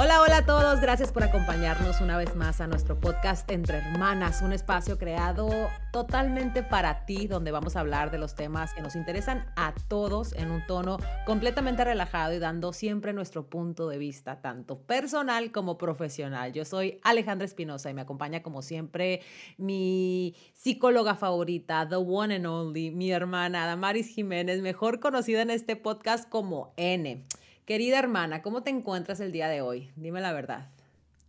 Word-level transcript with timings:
Hola, 0.00 0.20
hola 0.20 0.36
a 0.36 0.46
todos, 0.46 0.80
gracias 0.80 1.10
por 1.10 1.24
acompañarnos 1.24 2.00
una 2.00 2.16
vez 2.16 2.36
más 2.36 2.60
a 2.60 2.68
nuestro 2.68 3.00
podcast 3.00 3.50
Entre 3.50 3.78
Hermanas, 3.78 4.42
un 4.42 4.52
espacio 4.52 4.96
creado 4.96 5.48
totalmente 5.92 6.62
para 6.62 7.04
ti, 7.04 7.26
donde 7.26 7.50
vamos 7.50 7.74
a 7.74 7.80
hablar 7.80 8.12
de 8.12 8.18
los 8.18 8.36
temas 8.36 8.72
que 8.74 8.80
nos 8.80 8.94
interesan 8.94 9.52
a 9.56 9.74
todos 9.88 10.34
en 10.34 10.52
un 10.52 10.64
tono 10.68 10.98
completamente 11.26 11.82
relajado 11.82 12.32
y 12.32 12.38
dando 12.38 12.72
siempre 12.72 13.12
nuestro 13.12 13.50
punto 13.50 13.88
de 13.88 13.98
vista, 13.98 14.40
tanto 14.40 14.78
personal 14.78 15.50
como 15.50 15.78
profesional. 15.78 16.52
Yo 16.52 16.64
soy 16.64 17.00
Alejandra 17.02 17.46
Espinosa 17.46 17.90
y 17.90 17.94
me 17.94 18.02
acompaña 18.02 18.40
como 18.40 18.62
siempre 18.62 19.22
mi 19.56 20.36
psicóloga 20.54 21.16
favorita, 21.16 21.88
the 21.88 21.96
one 21.96 22.36
and 22.36 22.46
only, 22.46 22.92
mi 22.92 23.10
hermana 23.10 23.66
Damaris 23.66 24.06
Jiménez, 24.06 24.62
mejor 24.62 25.00
conocida 25.00 25.42
en 25.42 25.50
este 25.50 25.74
podcast 25.74 26.28
como 26.28 26.72
N. 26.76 27.26
Querida 27.68 27.98
hermana, 27.98 28.40
¿cómo 28.40 28.62
te 28.62 28.70
encuentras 28.70 29.20
el 29.20 29.30
día 29.30 29.46
de 29.46 29.60
hoy? 29.60 29.90
Dime 29.94 30.22
la 30.22 30.32
verdad. 30.32 30.70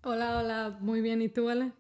Hola, 0.04 0.38
hola, 0.38 0.78
muy 0.80 1.02
bien. 1.02 1.22
¿Y 1.22 1.28
tú, 1.28 1.50
Ale? 1.50 1.74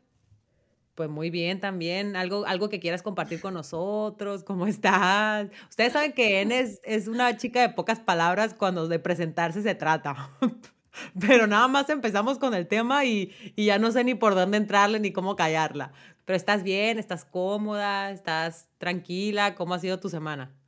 Pues 0.95 1.09
muy 1.09 1.29
bien 1.29 1.61
también. 1.61 2.17
Algo, 2.17 2.45
algo 2.45 2.67
que 2.67 2.81
quieras 2.81 3.01
compartir 3.01 3.39
con 3.39 3.53
nosotros. 3.53 4.43
¿Cómo 4.43 4.67
estás? 4.67 5.47
Ustedes 5.69 5.93
saben 5.93 6.11
que 6.11 6.41
En 6.41 6.51
es, 6.51 6.81
es 6.83 7.07
una 7.07 7.37
chica 7.37 7.61
de 7.61 7.69
pocas 7.69 8.01
palabras 8.01 8.53
cuando 8.53 8.89
de 8.89 8.99
presentarse 8.99 9.61
se 9.61 9.75
trata. 9.75 10.29
Pero 11.25 11.47
nada 11.47 11.69
más 11.69 11.89
empezamos 11.89 12.37
con 12.37 12.53
el 12.53 12.67
tema 12.67 13.05
y, 13.05 13.31
y 13.55 13.67
ya 13.67 13.79
no 13.79 13.93
sé 13.93 14.03
ni 14.03 14.13
por 14.13 14.35
dónde 14.35 14.57
entrarle 14.57 14.99
ni 14.99 15.13
cómo 15.13 15.37
callarla. 15.37 15.93
Pero 16.25 16.35
estás 16.35 16.63
bien, 16.63 16.99
estás 16.99 17.23
cómoda, 17.23 18.11
estás 18.11 18.67
tranquila. 18.77 19.55
¿Cómo 19.55 19.73
ha 19.73 19.79
sido 19.79 20.01
tu 20.01 20.09
semana? 20.09 20.58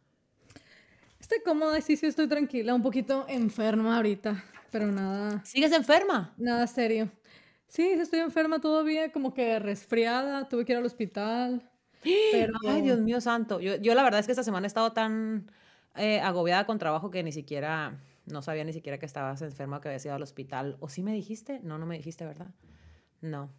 Estoy 1.31 1.45
cómoda, 1.45 1.79
sí, 1.79 1.95
sí, 1.95 2.07
estoy 2.07 2.27
tranquila, 2.27 2.75
un 2.75 2.81
poquito 2.81 3.25
enferma 3.29 3.95
ahorita, 3.95 4.43
pero 4.69 4.91
nada. 4.91 5.41
¿Sigues 5.45 5.71
enferma? 5.71 6.33
Nada 6.35 6.67
serio. 6.67 7.09
Sí, 7.67 7.83
estoy 7.83 8.19
enferma 8.19 8.59
todavía, 8.59 9.13
como 9.13 9.33
que 9.33 9.57
resfriada, 9.59 10.49
tuve 10.49 10.65
que 10.65 10.73
ir 10.73 10.77
al 10.77 10.85
hospital. 10.85 11.71
Pero... 12.33 12.51
Ay, 12.67 12.81
Dios 12.81 12.99
mío 12.99 13.21
santo. 13.21 13.61
Yo, 13.61 13.77
yo 13.77 13.95
la 13.95 14.03
verdad 14.03 14.19
es 14.19 14.25
que 14.25 14.33
esta 14.33 14.43
semana 14.43 14.65
he 14.65 14.67
estado 14.67 14.91
tan 14.91 15.49
eh, 15.95 16.19
agobiada 16.19 16.65
con 16.65 16.77
trabajo 16.79 17.11
que 17.11 17.23
ni 17.23 17.31
siquiera, 17.31 17.97
no 18.25 18.41
sabía 18.41 18.65
ni 18.65 18.73
siquiera 18.73 18.97
que 18.97 19.05
estabas 19.05 19.41
enferma, 19.41 19.79
que 19.79 19.87
habías 19.87 20.03
ido 20.03 20.15
al 20.15 20.23
hospital. 20.23 20.75
¿O 20.81 20.89
sí 20.89 21.01
me 21.01 21.13
dijiste? 21.13 21.61
No, 21.63 21.77
no 21.77 21.85
me 21.85 21.95
dijiste, 21.95 22.25
¿verdad? 22.25 22.53
No. 23.21 23.49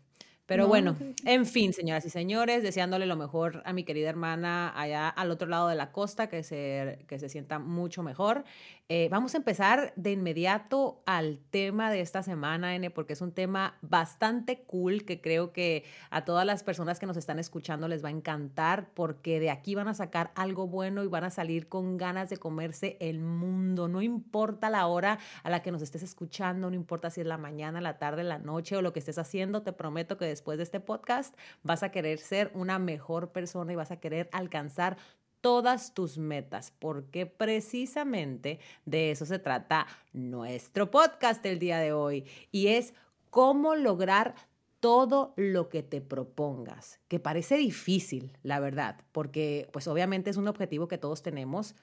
Pero 0.52 0.68
bueno, 0.68 0.96
en 1.24 1.46
fin, 1.46 1.72
señoras 1.72 2.04
y 2.04 2.10
señores, 2.10 2.62
deseándole 2.62 3.06
lo 3.06 3.16
mejor 3.16 3.62
a 3.64 3.72
mi 3.72 3.84
querida 3.84 4.10
hermana 4.10 4.78
allá 4.78 5.08
al 5.08 5.30
otro 5.30 5.48
lado 5.48 5.68
de 5.68 5.76
la 5.76 5.92
costa, 5.92 6.28
que 6.28 6.42
se, 6.42 7.06
que 7.08 7.18
se 7.18 7.30
sienta 7.30 7.58
mucho 7.58 8.02
mejor. 8.02 8.44
Eh, 8.88 9.08
vamos 9.10 9.32
a 9.32 9.38
empezar 9.38 9.94
de 9.96 10.12
inmediato 10.12 11.02
al 11.06 11.38
tema 11.50 11.90
de 11.90 12.02
esta 12.02 12.22
semana, 12.22 12.74
N, 12.74 12.90
porque 12.90 13.14
es 13.14 13.22
un 13.22 13.32
tema 13.32 13.78
bastante 13.80 14.64
cool 14.64 15.06
que 15.06 15.22
creo 15.22 15.52
que 15.52 15.84
a 16.10 16.26
todas 16.26 16.44
las 16.44 16.62
personas 16.62 16.98
que 16.98 17.06
nos 17.06 17.16
están 17.16 17.38
escuchando 17.38 17.88
les 17.88 18.04
va 18.04 18.08
a 18.08 18.12
encantar, 18.12 18.90
porque 18.92 19.40
de 19.40 19.48
aquí 19.48 19.74
van 19.74 19.88
a 19.88 19.94
sacar 19.94 20.32
algo 20.34 20.66
bueno 20.66 21.02
y 21.04 21.06
van 21.06 21.24
a 21.24 21.30
salir 21.30 21.68
con 21.68 21.96
ganas 21.96 22.28
de 22.28 22.36
comerse 22.36 22.98
el 23.00 23.20
mundo. 23.20 23.88
No 23.88 24.02
importa 24.02 24.68
la 24.68 24.86
hora 24.86 25.18
a 25.42 25.48
la 25.48 25.62
que 25.62 25.72
nos 25.72 25.80
estés 25.80 26.02
escuchando, 26.02 26.68
no 26.68 26.76
importa 26.76 27.08
si 27.08 27.22
es 27.22 27.26
la 27.26 27.38
mañana, 27.38 27.80
la 27.80 27.96
tarde, 27.96 28.24
la 28.24 28.38
noche 28.38 28.76
o 28.76 28.82
lo 28.82 28.92
que 28.92 28.98
estés 28.98 29.16
haciendo, 29.16 29.62
te 29.62 29.72
prometo 29.72 30.18
que 30.18 30.26
después 30.26 30.41
de 30.50 30.62
este 30.62 30.80
podcast 30.80 31.34
vas 31.62 31.82
a 31.82 31.90
querer 31.90 32.18
ser 32.18 32.50
una 32.54 32.78
mejor 32.78 33.30
persona 33.30 33.72
y 33.72 33.76
vas 33.76 33.90
a 33.90 34.00
querer 34.00 34.28
alcanzar 34.32 34.96
todas 35.40 35.92
tus 35.94 36.18
metas, 36.18 36.72
porque 36.78 37.26
precisamente 37.26 38.60
de 38.84 39.10
eso 39.10 39.26
se 39.26 39.38
trata 39.38 39.86
nuestro 40.12 40.90
podcast 40.90 41.44
el 41.46 41.58
día 41.58 41.78
de 41.78 41.92
hoy 41.92 42.24
y 42.50 42.68
es 42.68 42.94
cómo 43.30 43.74
lograr 43.74 44.34
todo 44.80 45.32
lo 45.36 45.68
que 45.68 45.82
te 45.82 46.00
propongas, 46.00 47.00
que 47.08 47.20
parece 47.20 47.56
difícil, 47.56 48.36
la 48.42 48.58
verdad, 48.58 49.00
porque 49.12 49.68
pues 49.72 49.86
obviamente 49.86 50.30
es 50.30 50.36
un 50.36 50.48
objetivo 50.48 50.88
que 50.88 50.98
todos 50.98 51.22
tenemos, 51.22 51.76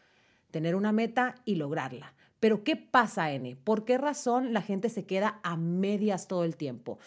tener 0.52 0.75
una 0.75 0.92
meta 0.92 1.36
y 1.46 1.56
lograrla. 1.56 2.14
Pero 2.40 2.64
¿qué 2.64 2.75
pasa, 2.75 3.31
N? 3.31 3.58
¿Por 3.58 3.86
qué 3.86 3.98
razón 3.98 4.53
la 4.53 4.62
gente 4.62 4.90
se 4.90 5.06
queda 5.06 5.40
a 5.44 5.58
medias 5.58 6.28
todo 6.28 6.44
el 6.46 6.56
tiempo? 6.56 7.00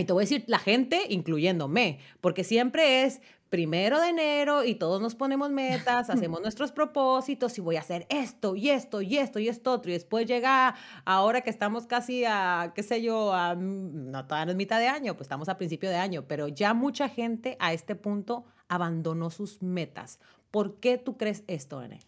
Y 0.00 0.04
te 0.04 0.12
voy 0.12 0.22
a 0.22 0.24
decir 0.24 0.44
la 0.46 0.58
gente, 0.58 1.02
incluyéndome, 1.08 1.98
porque 2.20 2.44
siempre 2.44 3.04
es, 3.04 3.20
primero 3.50 4.00
de 4.00 4.08
enero 4.08 4.64
y 4.64 4.76
todos 4.76 5.02
nos 5.02 5.16
ponemos 5.16 5.50
metas, 5.50 6.08
hacemos 6.10 6.40
nuestros 6.40 6.72
propósitos 6.72 7.58
y 7.58 7.60
voy 7.60 7.76
a 7.76 7.80
hacer 7.80 8.06
esto 8.08 8.54
y 8.54 8.70
esto 8.70 9.02
y 9.02 9.18
esto 9.18 9.38
y 9.40 9.48
esto 9.48 9.72
otro. 9.72 9.90
Y 9.90 9.94
después 9.94 10.26
llega 10.26 10.76
ahora 11.04 11.42
que 11.42 11.50
estamos 11.50 11.86
casi 11.86 12.24
a, 12.24 12.72
qué 12.74 12.82
sé 12.82 13.02
yo, 13.02 13.34
a, 13.34 13.56
no 13.56 14.24
todavía 14.24 14.46
no 14.46 14.52
es 14.52 14.56
mitad 14.56 14.78
de 14.78 14.88
año, 14.88 15.14
pues 15.14 15.26
estamos 15.26 15.48
a 15.48 15.58
principio 15.58 15.90
de 15.90 15.96
año, 15.96 16.24
pero 16.26 16.48
ya 16.48 16.72
mucha 16.72 17.08
gente 17.08 17.56
a 17.58 17.72
este 17.72 17.96
punto 17.96 18.44
abandonó 18.68 19.30
sus 19.30 19.60
metas. 19.62 20.20
¿Por 20.50 20.78
qué 20.78 20.96
tú 20.96 21.16
crees 21.16 21.42
esto, 21.48 21.82
N? 21.82 21.98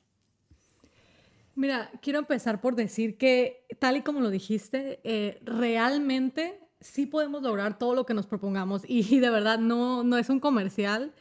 Mira, 1.55 1.91
quiero 2.01 2.19
empezar 2.19 2.61
por 2.61 2.77
decir 2.77 3.19
que, 3.19 3.67
tal 3.79 3.97
y 3.97 4.03
como 4.03 4.21
lo 4.21 4.31
dijiste, 4.31 5.01
eh, 5.05 5.39
realmente 5.45 6.62
sí 6.83 7.07
podemos 7.07 7.43
lograr 7.43 7.79
todo 7.79 7.95
lo 7.95 8.05
que 8.05 8.15
nos 8.15 8.27
propongamos 8.27 8.83
y, 8.87 9.21
de 9.21 9.31
verdad 9.31 9.59
no, 9.59 10.05
no 10.05 10.19
es 10.19 10.29
un 10.29 10.41
comercial. 10.41 11.13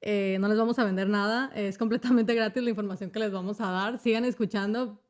Eh, 0.00 0.38
no 0.40 0.46
les 0.48 0.56
vamos 0.56 0.78
a 0.78 0.84
vender 0.84 1.08
nada, 1.08 1.50
es 1.56 1.76
completamente 1.76 2.32
gratis 2.32 2.62
la 2.62 2.70
información 2.70 3.10
que 3.10 3.18
les 3.18 3.32
vamos 3.32 3.60
a 3.60 3.70
dar. 3.70 3.98
Sigan 3.98 4.24
escuchando, 4.24 5.00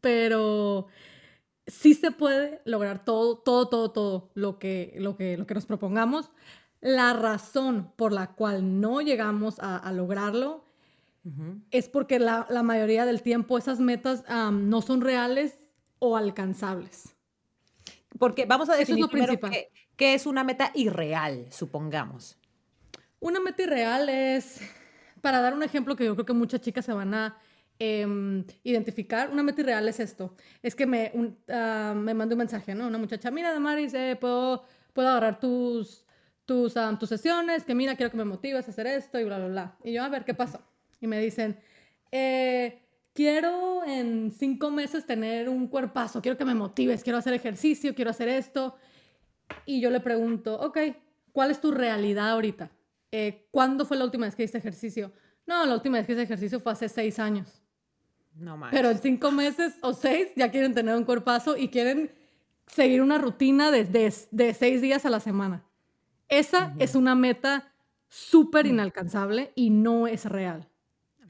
pero 0.00 0.88
sí 1.66 1.94
se 1.94 2.10
puede 2.10 2.60
lograr 2.64 3.04
todo, 3.04 3.38
todo, 3.38 3.68
todo, 3.68 3.90
todo 3.92 4.30
lo 4.34 4.58
que, 4.58 4.94
lo 4.98 5.16
que, 5.16 5.36
lo 5.36 5.46
que 5.46 5.54
nos 5.54 5.66
propongamos. 5.66 6.30
La 6.80 7.12
razón 7.12 7.92
por 7.96 8.12
la 8.12 8.34
cual 8.34 8.80
no 8.80 9.00
llegamos 9.00 9.58
a, 9.60 9.90
lograrlo 9.92 10.64
es 11.70 11.88
porque 11.88 12.18
la, 12.18 12.46
la, 12.48 12.62
mayoría 12.62 13.04
del 13.04 13.20
tiempo 13.20 13.58
esas 13.58 13.80
metas 13.80 14.24
no 14.50 14.80
son 14.80 15.00
reales 15.00 15.58
o 15.98 16.16
alcanzables. 16.16 17.17
Porque 18.18 18.46
vamos 18.46 18.68
a 18.68 18.76
definir 18.76 19.06
primero 19.08 19.38
qué, 19.96 20.14
es 20.14 20.26
una 20.26 20.44
meta 20.44 20.70
irreal, 20.74 21.46
supongamos. 21.50 22.38
Una 23.20 23.40
meta 23.40 23.62
irreal 23.62 24.08
es, 24.08 24.60
para 25.20 25.40
dar 25.40 25.54
un 25.54 25.62
ejemplo 25.62 25.96
que 25.96 26.04
yo 26.04 26.14
creo 26.14 26.26
que 26.26 26.32
muchas 26.32 26.60
chicas 26.60 26.84
se 26.84 26.92
van 26.92 27.14
a 27.14 27.38
em, 27.78 28.44
identificar, 28.64 29.30
una 29.30 29.42
meta 29.42 29.60
irreal 29.60 29.88
es 29.88 30.00
esto. 30.00 30.34
Es 30.62 30.74
que 30.74 30.86
me, 30.86 31.12
uh, 31.14 31.94
me 31.94 32.14
mandó 32.14 32.34
un 32.34 32.38
mensaje, 32.38 32.74
¿no? 32.74 32.86
Una 32.86 32.98
muchacha, 32.98 33.30
mira, 33.30 33.52
Damaris, 33.52 33.94
eh, 33.94 34.16
puedo, 34.20 34.64
puedo 34.92 35.08
agarrar 35.08 35.38
tus, 35.40 36.04
tus, 36.44 36.74
tus 36.98 37.08
sesiones, 37.08 37.64
que 37.64 37.74
mira, 37.74 37.96
quiero 37.96 38.10
que 38.10 38.16
me 38.16 38.24
motives 38.24 38.66
a 38.66 38.70
hacer 38.70 38.86
esto 38.86 39.18
y 39.20 39.24
bla, 39.24 39.38
bla, 39.38 39.48
bla. 39.48 39.78
Y 39.84 39.92
yo, 39.92 40.02
a 40.02 40.08
ver, 40.08 40.24
¿qué 40.24 40.34
pasó? 40.34 40.60
Y 41.00 41.06
me 41.06 41.20
dicen, 41.20 41.58
eh, 42.10 42.87
quiero 43.18 43.82
en 43.84 44.30
cinco 44.30 44.70
meses 44.70 45.04
tener 45.04 45.48
un 45.48 45.66
cuerpazo, 45.66 46.22
quiero 46.22 46.38
que 46.38 46.44
me 46.44 46.54
motives, 46.54 47.02
quiero 47.02 47.18
hacer 47.18 47.34
ejercicio, 47.34 47.92
quiero 47.92 48.12
hacer 48.12 48.28
esto. 48.28 48.76
Y 49.66 49.80
yo 49.80 49.90
le 49.90 49.98
pregunto, 49.98 50.54
ok, 50.60 50.78
¿cuál 51.32 51.50
es 51.50 51.60
tu 51.60 51.72
realidad 51.72 52.30
ahorita? 52.30 52.70
Eh, 53.10 53.48
¿Cuándo 53.50 53.84
fue 53.84 53.96
la 53.96 54.04
última 54.04 54.26
vez 54.26 54.36
que 54.36 54.44
hiciste 54.44 54.58
ejercicio? 54.58 55.10
No, 55.48 55.66
la 55.66 55.74
última 55.74 55.98
vez 55.98 56.06
que 56.06 56.12
hice 56.12 56.22
ejercicio 56.22 56.60
fue 56.60 56.70
hace 56.70 56.88
seis 56.88 57.18
años. 57.18 57.60
No 58.36 58.56
más. 58.56 58.70
Pero 58.70 58.88
en 58.88 58.98
cinco 58.98 59.32
meses 59.32 59.74
o 59.80 59.94
seis 59.94 60.28
ya 60.36 60.52
quieren 60.52 60.72
tener 60.72 60.94
un 60.94 61.02
cuerpazo 61.02 61.56
y 61.56 61.70
quieren 61.70 62.12
seguir 62.68 63.02
una 63.02 63.18
rutina 63.18 63.72
de, 63.72 63.84
de, 64.30 64.54
seis 64.54 64.80
días 64.80 65.04
a 65.04 65.10
la 65.10 65.18
semana. 65.18 65.64
Esa 66.28 66.72
es 66.78 66.94
una 66.94 67.16
meta 67.16 67.72
súper 68.06 68.66
inalcanzable 68.66 69.50
y 69.56 69.70
no 69.70 70.06
es 70.06 70.24
real. 70.24 70.68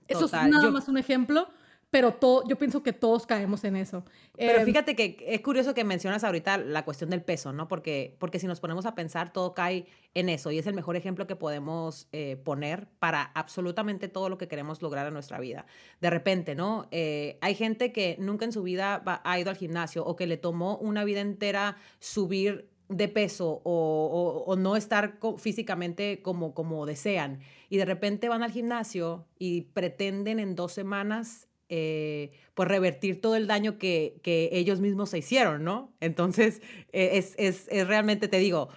Eso 0.06 0.26
es 0.26 0.32
nada 0.32 0.70
más 0.70 0.86
un 0.88 0.98
ejemplo 0.98 1.48
pero 1.90 2.12
todo, 2.14 2.46
yo 2.46 2.56
pienso 2.58 2.82
que 2.82 2.92
todos 2.92 3.26
caemos 3.26 3.64
en 3.64 3.74
eso. 3.76 4.04
Pero 4.36 4.58
em, 4.58 4.66
fíjate 4.66 4.94
que 4.94 5.24
es 5.26 5.40
curioso 5.40 5.72
que 5.72 5.84
mencionas 5.84 6.22
ahorita 6.22 6.58
la 6.58 6.84
cuestión 6.84 7.08
del 7.08 7.22
peso, 7.22 7.52
¿no? 7.52 7.66
Porque, 7.66 8.16
porque 8.18 8.38
si 8.38 8.46
nos 8.46 8.60
ponemos 8.60 8.84
a 8.84 8.94
pensar, 8.94 9.32
todo 9.32 9.54
cae 9.54 9.86
en 10.14 10.28
eso 10.28 10.50
y 10.50 10.58
es 10.58 10.66
el 10.66 10.74
mejor 10.74 10.96
ejemplo 10.96 11.26
que 11.26 11.36
podemos 11.36 12.08
eh, 12.12 12.36
poner 12.44 12.88
para 12.98 13.22
absolutamente 13.22 14.08
todo 14.08 14.28
lo 14.28 14.36
que 14.36 14.48
queremos 14.48 14.82
lograr 14.82 15.06
en 15.06 15.14
nuestra 15.14 15.40
vida. 15.40 15.64
De 16.00 16.10
repente, 16.10 16.54
¿no? 16.54 16.88
Eh, 16.90 17.38
hay 17.40 17.54
gente 17.54 17.90
que 17.92 18.16
nunca 18.18 18.44
en 18.44 18.52
su 18.52 18.62
vida 18.62 19.02
ha 19.24 19.40
ido 19.40 19.48
al 19.48 19.56
gimnasio 19.56 20.04
o 20.04 20.14
que 20.14 20.26
le 20.26 20.36
tomó 20.36 20.76
una 20.76 21.04
vida 21.04 21.20
entera 21.20 21.76
subir 22.00 22.68
de 22.88 23.08
peso 23.08 23.60
o, 23.64 24.44
o, 24.46 24.56
no 24.56 24.74
estar 24.74 25.18
físicamente 25.36 26.22
como, 26.22 26.54
como 26.54 26.86
desean 26.86 27.40
y 27.68 27.76
de 27.76 27.84
repente 27.84 28.30
van 28.30 28.42
al 28.42 28.50
gimnasio 28.50 29.26
y 29.38 29.62
pretenden 29.62 30.38
en 30.38 30.54
dos 30.54 30.72
semanas 30.72 31.47
eh, 31.68 32.32
pues 32.54 32.68
revertir 32.68 33.20
todo 33.20 33.36
el 33.36 33.46
daño 33.46 33.78
que, 33.78 34.20
que, 34.22 34.48
ellos 34.52 34.80
mismos 34.80 35.10
se 35.10 35.18
hicieron, 35.18 35.64
¿no? 35.64 35.92
Entonces, 36.00 36.62
eh, 36.92 37.10
es, 37.14 37.34
es, 37.36 37.66
es, 37.68 37.86
realmente, 37.86 38.28
te 38.28 38.38
digo, 38.38 38.68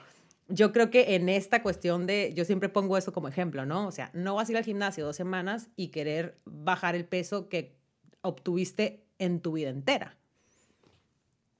yo 0.48 0.72
creo 0.72 0.90
que 0.90 1.16
en 1.16 1.30
esta 1.30 1.64
cuestión 1.64 2.06
de, 2.06 2.34
yo 2.36 2.46
siempre 2.46 2.70
pongo 2.70 2.98
eso 2.98 3.14
como 3.14 3.28
ejemplo, 3.28 3.66
¿no? 3.66 3.88
O 3.88 3.92
sea, 3.92 4.12
no 4.14 4.36
vas 4.36 4.50
a 4.50 4.52
ir 4.52 4.58
al 4.58 4.66
gimnasio 4.66 5.06
dos 5.06 5.16
semanas 5.16 5.70
y 5.76 5.88
querer 5.88 6.38
bajar 6.46 6.96
el 6.96 7.06
peso 7.06 7.48
que 7.48 7.78
obtuviste 8.22 9.06
en 9.18 9.40
tu 9.40 9.54
vida 9.54 9.70
entera. 9.70 10.18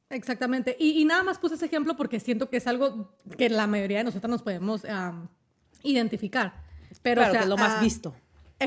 Exactamente. 0.10 0.76
Y, 0.78 1.06
nada 1.06 1.24
más 1.24 1.40
puse 1.40 1.56
ese 1.56 1.66
ejemplo 1.66 1.96
porque 1.96 2.20
siento 2.20 2.50
que 2.50 2.58
es 2.58 2.68
algo 2.68 3.16
que 3.38 3.50
la 3.50 3.66
mayoría 3.68 4.00
de 4.00 4.04
nosotros 4.04 4.30
nos 4.30 4.44
podemos 4.44 4.84
identificar. 5.84 6.54
Pero, 7.02 7.22
claro, 7.22 7.34
que 7.34 7.40
es 7.40 7.48
lo 7.48 7.58
más 7.58 7.78
ah, 7.78 7.82
visto. 7.82 8.14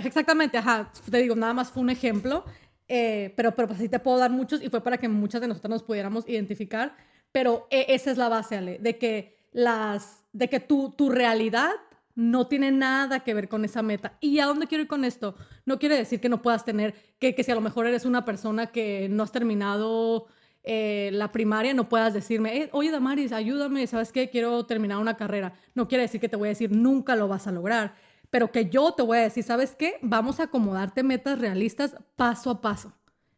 Exactamente, 0.03 0.59
ajá. 0.59 0.91
Te 1.09 1.19
digo, 1.19 1.37
nada 1.37 1.55
más 1.55 1.71
fue 1.71 1.83
un 1.83 1.91
ejemplo, 1.91 2.45
eh, 2.89 3.33
pero, 3.37 3.55
pero 3.55 3.69
pues 3.69 3.79
sí 3.79 3.89
te 3.89 4.01
puedo 4.01 4.19
dar 4.19 4.31
muchos 4.31 4.61
y 4.61 4.69
fue 4.69 4.83
para 4.83 4.99
que 4.99 5.09
muchas 5.09 5.41
de 5.41 5.47
nosotros 5.49 5.71
nos 5.71 5.83
pudiéramos 5.85 6.29
identificar. 6.29 6.97
Pero 7.31 7.67
e, 7.71 7.87
esa 7.89 8.11
es 8.11 8.19
la 8.19 8.29
base, 8.29 8.57
Ale, 8.57 8.79
de 8.79 8.99
que, 8.99 9.39
las, 9.53 10.25
de 10.33 10.49
que 10.49 10.59
tu, 10.61 10.91
tu 10.91 11.11
realidad 11.11 11.71
no 12.17 12.47
tiene 12.49 12.73
nada 12.73 13.21
que 13.21 13.35
ver 13.35 13.49
con 13.49 13.65
esa 13.65 13.83
meta. 13.83 14.19
¿Y 14.21 14.41
a 14.41 14.47
dónde 14.47 14.67
quiero 14.67 14.83
ir 14.83 14.89
con 14.89 15.05
esto? 15.05 15.37
No 15.65 15.79
quiere 15.79 15.97
decir 15.97 16.21
que 16.21 16.29
no 16.29 16.43
puedas 16.43 16.65
tener, 16.65 16.95
que, 17.21 17.35
que 17.35 17.45
si 17.45 17.53
a 17.53 17.55
lo 17.55 17.61
mejor 17.61 17.87
eres 17.87 18.05
una 18.05 18.25
persona 18.25 18.69
que 18.69 19.09
no 19.09 19.23
has 19.23 19.33
terminado 19.33 20.27
eh, 20.65 21.11
la 21.13 21.31
primaria, 21.31 21.75
no 21.75 21.89
puedas 21.89 22.15
decirme, 22.15 22.57
eh, 22.57 22.69
oye 22.73 22.91
Damaris, 22.91 23.33
ayúdame, 23.33 23.87
¿sabes 23.87 24.13
qué? 24.13 24.31
Quiero 24.31 24.65
terminar 24.67 24.99
una 24.99 25.17
carrera. 25.17 25.55
No 25.75 25.87
quiere 25.89 26.03
decir 26.03 26.21
que 26.21 26.29
te 26.29 26.37
voy 26.37 26.49
a 26.49 26.51
decir, 26.51 26.73
nunca 26.73 27.17
lo 27.17 27.29
vas 27.29 27.47
a 27.47 27.53
lograr 27.53 27.95
pero 28.35 28.51
que 28.51 28.69
yo 28.69 28.91
te 28.91 29.05
voy 29.05 29.19
a 29.19 29.21
decir, 29.21 29.45
¿sabes 29.45 29.77
qué? 29.77 29.95
Vamos 30.03 30.41
a 30.41 30.45
acomodarte 30.45 31.05
metas 31.05 31.39
realistas 31.39 31.95
paso 32.17 32.51
a 32.51 32.61
paso. 32.61 32.93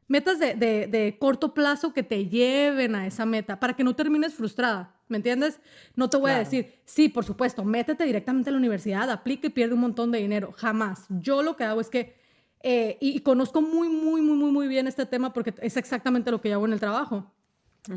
Metas 0.08 0.38
de, 0.38 1.16
corto 1.20 1.52
plazo 1.52 1.92
que 1.92 2.02
te 2.02 2.28
lleven 2.28 2.94
a 2.94 3.06
esa 3.06 3.26
meta 3.26 3.60
para 3.60 3.76
que 3.76 3.84
no 3.84 3.94
termines 3.94 4.32
frustrada. 4.32 4.98
¿Me 5.08 5.18
entiendes? 5.18 5.60
No 5.96 6.08
te 6.08 6.16
voy 6.16 6.30
a 6.30 6.38
decir, 6.38 6.80
sí, 6.86 7.10
por 7.10 7.26
supuesto, 7.26 7.62
métete 7.62 8.04
directamente 8.04 8.48
a 8.48 8.52
la 8.52 8.58
universidad, 8.58 9.10
aplica 9.10 9.48
y 9.48 9.50
pierde 9.50 9.74
un 9.74 9.80
montón 9.80 10.10
de 10.12 10.18
dinero. 10.18 10.52
Jamás. 10.52 11.04
Yo 11.10 11.42
lo 11.42 11.56
que 11.56 11.64
hago 11.64 11.82
es 11.82 11.90
que, 11.90 12.16
eh, 12.62 12.96
y, 12.98 13.20
conozco 13.20 13.60
muy, 13.60 13.90
muy, 13.90 14.22
muy, 14.22 14.38
muy, 14.38 14.50
muy 14.50 14.66
bien 14.66 14.86
este 14.86 15.04
tema 15.04 15.30
porque 15.34 15.52
es 15.60 15.76
exactamente 15.76 16.30
lo 16.30 16.40
que 16.40 16.48
yo 16.48 16.54
hago 16.54 16.64
en 16.64 16.72
el 16.72 16.80
trabajo. 16.80 17.34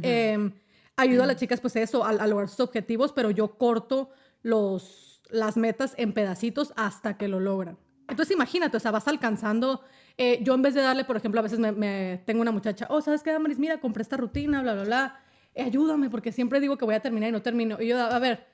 Em, 0.01 0.51
ayudo 0.97 1.23
a 1.23 1.27
las 1.27 1.37
chicas, 1.37 1.61
pues 1.61 1.77
eso, 1.77 2.03
a 2.03 2.27
lograr 2.27 2.49
sus 2.49 2.59
objetivos, 2.59 3.13
pero 3.13 3.31
yo 3.31 3.57
corto 3.57 4.09
los 4.41 5.08
las 5.29 5.57
metas 5.57 5.93
en 5.97 6.13
pedacitos 6.13 6.73
hasta 6.75 7.17
que 7.17 7.27
lo 7.27 7.39
logran. 7.39 7.77
Entonces 8.07 8.35
imagínate, 8.35 8.75
o 8.77 8.79
sea, 8.79 8.91
vas 8.91 9.07
alcanzando, 9.07 9.83
eh, 10.17 10.39
yo 10.43 10.55
en 10.55 10.61
vez 10.61 10.73
de 10.73 10.81
darle, 10.81 11.05
por 11.05 11.15
ejemplo, 11.15 11.39
a 11.39 11.43
veces 11.43 11.59
me, 11.59 12.21
tengo 12.25 12.41
una 12.41 12.51
muchacha, 12.51 12.87
oh, 12.89 13.01
¿sabes 13.01 13.21
qué, 13.21 13.31
Damaris? 13.31 13.59
Mira, 13.59 13.79
compré 13.79 14.01
esta 14.01 14.17
rutina, 14.17 14.61
bla, 14.61 14.73
bla, 14.73 14.83
bla, 14.83 15.19
eh, 15.53 15.63
ayúdame, 15.63 16.09
porque 16.09 16.31
siempre 16.31 16.59
digo 16.59 16.77
que 16.77 16.85
voy 16.85 16.95
a 16.95 17.01
terminar 17.01 17.29
y 17.29 17.31
no 17.31 17.41
termino. 17.41 17.77
Y 17.79 17.87
yo, 17.87 17.99
a 17.99 18.19
ver, 18.19 18.47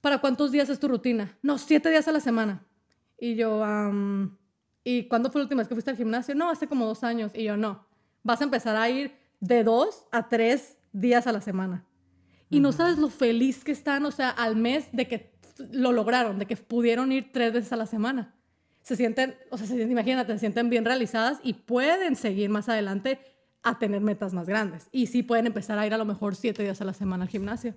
¿para 0.00 0.18
cuántos 0.18 0.50
días 0.50 0.68
es 0.68 0.80
tu 0.80 0.88
rutina? 0.88 1.38
No, 1.42 1.58
siete 1.58 1.88
días 1.88 2.08
a 2.08 2.12
la 2.12 2.20
semana. 2.20 2.66
Y 3.18 3.36
yo, 3.36 3.64
¿y 4.82 5.04
cuándo 5.04 5.30
fue 5.30 5.40
la 5.40 5.44
última 5.44 5.60
vez 5.60 5.68
que 5.68 5.74
fuiste 5.74 5.90
al 5.90 5.96
gimnasio? 5.96 6.34
No, 6.34 6.50
hace 6.50 6.66
como 6.66 6.84
dos 6.84 7.04
años. 7.04 7.32
Y 7.34 7.44
yo, 7.44 7.56
no, 7.56 7.86
vas 8.22 8.40
a 8.40 8.44
empezar 8.44 8.76
a 8.76 8.90
ir 8.90 9.16
de 9.40 9.62
dos 9.62 10.04
a 10.10 10.28
tres 10.28 10.78
días 10.92 11.26
a 11.26 11.32
la 11.32 11.40
semana. 11.40 11.84
Y 12.50 12.60
no 12.60 12.72
sabes 12.72 12.98
lo 12.98 13.08
feliz 13.08 13.64
que 13.64 13.72
están, 13.72 14.04
o 14.04 14.10
sea, 14.10 14.30
al 14.30 14.56
mes 14.56 14.88
de 14.92 15.08
que 15.08 15.33
lo 15.58 15.92
lograron, 15.92 16.38
de 16.38 16.46
que 16.46 16.56
pudieron 16.56 17.12
ir 17.12 17.32
tres 17.32 17.52
veces 17.52 17.72
a 17.72 17.76
la 17.76 17.86
semana. 17.86 18.34
Se 18.82 18.96
sienten, 18.96 19.36
o 19.50 19.56
sea, 19.56 19.66
se 19.66 19.74
sienten, 19.74 19.92
imagínate, 19.92 20.32
se 20.34 20.38
sienten 20.40 20.68
bien 20.68 20.84
realizadas 20.84 21.38
y 21.42 21.54
pueden 21.54 22.16
seguir 22.16 22.50
más 22.50 22.68
adelante 22.68 23.18
a 23.62 23.78
tener 23.78 24.02
metas 24.02 24.34
más 24.34 24.46
grandes. 24.46 24.88
Y 24.92 25.06
sí 25.06 25.22
pueden 25.22 25.46
empezar 25.46 25.78
a 25.78 25.86
ir 25.86 25.94
a 25.94 25.98
lo 25.98 26.04
mejor 26.04 26.36
siete 26.36 26.62
días 26.62 26.80
a 26.80 26.84
la 26.84 26.92
semana 26.92 27.24
al 27.24 27.30
gimnasio. 27.30 27.74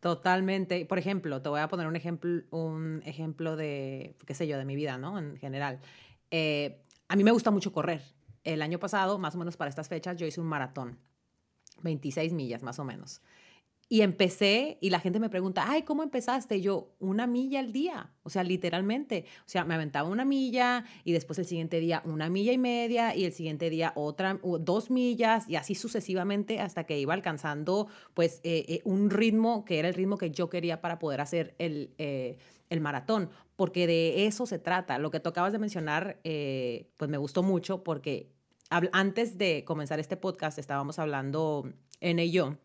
Totalmente. 0.00 0.86
Por 0.86 0.98
ejemplo, 0.98 1.42
te 1.42 1.48
voy 1.48 1.60
a 1.60 1.68
poner 1.68 1.88
un 1.88 1.96
ejemplo, 1.96 2.42
un 2.50 3.02
ejemplo 3.04 3.56
de, 3.56 4.16
qué 4.26 4.34
sé 4.34 4.46
yo, 4.46 4.56
de 4.56 4.64
mi 4.64 4.76
vida, 4.76 4.96
¿no? 4.96 5.18
En 5.18 5.36
general. 5.36 5.80
Eh, 6.30 6.82
a 7.08 7.16
mí 7.16 7.24
me 7.24 7.32
gusta 7.32 7.50
mucho 7.50 7.72
correr. 7.72 8.02
El 8.44 8.62
año 8.62 8.78
pasado, 8.78 9.18
más 9.18 9.34
o 9.34 9.38
menos 9.38 9.56
para 9.56 9.68
estas 9.68 9.88
fechas, 9.88 10.16
yo 10.16 10.26
hice 10.26 10.40
un 10.40 10.46
maratón. 10.46 10.98
26 11.82 12.32
millas, 12.32 12.62
más 12.62 12.78
o 12.78 12.84
menos. 12.84 13.20
Y 13.90 14.02
empecé 14.02 14.76
y 14.82 14.90
la 14.90 15.00
gente 15.00 15.18
me 15.18 15.30
pregunta, 15.30 15.64
ay, 15.66 15.82
¿cómo 15.82 16.02
empezaste? 16.02 16.60
yo, 16.60 16.94
una 16.98 17.26
milla 17.26 17.60
al 17.60 17.72
día, 17.72 18.12
o 18.22 18.28
sea, 18.28 18.44
literalmente. 18.44 19.24
O 19.40 19.48
sea, 19.48 19.64
me 19.64 19.74
aventaba 19.74 20.10
una 20.10 20.26
milla 20.26 20.84
y 21.04 21.12
después 21.12 21.38
el 21.38 21.46
siguiente 21.46 21.80
día 21.80 22.02
una 22.04 22.28
milla 22.28 22.52
y 22.52 22.58
media 22.58 23.16
y 23.16 23.24
el 23.24 23.32
siguiente 23.32 23.70
día 23.70 23.92
otra, 23.96 24.38
dos 24.60 24.90
millas 24.90 25.48
y 25.48 25.56
así 25.56 25.74
sucesivamente 25.74 26.60
hasta 26.60 26.84
que 26.84 26.98
iba 26.98 27.14
alcanzando 27.14 27.88
pues 28.12 28.40
eh, 28.42 28.66
eh, 28.68 28.80
un 28.84 29.08
ritmo 29.08 29.64
que 29.64 29.78
era 29.78 29.88
el 29.88 29.94
ritmo 29.94 30.18
que 30.18 30.30
yo 30.30 30.50
quería 30.50 30.82
para 30.82 30.98
poder 30.98 31.22
hacer 31.22 31.54
el, 31.58 31.94
eh, 31.96 32.36
el 32.68 32.82
maratón, 32.82 33.30
porque 33.56 33.86
de 33.86 34.26
eso 34.26 34.44
se 34.44 34.58
trata. 34.58 34.98
Lo 34.98 35.10
que 35.10 35.20
tú 35.20 35.30
acabas 35.30 35.52
de 35.52 35.58
mencionar, 35.58 36.20
pues 36.22 37.10
me 37.10 37.16
gustó 37.16 37.42
mucho 37.42 37.82
porque 37.82 38.30
antes 38.92 39.38
de 39.38 39.64
comenzar 39.64 39.98
este 39.98 40.18
podcast 40.18 40.58
estábamos 40.58 40.98
hablando 40.98 41.72
en 42.00 42.18
ello 42.18 42.58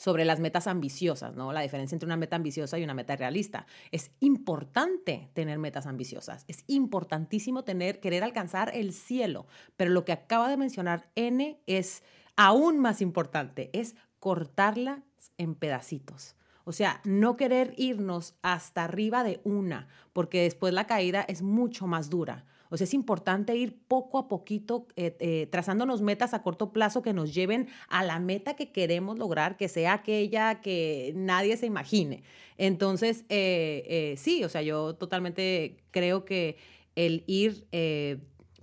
sobre 0.00 0.24
las 0.24 0.40
metas 0.40 0.66
ambiciosas, 0.66 1.36
¿no? 1.36 1.52
La 1.52 1.60
diferencia 1.60 1.94
entre 1.94 2.06
una 2.06 2.16
meta 2.16 2.34
ambiciosa 2.34 2.78
y 2.78 2.84
una 2.84 2.94
meta 2.94 3.16
realista. 3.16 3.66
Es 3.92 4.12
importante 4.20 5.28
tener 5.34 5.58
metas 5.58 5.84
ambiciosas, 5.84 6.46
es 6.48 6.64
importantísimo 6.68 7.64
tener, 7.64 8.00
querer 8.00 8.24
alcanzar 8.24 8.74
el 8.74 8.94
cielo, 8.94 9.46
pero 9.76 9.90
lo 9.90 10.06
que 10.06 10.12
acaba 10.12 10.48
de 10.48 10.56
mencionar 10.56 11.10
N 11.16 11.60
es 11.66 12.02
aún 12.34 12.78
más 12.78 13.02
importante, 13.02 13.68
es 13.74 13.94
cortarlas 14.20 15.02
en 15.36 15.54
pedacitos. 15.54 16.34
O 16.64 16.72
sea, 16.72 17.02
no 17.04 17.36
querer 17.36 17.74
irnos 17.76 18.36
hasta 18.40 18.84
arriba 18.84 19.22
de 19.22 19.42
una, 19.44 19.86
porque 20.14 20.40
después 20.40 20.72
la 20.72 20.86
caída 20.86 21.26
es 21.28 21.42
mucho 21.42 21.86
más 21.86 22.08
dura. 22.08 22.46
O 22.70 22.76
sea, 22.76 22.84
es 22.84 22.94
importante 22.94 23.54
ir 23.56 23.76
poco 23.88 24.18
a 24.18 24.28
poquito 24.28 24.86
eh, 24.96 25.16
eh, 25.18 25.48
trazándonos 25.50 26.02
metas 26.02 26.34
a 26.34 26.42
corto 26.42 26.72
plazo 26.72 27.02
que 27.02 27.12
nos 27.12 27.34
lleven 27.34 27.68
a 27.88 28.04
la 28.04 28.20
meta 28.20 28.54
que 28.54 28.70
queremos 28.70 29.18
lograr, 29.18 29.56
que 29.56 29.68
sea 29.68 29.94
aquella 29.94 30.60
que 30.60 31.12
nadie 31.16 31.56
se 31.56 31.66
imagine. 31.66 32.22
Entonces, 32.56 33.24
eh, 33.28 34.14
sí, 34.16 34.44
o 34.44 34.48
sea, 34.48 34.62
yo 34.62 34.94
totalmente 34.94 35.78
creo 35.90 36.24
que 36.24 36.56
el 36.94 37.24
ir 37.26 37.66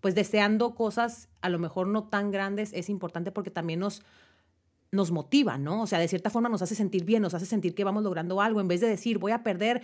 pues 0.01 0.15
deseando 0.15 0.75
cosas 0.75 1.27
a 1.42 1.50
lo 1.50 1.60
mejor 1.60 1.88
no 1.88 2.03
tan 2.06 2.31
grandes 2.31 2.71
es 2.74 2.89
importante 2.89 3.31
porque 3.31 3.51
también 3.51 3.80
nos, 3.80 4.03
nos 4.92 5.12
motiva, 5.12 5.57
¿no? 5.57 5.81
O 5.81 5.88
sea, 5.88 6.00
de 6.00 6.07
cierta 6.07 6.30
forma 6.30 6.50
nos 6.50 6.62
hace 6.62 6.75
sentir 6.75 7.04
bien, 7.04 7.22
nos 7.22 7.34
hace 7.34 7.45
sentir 7.45 7.75
que 7.75 7.84
vamos 7.84 8.04
logrando 8.04 8.42
algo, 8.42 8.62
en 8.62 8.68
vez 8.68 8.81
de 8.81 8.88
decir, 8.88 9.18
voy 9.18 9.31
a 9.31 9.44
perder, 9.44 9.81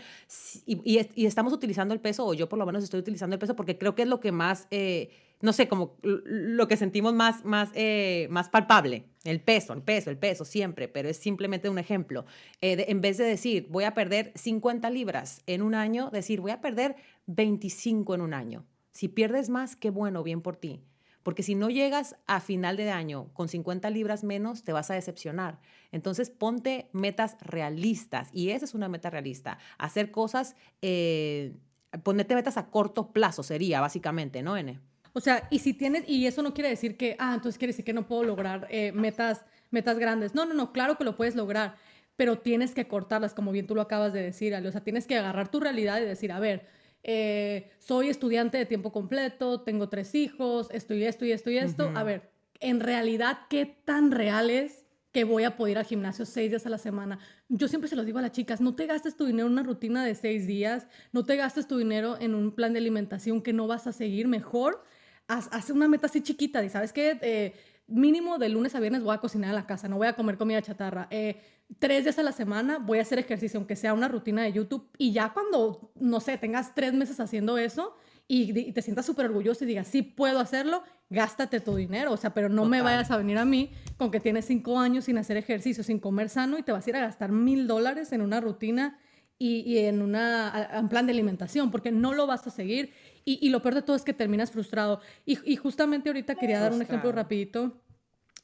y, 0.66 0.98
estamos 1.26 1.54
utilizando 1.54 1.94
el 1.94 2.00
peso, 2.00 2.26
o 2.26 2.34
yo 2.34 2.48
por 2.48 2.60
lo 2.60 2.66
menos 2.66 2.84
estoy 2.84 3.00
utilizando 3.00 3.34
el 3.34 3.40
peso, 3.40 3.56
porque 3.56 3.78
creo 3.78 3.96
que 3.96 4.04
es 4.04 4.08
lo 4.08 4.20
que 4.20 4.32
más, 4.32 4.68
eh, 4.72 5.12
no 5.42 5.52
sé, 5.52 5.68
como 5.68 5.98
lo 6.04 6.68
que 6.68 6.78
sentimos 6.78 7.14
más, 7.14 7.44
más, 7.44 7.70
eh, 7.74 8.28
más 8.30 8.50
palpable, 8.50 9.06
el 9.26 9.42
peso, 9.42 9.74
el 9.74 9.82
peso, 9.82 10.10
el 10.10 10.18
peso, 10.18 10.46
siempre, 10.46 10.88
pero 10.88 11.10
es 11.10 11.18
simplemente 11.18 11.70
un 11.70 11.80
ejemplo. 11.80 12.26
Eh, 12.62 12.86
en 12.88 13.02
vez 13.02 13.18
de 13.18 13.26
decir, 13.26 13.68
voy 13.70 13.84
a 13.84 13.94
perder 13.94 14.32
50 14.36 14.90
libras 14.90 15.42
en 15.48 15.62
un 15.62 15.76
año, 15.76 16.10
decir, 16.12 16.40
voy 16.40 16.52
a 16.52 16.62
perder 16.62 16.96
25 17.28 18.16
en 18.16 18.22
un 18.22 18.34
año. 18.34 18.66
Si 18.94 19.08
pierdes 19.08 19.50
más, 19.50 19.76
qué 19.76 19.90
bueno, 19.90 20.24
bien 20.24 20.42
por 20.42 20.56
ti 20.56 20.82
porque 21.24 21.42
si 21.42 21.56
no 21.56 21.70
llegas 21.70 22.16
a 22.28 22.40
final 22.40 22.78
de 22.78 22.92
año 22.92 23.30
con 23.34 23.48
50 23.48 23.90
libras 23.90 24.24
menos, 24.24 24.64
te 24.64 24.74
vas 24.74 24.92
a 24.92 24.94
decepcionar. 24.94 25.60
Entonces 25.92 26.30
ponte 26.30 26.90
metas 26.92 27.38
realistas 27.42 28.30
y 28.34 28.50
esa 28.50 28.66
es 28.66 28.74
una 28.74 28.90
meta 28.90 29.10
realista. 29.10 29.58
Hacer 29.78 30.12
cosas, 30.12 30.56
eh, 30.82 31.56
ponerte 32.04 32.36
metas 32.36 32.58
a 32.58 32.70
corto 32.70 33.12
plazo 33.12 33.42
sería 33.44 33.80
básicamente, 33.82 34.44
¿no, 34.44 34.58
N? 34.58 34.80
O 35.14 35.22
sea, 35.22 35.48
y 35.52 35.60
si 35.60 35.74
tienes, 35.74 36.04
y 36.08 36.26
eso 36.26 36.42
no 36.42 36.54
quiere 36.54 36.70
decir 36.70 36.98
que, 36.98 37.16
ah, 37.20 37.34
entonces 37.36 37.58
quiere 37.58 37.72
decir 37.72 37.86
que 37.86 37.94
no 37.94 38.08
puedo 38.08 38.24
lograr 38.24 38.68
eh, 38.72 38.92
metas, 38.92 39.46
metas 39.70 40.00
grandes. 40.00 40.34
No, 40.34 40.46
no, 40.46 40.56
no, 40.56 40.74
claro 40.74 40.98
que 40.98 41.04
lo 41.04 41.16
puedes 41.16 41.36
lograr, 41.36 41.76
pero 42.16 42.40
tienes 42.40 42.74
que 42.74 42.88
cortarlas, 42.88 43.36
como 43.36 43.52
bien 43.52 43.68
tú 43.68 43.76
lo 43.76 43.82
acabas 43.82 44.12
de 44.12 44.24
decir, 44.24 44.56
Ale. 44.56 44.68
O 44.68 44.72
sea, 44.72 44.84
tienes 44.84 45.06
que 45.06 45.16
agarrar 45.16 45.50
tu 45.50 45.60
realidad 45.60 46.02
y 46.02 46.06
decir, 46.06 46.32
a 46.32 46.40
ver, 46.40 46.68
eh, 47.04 47.72
soy 47.80 48.10
estudiante 48.10 48.58
de 48.58 48.66
tiempo 48.66 48.92
completo, 48.92 49.62
tengo 49.62 49.90
tres 49.90 50.16
hijos, 50.16 50.70
estoy 50.72 51.04
esto 51.04 51.26
y 51.26 51.32
esto 51.32 51.52
y 51.52 51.58
esto. 51.58 51.92
A 51.96 52.04
ver, 52.04 52.32
en 52.60 52.80
realidad, 52.80 53.40
¿qué 53.50 53.66
tan 53.66 54.12
real 54.12 54.50
es 54.50 54.86
que 55.12 55.26
voy 55.26 55.44
a 55.44 55.58
poder 55.58 55.74
ir 55.74 55.78
al 55.80 55.86
gimnasio 55.86 56.26
seis 56.26 56.50
días 56.50 56.66
a 56.66 56.70
la 56.70 56.78
semana? 56.78 57.20
Yo 57.50 57.68
siempre 57.68 57.90
se 57.90 57.96
lo 57.96 58.06
digo 58.06 58.20
a 58.20 58.22
las 58.22 58.32
chicas, 58.32 58.62
no 58.62 58.74
te 58.74 58.86
gastes 58.86 59.18
tu 59.18 59.26
dinero 59.26 59.48
en 59.48 59.54
una 59.54 59.64
rutina 59.64 60.06
de 60.06 60.16
seis 60.16 60.48
días, 60.48 60.88
no 61.12 61.26
te 61.26 61.36
gastes 61.36 61.68
tu 61.68 61.78
dinero 61.78 62.18
en 62.20 62.34
un 62.34 62.56
plan 62.56 62.74
de 62.74 62.80
alimentación 62.80 63.42
que 63.42 63.54
no 63.54 63.68
vas 63.68 63.86
a 63.86 63.92
seguir 63.92 64.28
mejor. 64.28 64.84
Haz, 65.28 65.70
una 65.70 65.88
meta 65.88 66.08
así 66.08 66.22
chiquita, 66.22 66.64
y 66.64 66.70
sabes 66.70 66.92
que 66.94 67.18
eh, 67.22 67.54
mínimo 67.88 68.38
de 68.38 68.50
lunes 68.50 68.76
a 68.76 68.80
viernes 68.80 69.04
voy 69.04 69.16
a 69.16 69.20
cocinar 69.20 69.50
en 69.50 69.56
la 69.56 69.68
casa, 69.68 69.88
no 69.88 69.98
voy 69.98 70.08
a 70.08 70.14
comer 70.14 70.38
comida 70.38 70.62
chatarra. 70.62 71.08
Eh, 71.12 71.42
tres 71.80 72.04
días 72.04 72.18
a 72.20 72.24
la 72.24 72.32
semana 72.32 72.78
voy 72.80 73.00
a 73.00 73.02
hacer 73.02 73.20
ejercicio, 73.20 73.58
aunque 73.58 73.76
sea 73.76 73.94
una 73.94 74.08
rutina 74.08 74.44
de 74.44 74.54
YouTube. 74.54 74.90
Y 74.98 75.12
ya 75.12 75.34
cuando, 75.34 75.92
no 75.96 76.20
sé, 76.20 76.38
tengas 76.38 76.74
tres 76.76 76.94
meses 76.94 77.20
haciendo 77.20 77.58
eso 77.58 77.96
y, 78.28 78.72
te 78.72 78.82
sientas 78.82 79.06
súper 79.06 79.26
orgulloso 79.26 79.64
y 79.64 79.68
digas, 79.68 79.88
sí 79.88 80.02
puedo 80.02 80.40
hacerlo, 80.40 80.84
gástate 81.10 81.60
tu 81.60 81.76
dinero. 81.76 82.14
O 82.14 82.18
sea, 82.18 82.34
pero 82.34 82.50
no 82.50 82.66
me 82.66 82.82
vayas 82.82 83.12
a 83.12 83.18
venir 83.18 83.38
a 83.38 83.46
mí 83.46 83.72
con 83.98 84.12
que 84.12 84.20
tienes 84.20 84.46
cinco 84.46 84.80
años 84.80 85.06
sin 85.06 85.18
hacer 85.18 85.38
ejercicio, 85.38 85.84
sin 85.84 86.00
comer 86.00 86.30
sano 86.30 86.58
y 86.58 86.64
te 86.64 86.72
vas 86.72 86.86
a 86.86 86.90
ir 86.90 86.96
a 86.96 87.02
gastar 87.02 87.32
mil 87.32 87.68
dólares 87.68 88.12
en 88.12 88.22
una 88.22 88.40
rutina 88.40 89.00
y, 89.38 89.80
en 89.80 90.02
una, 90.02 90.80
un 90.80 90.88
plan 90.88 91.06
de 91.06 91.12
alimentación, 91.12 91.70
porque 91.70 91.92
no 91.92 92.14
lo 92.14 92.26
vas 92.28 92.48
a 92.48 92.50
seguir. 92.50 92.94
Y, 93.26 93.50
lo 93.50 93.62
peor 93.62 93.76
de 93.76 93.82
todo 93.82 93.96
es 93.96 94.04
que 94.04 94.14
terminas 94.14 94.52
frustrado. 94.52 95.00
Y, 95.26 95.56
justamente 95.56 96.10
ahorita 96.10 96.36
quería 96.36 96.60
dar 96.60 96.74
un 96.74 96.82
ejemplo 96.82 97.12
rapidito 97.12 97.82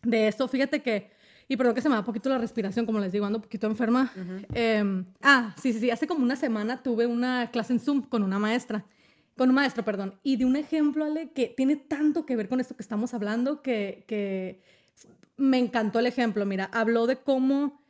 de 0.04 0.28
esto. 0.28 0.48
Fíjate 0.48 0.82
que 0.82 1.12
Y 1.48 1.58
perdón 1.58 1.74
que 1.74 1.82
se 1.82 1.90
me 1.90 1.96
da 1.96 2.04
poquito 2.04 2.30
la 2.30 2.38
respiración, 2.38 2.86
como 2.86 3.00
les 3.00 3.12
digo, 3.12 3.26
ando 3.26 3.40
un 3.40 3.44
poquito 3.44 3.68
enferma. 3.68 4.12
Em, 4.54 5.04
ah, 5.22 5.56
sí, 5.62 5.74
sí, 5.74 5.80
sí. 5.80 5.90
Hace 5.90 6.08
como 6.08 6.24
una 6.24 6.36
semana 6.36 6.84
tuve 6.84 7.08
una 7.08 7.50
clase 7.52 7.74
en 7.74 7.80
Zoom 7.80 8.04
con 8.04 8.24
una 8.24 8.40
maestra. 8.40 8.86
Con 9.36 9.50
un 9.50 9.56
maestro, 9.56 9.84
perdón. 9.84 10.14
Y 10.22 10.38
de 10.38 10.46
un 10.46 10.56
ejemplo, 10.56 11.06
Ale, 11.06 11.32
que 11.32 11.48
tiene 11.48 11.76
tanto 11.76 12.26
que 12.26 12.36
ver 12.36 12.50
con 12.50 12.60
esto 12.60 12.76
que 12.76 12.84
estamos 12.84 13.14
hablando, 13.14 13.62
que, 13.62 14.04
que 14.08 14.62
me 15.38 15.58
encantó 15.58 16.00
el 16.00 16.06
ejemplo. 16.06 16.46
Mira, 16.46 16.70
habló 16.72 17.08
de 17.08 17.18
cómo 17.18 17.82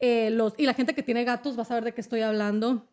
eh, 0.00 0.30
los... 0.30 0.54
Y 0.56 0.66
la 0.66 0.74
gente 0.74 0.94
que 0.94 1.02
tiene 1.02 1.24
gatos 1.24 1.58
va 1.58 1.62
a 1.62 1.66
saber 1.66 1.84
de 1.84 1.94
qué 1.94 2.00
estoy 2.00 2.22
hablando 2.22 2.88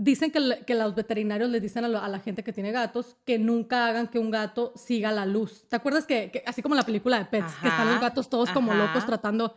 dicen 0.00 0.30
que, 0.30 0.64
que, 0.66 0.74
los 0.74 0.94
veterinarios 0.94 1.50
les 1.50 1.60
dicen 1.60 1.84
a, 1.84 1.88
la 1.88 2.20
gente 2.20 2.42
que 2.42 2.54
tiene 2.54 2.72
gatos 2.72 3.16
que 3.26 3.38
nunca 3.38 3.86
hagan 3.86 4.08
que 4.08 4.18
un 4.18 4.30
gato 4.30 4.72
siga 4.74 5.12
la 5.12 5.26
luz. 5.26 5.64
¿Te 5.68 5.76
acuerdas 5.76 6.06
que, 6.06 6.42
así 6.46 6.62
como 6.62 6.74
la 6.74 6.84
película 6.84 7.18
de 7.18 7.26
Pets, 7.26 7.52
que 7.60 7.68
están 7.68 7.86
los 7.86 8.00
gatos 8.00 8.30
todos 8.30 8.50
como 8.50 8.72
locos 8.72 9.04
tratando, 9.04 9.56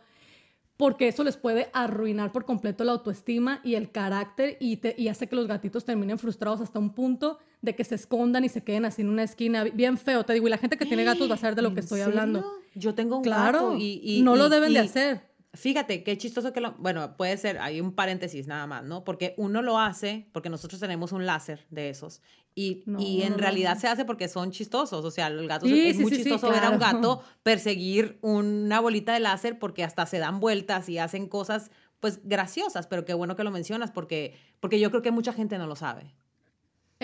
porque 0.76 1.08
eso 1.08 1.24
les 1.24 1.38
puede 1.38 1.70
arruinar 1.72 2.30
por 2.30 2.44
completo 2.44 2.84
la 2.84 2.92
autoestima 2.92 3.60
y 3.64 3.74
el 3.74 3.90
carácter 3.90 4.58
y, 4.60 4.78
y 5.00 5.08
hace 5.08 5.28
que 5.28 5.36
los 5.36 5.46
gatitos 5.46 5.86
terminen 5.86 6.18
frustrados 6.18 6.60
hasta 6.60 6.78
un 6.78 6.92
punto 6.92 7.38
de 7.62 7.74
que 7.74 7.84
se 7.84 7.94
escondan 7.94 8.44
y 8.44 8.50
se 8.50 8.62
queden 8.62 8.84
así 8.84 9.00
en 9.00 9.08
una 9.08 9.22
esquina, 9.22 9.64
bien 9.64 9.96
feo, 9.96 10.24
te 10.24 10.34
digo, 10.34 10.46
y 10.46 10.50
la 10.50 10.58
gente 10.58 10.76
que 10.76 10.84
tiene 10.84 11.04
gatos 11.04 11.30
va 11.30 11.36
a 11.36 11.38
saber 11.38 11.54
de 11.54 11.62
lo 11.62 11.72
que 11.72 11.80
estoy 11.80 12.02
hablando. 12.02 12.44
Yo 12.74 12.94
tengo 12.94 13.16
un 13.16 13.22
claro, 13.22 13.70
gato 13.70 13.76
y, 13.78 14.00
y 14.02 14.20
no 14.20 14.36
lo 14.36 14.50
deben 14.50 14.74
de 14.74 14.80
hacer 14.80 15.33
Fíjate, 15.54 16.02
qué 16.02 16.18
chistoso 16.18 16.52
que 16.52 16.60
lo... 16.60 16.72
Bueno, 16.72 17.16
puede 17.16 17.36
ser, 17.36 17.58
hay 17.58 17.80
un 17.80 17.94
paréntesis 17.94 18.46
nada 18.46 18.66
más, 18.66 18.84
¿no? 18.84 19.04
Porque 19.04 19.34
uno 19.36 19.62
lo 19.62 19.78
hace, 19.78 20.28
porque 20.32 20.50
nosotros 20.50 20.80
tenemos 20.80 21.12
un 21.12 21.26
láser 21.26 21.66
de 21.70 21.90
esos, 21.90 22.20
y, 22.56 22.84
y 22.98 23.22
en 23.22 23.38
realidad 23.38 23.78
se 23.78 23.88
hace 23.88 24.04
porque 24.04 24.28
son 24.28 24.52
chistosos, 24.52 25.04
o 25.04 25.10
sea, 25.10 25.26
el 25.26 25.48
gato 25.48 25.66
es 25.66 25.98
muy 25.98 26.10
chistoso 26.10 26.50
ver 26.50 26.62
a 26.62 26.70
un 26.70 26.78
gato 26.78 27.22
perseguir 27.42 28.18
una 28.20 28.78
bolita 28.78 29.12
de 29.12 29.20
láser 29.20 29.58
porque 29.58 29.82
hasta 29.82 30.06
se 30.06 30.18
dan 30.18 30.38
vueltas 30.38 30.88
y 30.88 30.98
hacen 30.98 31.26
cosas, 31.26 31.72
pues, 31.98 32.20
graciosas, 32.22 32.86
pero 32.86 33.04
qué 33.04 33.12
bueno 33.12 33.34
que 33.34 33.42
lo 33.42 33.50
mencionas 33.50 33.90
porque, 33.90 34.36
porque 34.60 34.78
yo 34.78 34.90
creo 34.90 35.02
que 35.02 35.10
mucha 35.10 35.32
gente 35.32 35.58
no 35.58 35.66
lo 35.66 35.74
sabe. 35.74 36.14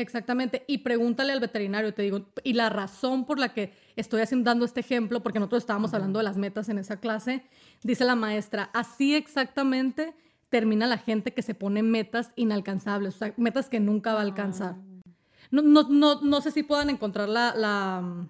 Exactamente. 0.01 0.65
Y 0.67 0.79
pregúntale 0.79 1.33
al 1.33 1.41
veterinario, 1.41 1.93
te 1.95 2.03
digo, 2.03 2.27
y 2.43 2.55
la 2.55 2.69
razón 2.69 3.27
por 3.27 3.39
la 3.39 3.53
que 3.53 3.73
estoy 3.97 4.23
haciendo, 4.23 4.49
dando 4.49 4.65
este 4.65 4.81
ejemplo, 4.81 5.23
porque 5.23 5.39
nosotros 5.39 5.63
estábamos 5.63 5.93
hablando 5.95 6.19
de 6.19 6.25
las 6.25 6.37
metas 6.37 6.69
en 6.69 6.79
esa 6.79 6.99
clase, 6.99 7.45
dice 7.83 8.05
la 8.05 8.15
maestra, 8.15 8.71
así 8.73 9.15
exactamente 9.15 10.15
termina 10.49 10.87
la 10.87 10.99
gente 10.99 11.33
que 11.33 11.43
se 11.43 11.55
pone 11.55 11.83
metas 11.83 12.33
inalcanzables, 12.37 13.15
o 13.17 13.19
sea, 13.19 13.35
metas 13.37 13.69
que 13.69 13.81
nunca 13.81 14.15
va 14.15 14.21
a 14.21 14.23
alcanzar. 14.23 14.77
Ah. 14.77 15.13
No, 15.51 15.63
no, 15.63 15.83
no, 15.89 16.21
no 16.21 16.41
sé 16.41 16.51
si 16.51 16.63
puedan 16.63 16.91
encontrar 16.91 17.29
la, 17.29 17.55
la, 17.57 18.27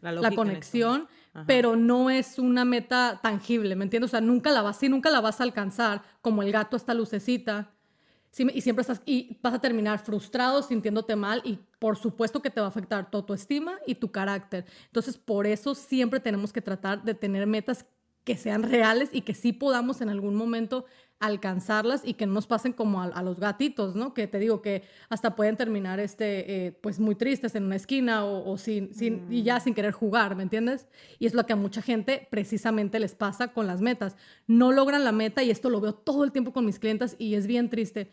la, 0.00 0.30
conexión, 0.32 1.06
pero 1.46 1.76
no 1.76 2.10
es 2.10 2.38
una 2.38 2.64
meta 2.64 3.20
tangible, 3.22 3.76
¿me 3.76 3.84
entiendes? 3.84 4.10
O 4.10 4.12
sea, 4.12 4.20
nunca 4.20 4.50
la 4.50 4.62
vas, 4.62 4.78
sí, 4.78 4.88
nunca 4.88 5.10
la 5.10 5.20
vas 5.20 5.40
a 5.40 5.44
alcanzar, 5.44 6.02
como 6.20 6.42
el 6.42 6.50
gato 6.52 6.76
esta 6.76 6.94
lucecita 6.94 7.70
y 8.38 8.60
siempre 8.62 8.80
estás, 8.80 9.02
y 9.04 9.38
vas 9.42 9.54
a 9.54 9.60
terminar 9.60 9.98
frustrado, 9.98 10.62
sintiéndote 10.62 11.16
mal 11.16 11.42
y 11.44 11.58
por 11.78 11.98
supuesto 11.98 12.40
que 12.40 12.50
te 12.50 12.60
va 12.60 12.66
a 12.66 12.70
afectar 12.70 13.10
tu 13.10 13.18
autoestima 13.18 13.78
y 13.86 13.96
tu 13.96 14.10
carácter. 14.10 14.64
Entonces, 14.86 15.18
por 15.18 15.46
eso 15.46 15.74
siempre 15.74 16.20
tenemos 16.20 16.52
que 16.52 16.62
tratar 16.62 17.02
de 17.04 17.14
tener 17.14 17.46
metas 17.46 17.84
que 18.24 18.36
sean 18.36 18.62
reales 18.62 19.10
y 19.12 19.22
que 19.22 19.34
sí 19.34 19.52
podamos 19.52 20.00
en 20.00 20.08
algún 20.08 20.34
momento 20.34 20.84
alcanzarlas 21.22 22.02
y 22.04 22.14
que 22.14 22.26
no 22.26 22.32
nos 22.32 22.48
pasen 22.48 22.72
como 22.72 23.00
a, 23.00 23.22
los 23.22 23.38
gatitos, 23.38 23.94
¿no? 23.94 24.12
Que 24.12 24.26
te 24.26 24.40
digo 24.40 24.60
que 24.60 24.82
hasta 25.08 25.36
pueden 25.36 25.56
terminar 25.56 26.00
este, 26.00 26.66
eh, 26.66 26.72
pues 26.72 26.98
muy 26.98 27.14
tristes 27.14 27.54
en 27.54 27.62
una 27.62 27.76
esquina 27.76 28.24
o, 28.24 28.58
sin, 28.58 28.92
sin, 28.92 29.32
y 29.32 29.44
ya 29.44 29.58
mm. 29.58 29.60
sin 29.60 29.74
querer 29.74 29.92
jugar, 29.92 30.34
¿me 30.34 30.42
entiendes? 30.42 30.88
Y 31.20 31.26
es 31.26 31.34
lo 31.34 31.46
que 31.46 31.52
a 31.52 31.56
mucha 31.56 31.80
gente 31.80 32.26
precisamente 32.28 32.98
les 32.98 33.14
pasa 33.14 33.52
con 33.52 33.68
las 33.68 33.80
metas. 33.80 34.16
No 34.48 34.72
logran 34.72 35.04
la 35.04 35.12
meta 35.12 35.44
y 35.44 35.52
esto 35.52 35.70
lo 35.70 35.80
veo 35.80 35.94
todo 35.94 36.24
el 36.24 36.32
tiempo 36.32 36.52
con 36.52 36.64
mis 36.64 36.80
clientes 36.80 37.14
y 37.20 37.36
es 37.36 37.46
bien 37.46 37.70
triste. 37.70 38.10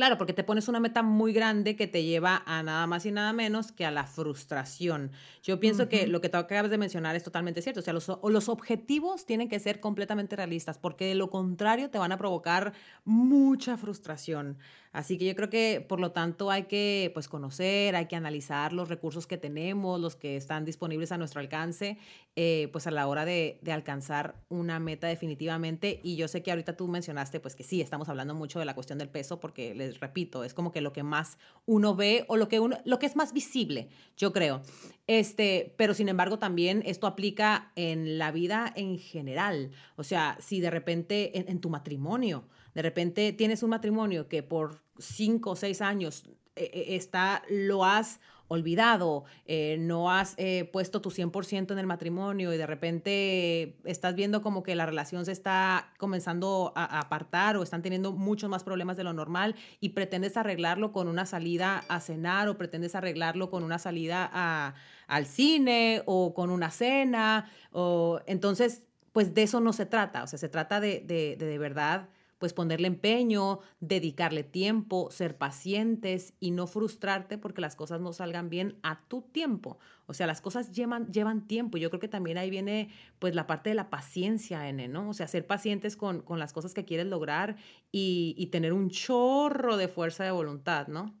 Claro, 0.00 0.16
porque 0.16 0.32
te 0.32 0.44
pones 0.44 0.66
una 0.66 0.80
meta 0.80 1.02
muy 1.02 1.34
grande 1.34 1.76
que 1.76 1.86
te 1.86 2.02
lleva 2.02 2.42
a 2.46 2.62
nada 2.62 2.86
más 2.86 3.04
y 3.04 3.12
nada 3.12 3.34
menos 3.34 3.70
que 3.70 3.84
a 3.84 3.90
la 3.90 4.04
frustración. 4.04 5.12
Yo 5.42 5.60
pienso 5.60 5.90
que 5.90 6.06
lo 6.06 6.22
que 6.22 6.30
tú 6.30 6.38
acabas 6.38 6.70
de 6.70 6.78
mencionar 6.78 7.16
es 7.16 7.22
totalmente 7.22 7.60
cierto. 7.60 7.80
O 7.80 7.82
sea, 7.82 7.92
los, 7.92 8.10
los, 8.22 8.48
objetivos 8.48 9.26
tienen 9.26 9.50
que 9.50 9.60
ser 9.60 9.78
completamente 9.78 10.36
realistas, 10.36 10.78
porque 10.78 11.04
de 11.04 11.16
lo 11.16 11.28
contrario 11.28 11.90
te 11.90 11.98
van 11.98 12.12
a 12.12 12.16
provocar 12.16 12.72
mucha 13.04 13.76
frustración. 13.76 14.56
Así 14.92 15.18
que 15.18 15.26
yo 15.26 15.36
creo 15.36 15.48
que, 15.50 15.84
por 15.88 16.00
lo 16.00 16.10
tanto, 16.10 16.50
hay 16.50 16.64
que 16.64 17.12
pues, 17.14 17.28
conocer, 17.28 17.94
hay 17.94 18.06
que 18.06 18.16
analizar 18.16 18.72
los 18.72 18.88
recursos 18.88 19.28
que 19.28 19.38
tenemos, 19.38 20.00
los 20.00 20.16
que 20.16 20.36
están 20.36 20.64
disponibles 20.64 21.12
a 21.12 21.18
nuestro 21.18 21.40
alcance, 21.40 21.96
eh, 22.34 22.68
pues 22.72 22.88
a 22.88 22.90
la 22.90 23.06
hora 23.06 23.24
de, 23.24 23.60
de, 23.62 23.70
alcanzar 23.70 24.34
una 24.48 24.80
meta 24.80 25.06
definitivamente. 25.06 26.00
Y 26.02 26.16
yo 26.16 26.26
sé 26.26 26.42
que 26.42 26.50
ahorita 26.50 26.76
tú 26.76 26.88
mencionaste, 26.88 27.38
pues 27.38 27.54
que 27.54 27.62
sí, 27.62 27.80
estamos 27.80 28.08
hablando 28.08 28.34
mucho 28.34 28.58
de 28.58 28.64
la 28.64 28.74
cuestión 28.74 28.98
del 28.98 29.08
peso, 29.08 29.38
porque 29.38 29.76
les 29.76 30.00
repito, 30.00 30.42
es 30.42 30.54
como 30.54 30.72
que 30.72 30.80
lo 30.80 30.92
que 30.92 31.04
más 31.04 31.38
uno 31.66 31.94
ve 31.94 32.24
o 32.26 32.36
lo 32.36 32.48
que, 32.48 32.58
uno, 32.58 32.76
lo 32.84 32.98
que 32.98 33.06
es 33.06 33.14
más 33.14 33.32
visible, 33.32 33.90
yo 34.16 34.32
creo. 34.32 34.60
Este, 35.06 35.72
pero 35.76 35.94
sin 35.94 36.08
embargo, 36.08 36.40
también 36.40 36.82
esto 36.84 37.06
aplica 37.06 37.70
en 37.76 38.18
la 38.18 38.32
vida 38.32 38.72
en 38.74 38.98
general. 38.98 39.70
O 39.94 40.02
sea, 40.02 40.36
si 40.40 40.60
de 40.60 40.70
repente 40.70 41.48
en 41.48 41.60
tu 41.60 41.70
matrimonio, 41.70 42.44
de 42.74 42.82
repente 42.82 43.32
tienes 43.32 43.62
un 43.62 43.70
matrimonio 43.70 44.28
que 44.28 44.42
por 44.42 44.79
cinco 44.98 45.50
o 45.50 45.56
seis 45.56 45.80
años 45.80 46.24
eh, 46.56 46.70
eh, 46.72 46.96
está, 46.96 47.42
lo 47.48 47.84
has 47.84 48.20
olvidado, 48.48 49.24
eh, 49.46 49.76
no 49.78 50.10
has 50.10 50.36
puesto 50.72 51.00
tu 51.00 51.10
100% 51.10 51.70
en 51.70 51.78
el 51.78 51.86
matrimonio 51.86 52.52
y 52.52 52.56
de 52.56 52.66
repente 52.66 53.76
estás 53.84 54.16
viendo 54.16 54.42
como 54.42 54.64
que 54.64 54.74
la 54.74 54.86
relación 54.86 55.24
se 55.24 55.30
está 55.30 55.92
comenzando 55.98 56.72
a, 56.74 56.98
apartar 56.98 57.56
o 57.56 57.62
están 57.62 57.80
teniendo 57.80 58.10
muchos 58.10 58.50
más 58.50 58.64
problemas 58.64 58.96
de 58.96 59.04
lo 59.04 59.12
normal 59.12 59.54
y 59.78 59.90
pretendes 59.90 60.36
arreglarlo 60.36 60.90
con 60.90 61.06
una 61.06 61.26
salida 61.26 61.84
a 61.88 62.00
cenar 62.00 62.48
o 62.48 62.58
pretendes 62.58 62.96
arreglarlo 62.96 63.50
con 63.50 63.62
una 63.62 63.78
salida 63.78 64.28
a, 64.32 64.74
al 65.06 65.26
cine 65.26 66.02
o 66.06 66.34
con 66.34 66.50
una 66.50 66.72
cena 66.72 67.48
o 67.70 68.20
entonces 68.26 68.82
pues 69.12 69.34
de 69.34 69.42
eso 69.42 69.60
no 69.60 69.72
se 69.72 69.86
trata, 69.86 70.22
o 70.22 70.26
sea, 70.26 70.38
se 70.38 70.48
trata 70.48 70.80
de, 70.80 71.00
de, 71.00 71.36
de, 71.36 71.46
de 71.46 71.58
verdad 71.58 72.08
pues 72.40 72.54
ponerle 72.54 72.88
empeño, 72.88 73.60
dedicarle 73.80 74.42
tiempo, 74.42 75.10
ser 75.10 75.36
pacientes 75.36 76.32
y 76.40 76.52
no 76.52 76.66
frustrarte 76.66 77.36
porque 77.36 77.60
las 77.60 77.76
cosas 77.76 78.00
no 78.00 78.14
salgan 78.14 78.48
bien 78.48 78.78
a 78.82 79.02
tu 79.08 79.20
tiempo. 79.20 79.78
O 80.06 80.14
sea, 80.14 80.26
las 80.26 80.40
cosas 80.40 80.72
llevan, 80.72 81.12
llevan 81.12 81.46
tiempo. 81.46 81.76
Yo 81.76 81.90
creo 81.90 82.00
que 82.00 82.08
también 82.08 82.38
ahí 82.38 82.48
viene 82.48 82.88
pues 83.18 83.34
la 83.34 83.46
parte 83.46 83.68
de 83.68 83.74
la 83.74 83.90
paciencia, 83.90 84.70
N, 84.70 84.88
¿no? 84.88 85.10
O 85.10 85.12
sea, 85.12 85.28
ser 85.28 85.46
pacientes 85.46 85.98
con, 85.98 86.22
con 86.22 86.38
las 86.38 86.54
cosas 86.54 86.72
que 86.72 86.86
quieres 86.86 87.06
lograr 87.06 87.56
y, 87.92 88.34
y 88.38 88.46
tener 88.46 88.72
un 88.72 88.88
chorro 88.88 89.76
de 89.76 89.88
fuerza 89.88 90.24
de 90.24 90.30
voluntad, 90.30 90.88
¿no? 90.88 91.14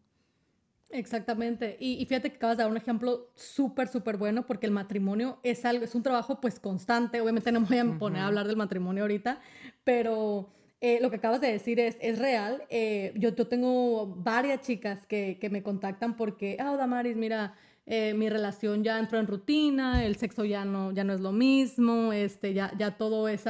Exactamente. 0.88 1.76
Y, 1.78 2.02
y, 2.02 2.06
fíjate 2.06 2.30
que 2.30 2.36
acabas 2.36 2.56
de 2.56 2.62
dar 2.62 2.70
un 2.70 2.78
ejemplo 2.78 3.30
súper, 3.34 3.88
súper 3.88 4.16
bueno 4.16 4.46
porque 4.46 4.64
el 4.64 4.72
matrimonio 4.72 5.38
es 5.42 5.66
algo, 5.66 5.84
es 5.84 5.94
un 5.94 6.02
trabajo 6.02 6.40
pues 6.40 6.58
constante. 6.58 7.20
Obviamente 7.20 7.52
no 7.52 7.60
me 7.60 7.66
voy 7.66 7.78
a 7.78 7.98
poner 7.98 8.22
a 8.22 8.26
hablar 8.28 8.48
del 8.48 8.56
matrimonio 8.56 9.04
ahorita, 9.04 9.38
pero 9.84 10.48
eh, 10.80 10.98
lo 11.00 11.10
que 11.10 11.16
acabas 11.16 11.40
de 11.40 11.52
decir 11.52 11.78
es, 11.78 11.96
es 12.00 12.18
real. 12.18 12.62
Eh, 12.70 13.12
yo, 13.16 13.34
yo 13.34 13.46
tengo 13.46 14.06
varias 14.06 14.62
chicas 14.62 15.06
que, 15.06 15.38
que 15.40 15.50
me 15.50 15.62
contactan 15.62 16.16
porque, 16.16 16.56
ah, 16.58 16.72
oh, 16.72 16.76
Damaris, 16.76 17.16
mira, 17.16 17.54
eh, 17.86 18.14
mi 18.14 18.30
relación 18.30 18.84
ya 18.84 18.98
entró 18.98 19.18
en 19.18 19.26
rutina, 19.26 20.04
el 20.04 20.16
sexo 20.16 20.44
ya 20.44 20.64
no, 20.64 20.92
ya 20.92 21.04
no 21.04 21.12
es 21.12 21.20
lo 21.20 21.32
mismo, 21.32 22.12
este, 22.12 22.54
ya, 22.54 22.72
ya 22.78 22.96
todo 22.96 23.28
es 23.28 23.44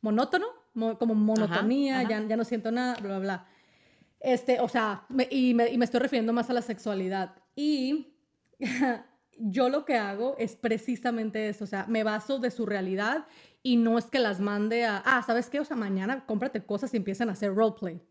monótono, 0.00 0.46
como 0.98 1.14
monotonía, 1.14 2.02
Ya, 2.02 2.22
ya 2.26 2.36
no 2.36 2.44
siento 2.44 2.70
nada, 2.70 2.94
bla, 3.00 3.08
bla, 3.08 3.18
bla. 3.18 3.46
Este, 4.20 4.60
o 4.60 4.68
sea, 4.68 5.04
y, 5.30 5.54
me, 5.54 5.68
y 5.68 5.78
me 5.78 5.84
estoy 5.84 6.00
refiriendo 6.00 6.32
más 6.32 6.48
a 6.48 6.52
la 6.52 6.62
sexualidad. 6.62 7.34
Y 7.56 8.14
yo 9.38 9.68
lo 9.68 9.84
que 9.84 9.96
hago 9.96 10.36
es 10.38 10.54
precisamente 10.54 11.48
eso, 11.48 11.64
o 11.64 11.66
sea, 11.66 11.86
me 11.88 12.04
baso 12.04 12.38
de 12.38 12.50
su 12.50 12.66
realidad 12.66 13.26
y 13.62 13.76
no 13.76 13.98
es 13.98 14.06
que 14.06 14.18
las 14.18 14.40
mande 14.40 14.84
a, 14.84 15.02
ah, 15.04 15.22
¿sabes 15.22 15.48
qué? 15.48 15.60
O 15.60 15.64
sea, 15.64 15.76
mañana 15.76 16.24
cómprate 16.26 16.64
cosas 16.64 16.92
y 16.94 16.96
empiezan 16.96 17.28
a 17.28 17.32
hacer 17.32 17.54
roleplay. 17.54 18.02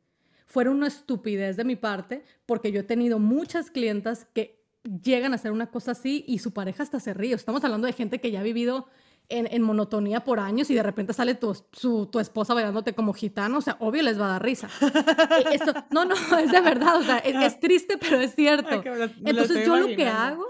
Fuera 0.45 0.71
una 0.71 0.87
estupidez 0.87 1.57
de 1.57 1.63
mi 1.63 1.75
parte 1.75 2.23
porque 2.45 2.71
yo 2.71 2.81
he 2.81 2.83
tenido 2.83 3.19
muchas 3.19 3.71
clientas 3.71 4.27
que 4.33 4.61
llegan 5.03 5.33
a 5.33 5.35
hacer 5.35 5.51
una 5.51 5.67
cosa 5.67 5.91
así 5.91 6.23
y 6.27 6.39
su 6.39 6.51
pareja 6.51 6.83
hasta 6.83 6.99
se 6.99 7.13
ríe. 7.13 7.33
Estamos 7.33 7.63
hablando 7.63 7.87
de 7.87 7.93
gente 7.93 8.19
que 8.19 8.31
ya 8.31 8.39
ha 8.39 8.43
vivido 8.43 8.87
en, 9.29 9.61
monotonía 9.61 10.23
por 10.23 10.39
años 10.39 10.69
y 10.69 10.73
de 10.73 10.83
repente 10.83 11.13
sale 11.13 11.35
tu, 11.35 11.55
su, 11.71 12.07
tu 12.07 12.19
esposa 12.19 12.53
bailándote 12.53 12.93
como 12.93 13.13
gitano, 13.13 13.59
o 13.59 13.61
sea, 13.61 13.77
obvio 13.79 14.03
les 14.03 14.19
va 14.19 14.25
a 14.25 14.29
dar 14.29 14.43
risa. 14.43 14.69
Esto, 15.53 15.73
no, 15.89 16.03
no, 16.03 16.15
es 16.15 16.51
de 16.51 16.61
verdad, 16.61 16.97
o 16.97 17.03
sea, 17.03 17.19
es, 17.19 17.59
triste, 17.59 17.97
pero 17.97 18.19
es 18.19 18.35
cierto. 18.35 18.83
Entonces 19.23 19.65
yo 19.65 19.77
lo 19.77 19.87
que 19.95 20.07
hago 20.07 20.45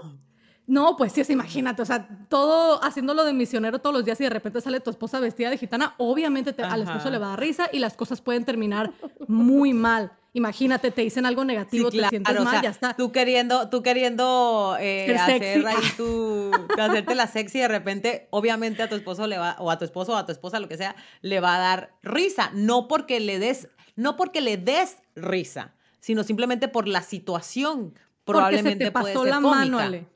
no, 0.66 0.96
pues 0.96 1.12
sí, 1.12 1.22
imagínate, 1.28 1.82
o 1.82 1.84
sea, 1.84 2.08
todo 2.28 2.82
haciéndolo 2.82 3.24
de 3.24 3.32
misionero 3.32 3.80
todos 3.80 3.94
los 3.94 4.04
días 4.04 4.20
y 4.20 4.24
de 4.24 4.30
repente 4.30 4.60
sale 4.60 4.80
tu 4.80 4.90
esposa 4.90 5.18
vestida 5.18 5.50
de 5.50 5.58
gitana, 5.58 5.94
obviamente 5.98 6.54
al 6.62 6.82
esposo 6.82 7.10
le 7.10 7.18
va 7.18 7.26
a 7.26 7.30
dar 7.30 7.40
risa 7.40 7.68
y 7.72 7.78
las 7.78 7.96
cosas 7.96 8.20
pueden 8.20 8.44
terminar 8.44 8.92
muy 9.26 9.72
mal. 9.72 10.12
Imagínate, 10.34 10.90
te 10.90 11.02
dicen 11.02 11.26
algo 11.26 11.44
negativo, 11.44 11.90
te 11.90 12.08
sientes 12.08 12.40
mal, 12.40 12.62
ya 12.62 12.70
está. 12.70 12.94
Tú 12.94 13.12
queriendo, 13.12 13.68
tú 13.68 13.82
queriendo 13.82 14.76
eh, 14.80 15.14
hacer 15.14 15.66
ahí 15.66 15.76
tu, 15.96 16.50
hacerte 16.78 17.14
la 17.14 17.26
sexy 17.26 17.58
y 17.58 17.60
de 17.60 17.68
repente, 17.68 18.28
obviamente 18.30 18.82
a 18.82 18.88
tu 18.88 18.94
esposo 18.94 19.26
le 19.26 19.36
va, 19.36 19.56
o 19.58 19.70
a 19.70 19.78
tu 19.78 19.84
esposo 19.84 20.12
o 20.12 20.16
a 20.16 20.24
tu 20.24 20.32
esposa, 20.32 20.58
lo 20.58 20.68
que 20.68 20.78
sea, 20.78 20.96
le 21.20 21.40
va 21.40 21.56
a 21.56 21.58
dar 21.58 21.94
risa. 22.02 22.50
No 22.54 22.88
porque 22.88 23.20
le 23.20 23.38
des, 23.38 23.68
no 23.94 24.16
porque 24.16 24.40
le 24.40 24.56
des 24.56 25.02
risa, 25.14 25.74
sino 26.00 26.22
simplemente 26.24 26.68
por 26.68 26.88
la 26.88 27.02
situación. 27.02 27.94
Probablemente 28.24 28.90
porque 28.90 29.08
se 29.08 29.12
te 29.12 29.18
pasó 29.18 29.26
la 29.28 29.40
mano, 29.40 29.78
Ale. 29.80 30.06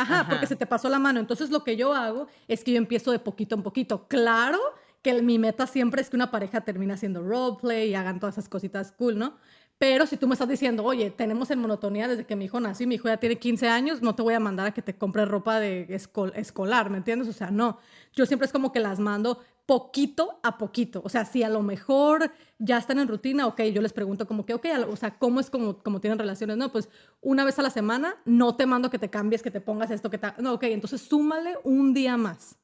Ajá, 0.00 0.26
porque 0.28 0.46
se 0.46 0.56
te 0.56 0.66
pasó 0.66 0.88
la 0.88 0.98
mano. 0.98 1.20
Entonces 1.20 1.50
lo 1.50 1.64
que 1.64 1.76
yo 1.76 1.94
hago 1.94 2.26
es 2.48 2.64
que 2.64 2.72
yo 2.72 2.78
empiezo 2.78 3.12
de 3.12 3.18
poquito 3.18 3.54
en 3.54 3.62
poquito. 3.62 4.06
Claro 4.08 4.58
que 5.02 5.22
mi 5.22 5.38
meta 5.38 5.66
siempre 5.66 6.02
es 6.02 6.10
que 6.10 6.16
una 6.16 6.30
pareja 6.30 6.60
termine 6.60 6.92
haciendo 6.92 7.22
roleplay 7.22 7.90
y 7.90 7.94
hagan 7.94 8.20
todas 8.20 8.36
esas 8.36 8.48
cositas 8.48 8.92
cool, 8.92 9.18
¿no? 9.18 9.36
Pero 9.78 10.04
si 10.04 10.18
tú 10.18 10.28
me 10.28 10.34
estás 10.34 10.48
diciendo, 10.48 10.84
oye, 10.84 11.10
tenemos 11.10 11.50
en 11.50 11.58
monotonía 11.58 12.06
desde 12.06 12.26
que 12.26 12.36
mi 12.36 12.44
hijo 12.44 12.60
nació 12.60 12.84
y 12.84 12.86
mi 12.86 12.96
hijo 12.96 13.08
ya 13.08 13.16
tiene 13.16 13.38
15 13.38 13.66
años, 13.66 14.02
no 14.02 14.14
te 14.14 14.20
voy 14.20 14.34
a 14.34 14.40
mandar 14.40 14.66
a 14.66 14.74
que 14.74 14.82
te 14.82 14.94
compres 14.94 15.26
ropa 15.26 15.58
de 15.58 15.86
escolar, 16.34 16.90
¿me 16.90 16.98
entiendes? 16.98 17.28
O 17.28 17.32
sea, 17.32 17.50
no. 17.50 17.78
Yo 18.12 18.26
siempre 18.26 18.44
es 18.44 18.52
como 18.52 18.72
que 18.72 18.80
las 18.80 18.98
mando 18.98 19.42
poquito 19.70 20.40
a 20.42 20.58
poquito. 20.58 21.00
O 21.04 21.08
sea, 21.08 21.24
si 21.24 21.44
a 21.44 21.48
lo 21.48 21.62
mejor 21.62 22.32
ya 22.58 22.76
están 22.76 22.98
en 22.98 23.06
rutina, 23.06 23.46
ok, 23.46 23.62
yo 23.72 23.80
les 23.80 23.92
pregunto 23.92 24.26
como 24.26 24.44
que, 24.44 24.52
ok, 24.52 24.66
o 24.88 24.96
sea, 24.96 25.16
¿cómo 25.16 25.38
es 25.38 25.48
como, 25.48 25.78
como 25.78 26.00
tienen 26.00 26.18
relaciones? 26.18 26.56
No, 26.56 26.72
pues 26.72 26.88
una 27.20 27.44
vez 27.44 27.56
a 27.60 27.62
la 27.62 27.70
semana 27.70 28.16
no 28.24 28.56
te 28.56 28.66
mando 28.66 28.90
que 28.90 28.98
te 28.98 29.10
cambies, 29.10 29.44
que 29.44 29.52
te 29.52 29.60
pongas 29.60 29.92
esto, 29.92 30.10
que 30.10 30.18
te... 30.18 30.26
No, 30.38 30.54
ok, 30.54 30.64
entonces 30.64 31.02
súmale 31.02 31.54
un 31.62 31.94
día 31.94 32.16
más 32.16 32.58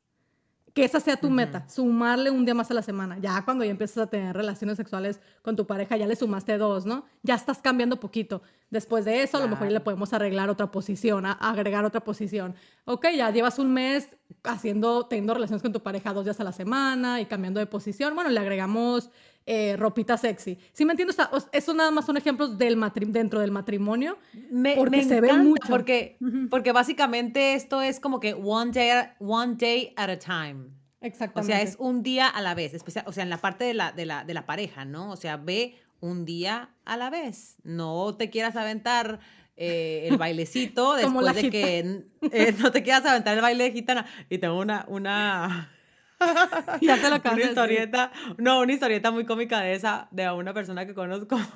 que 0.76 0.84
esa 0.84 1.00
sea 1.00 1.16
tu 1.16 1.30
meta, 1.30 1.66
sumarle 1.70 2.30
un 2.30 2.44
día 2.44 2.52
más 2.52 2.70
a 2.70 2.74
la 2.74 2.82
semana. 2.82 3.16
Ya 3.18 3.42
cuando 3.46 3.64
ya 3.64 3.70
empiezas 3.70 3.96
a 3.96 4.06
tener 4.08 4.36
relaciones 4.36 4.76
sexuales 4.76 5.20
con 5.40 5.56
tu 5.56 5.66
pareja, 5.66 5.96
ya 5.96 6.06
le 6.06 6.14
sumaste 6.16 6.58
dos, 6.58 6.84
¿no? 6.84 7.06
Ya 7.22 7.34
estás 7.34 7.60
cambiando 7.60 7.98
poquito. 7.98 8.42
Después 8.68 9.06
de 9.06 9.22
eso, 9.22 9.38
a 9.38 9.40
lo 9.40 9.48
mejor 9.48 9.68
ya 9.68 9.72
le 9.72 9.80
podemos 9.80 10.12
arreglar 10.12 10.50
otra 10.50 10.70
posición, 10.70 11.24
agregar 11.24 11.86
otra 11.86 12.04
posición. 12.04 12.54
Ok, 12.84 13.06
ya 13.16 13.30
llevas 13.30 13.58
un 13.58 13.72
mes 13.72 14.10
haciendo, 14.44 15.06
teniendo 15.06 15.32
relaciones 15.32 15.62
con 15.62 15.72
tu 15.72 15.82
pareja 15.82 16.12
dos 16.12 16.24
días 16.26 16.40
a 16.40 16.44
la 16.44 16.52
semana 16.52 17.22
y 17.22 17.24
cambiando 17.24 17.58
de 17.58 17.64
posición. 17.64 18.14
Bueno, 18.14 18.28
le 18.28 18.38
agregamos 18.38 19.08
eh, 19.48 19.76
ropita 19.76 20.18
sexy. 20.18 20.58
¿Sí 20.72 20.84
me 20.84 20.92
entiendes? 20.92 21.16
eso 21.52 21.72
nada 21.72 21.92
más 21.92 22.04
son 22.04 22.16
ejemplos 22.16 22.58
del 22.58 22.78
dentro 23.06 23.40
del 23.40 23.52
matrimonio. 23.52 24.18
Me, 24.50 24.74
porque 24.74 25.04
se 25.04 25.20
ve 25.20 25.32
mucho. 25.34 25.68
Porque, 25.68 26.18
porque 26.50 26.72
básicamente 26.72 27.54
esto 27.54 27.80
es 27.80 28.00
como 28.00 28.18
que 28.18 28.34
one 28.34 28.72
day, 28.72 28.90
one 29.20 29.54
day 29.54 29.94
at 29.96 30.10
a 30.10 30.18
time. 30.18 30.70
Exactamente. 31.00 31.52
O 31.52 31.56
sea, 31.56 31.62
es 31.62 31.76
un 31.78 32.02
día 32.02 32.26
a 32.26 32.42
la 32.42 32.54
vez, 32.54 32.74
especial, 32.74 33.04
o 33.06 33.12
sea, 33.12 33.22
en 33.22 33.30
la 33.30 33.38
parte 33.38 33.64
de 33.64 33.74
la, 33.74 33.92
de 33.92 34.04
la, 34.04 34.24
de 34.24 34.34
la 34.34 34.46
pareja, 34.46 34.84
¿no? 34.84 35.12
O 35.12 35.16
sea, 35.16 35.36
ve 35.36 35.76
un 36.00 36.24
día 36.24 36.70
a 36.84 36.96
la 36.96 37.10
vez. 37.10 37.56
No 37.62 38.16
te 38.16 38.30
quieras 38.30 38.56
aventar 38.56 39.20
eh, 39.56 40.08
el 40.10 40.16
bailecito 40.18 40.94
después 40.94 41.34
de 41.34 41.50
que 41.50 42.04
eh, 42.32 42.54
no 42.58 42.72
te 42.72 42.82
quieras 42.82 43.06
aventar 43.06 43.36
el 43.36 43.42
baile 43.42 43.64
de 43.64 43.72
gitana. 43.72 44.06
Y 44.28 44.38
tengo 44.38 44.58
una, 44.58 44.84
una, 44.88 45.70
ya 46.80 47.00
te 47.00 47.10
lo 47.10 47.16
Una 47.32 47.42
historieta, 47.42 48.12
no, 48.38 48.60
una 48.60 48.72
historieta 48.72 49.10
muy 49.10 49.24
cómica 49.24 49.60
de 49.60 49.74
esa, 49.74 50.08
de 50.10 50.30
una 50.30 50.54
persona 50.54 50.86
que 50.86 50.94
conozco. 50.94 51.38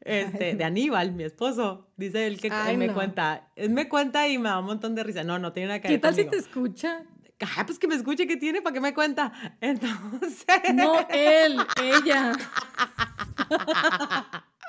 Este, 0.00 0.56
de 0.56 0.64
Aníbal, 0.64 1.12
mi 1.12 1.22
esposo. 1.22 1.92
Dice 1.96 2.26
él 2.26 2.40
que 2.40 2.48
él 2.48 2.78
me 2.78 2.92
cuenta. 2.92 3.50
Él 3.54 3.70
me 3.70 3.88
cuenta 3.88 4.26
y 4.26 4.36
me 4.36 4.48
da 4.48 4.58
un 4.58 4.64
montón 4.64 4.96
de 4.96 5.04
risa. 5.04 5.22
No, 5.22 5.38
no 5.38 5.52
tiene 5.52 5.68
nada 5.68 5.80
que 5.80 5.86
ver. 5.86 5.96
¿Qué 5.96 6.00
tal 6.00 6.14
si 6.14 6.24
te 6.24 6.38
escucha? 6.38 7.04
Ah, 7.56 7.64
pues 7.64 7.78
que 7.78 7.86
me 7.86 7.94
escuche, 7.94 8.26
¿qué 8.26 8.36
tiene? 8.36 8.62
¿Para 8.62 8.74
qué 8.74 8.80
me 8.80 8.92
cuenta? 8.92 9.32
Entonces. 9.60 10.44
No, 10.74 11.06
él, 11.08 11.60
ella. 11.80 12.32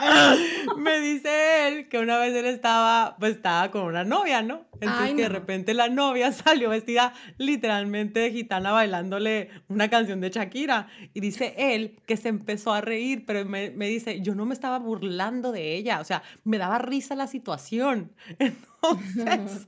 me 0.77 0.99
dice 0.99 1.67
él 1.67 1.89
que 1.89 1.99
una 1.99 2.17
vez 2.17 2.35
él 2.35 2.45
estaba, 2.45 3.15
pues 3.19 3.35
estaba 3.35 3.71
con 3.71 3.83
una 3.83 4.03
novia, 4.03 4.41
¿no? 4.41 4.65
Entonces 4.79 5.15
que 5.15 5.21
de 5.23 5.29
repente 5.29 5.73
la 5.73 5.89
novia 5.89 6.31
salió 6.31 6.69
vestida 6.69 7.13
literalmente 7.37 8.19
de 8.19 8.31
gitana 8.31 8.71
bailándole 8.71 9.49
una 9.67 9.89
canción 9.89 10.21
de 10.21 10.29
Shakira. 10.29 10.87
Y 11.13 11.19
dice 11.19 11.53
él 11.57 11.99
que 12.05 12.17
se 12.17 12.29
empezó 12.29 12.73
a 12.73 12.81
reír, 12.81 13.25
pero 13.25 13.45
me, 13.45 13.69
dice, 13.71 14.21
yo 14.21 14.35
no 14.35 14.45
me 14.45 14.53
estaba 14.53 14.79
burlando 14.79 15.51
de 15.51 15.75
ella, 15.75 15.99
o 15.99 16.03
sea, 16.03 16.23
me 16.43 16.57
daba 16.57 16.79
risa 16.79 17.15
la 17.15 17.27
situación. 17.27 18.11
Entonces... 18.39 19.67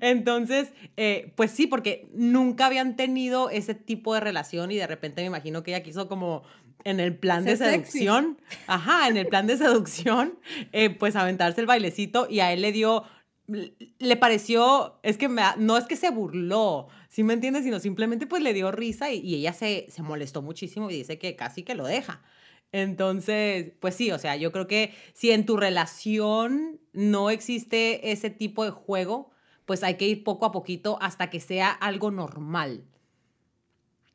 Entonces, 0.00 0.72
eh, 0.96 1.34
pues 1.36 1.50
sí, 1.50 1.66
porque 1.66 2.08
nunca 2.14 2.64
habían 2.64 2.96
tenido 2.96 3.50
ese 3.50 3.74
tipo 3.74 4.14
de 4.14 4.20
relación 4.20 4.70
y 4.70 4.76
de 4.76 4.86
repente 4.86 5.20
me 5.20 5.26
imagino 5.26 5.62
que 5.62 5.72
ella 5.72 5.82
quiso 5.82 6.08
como 6.08 6.44
en 6.84 7.00
el 7.00 7.16
plan 7.16 7.44
de 7.44 7.56
seducción, 7.56 8.40
ajá, 8.66 9.08
en 9.08 9.16
el 9.16 9.26
plan 9.26 9.46
de 9.46 9.56
seducción, 9.56 10.38
eh, 10.72 10.90
pues 10.90 11.16
aventarse 11.16 11.60
el 11.60 11.66
bailecito 11.66 12.26
y 12.28 12.40
a 12.40 12.52
él 12.52 12.62
le 12.62 12.72
dio, 12.72 13.04
le 13.46 14.16
pareció, 14.16 14.98
es 15.02 15.16
que 15.16 15.28
no 15.28 15.76
es 15.76 15.84
que 15.84 15.96
se 15.96 16.10
burló, 16.10 16.88
¿sí 17.08 17.22
me 17.22 17.34
entiendes? 17.34 17.64
Sino 17.64 17.80
simplemente 17.80 18.26
pues 18.26 18.42
le 18.42 18.54
dio 18.54 18.70
risa 18.70 19.12
y, 19.12 19.34
ella 19.34 19.52
se, 19.52 19.86
se 19.88 20.02
molestó 20.02 20.42
muchísimo 20.42 20.90
y 20.90 20.94
dice 20.94 21.18
que 21.18 21.36
casi 21.36 21.62
que 21.62 21.74
lo 21.74 21.86
deja. 21.86 22.22
Entonces, 22.72 23.72
pues 23.80 23.96
sí, 23.96 24.12
o 24.12 24.18
sea, 24.18 24.36
yo 24.36 24.52
creo 24.52 24.68
que 24.68 24.94
si 25.12 25.32
en 25.32 25.44
tu 25.44 25.56
relación 25.56 26.80
no 26.92 27.30
existe 27.30 28.12
ese 28.12 28.30
tipo 28.30 28.64
de 28.64 28.70
juego, 28.70 29.30
pues 29.64 29.82
hay 29.82 29.94
que 29.96 30.06
ir 30.06 30.24
poco 30.24 30.46
a 30.46 30.52
poquito 30.52 30.98
hasta 31.00 31.30
que 31.30 31.40
sea 31.40 31.70
algo 31.70 32.10
normal. 32.10 32.84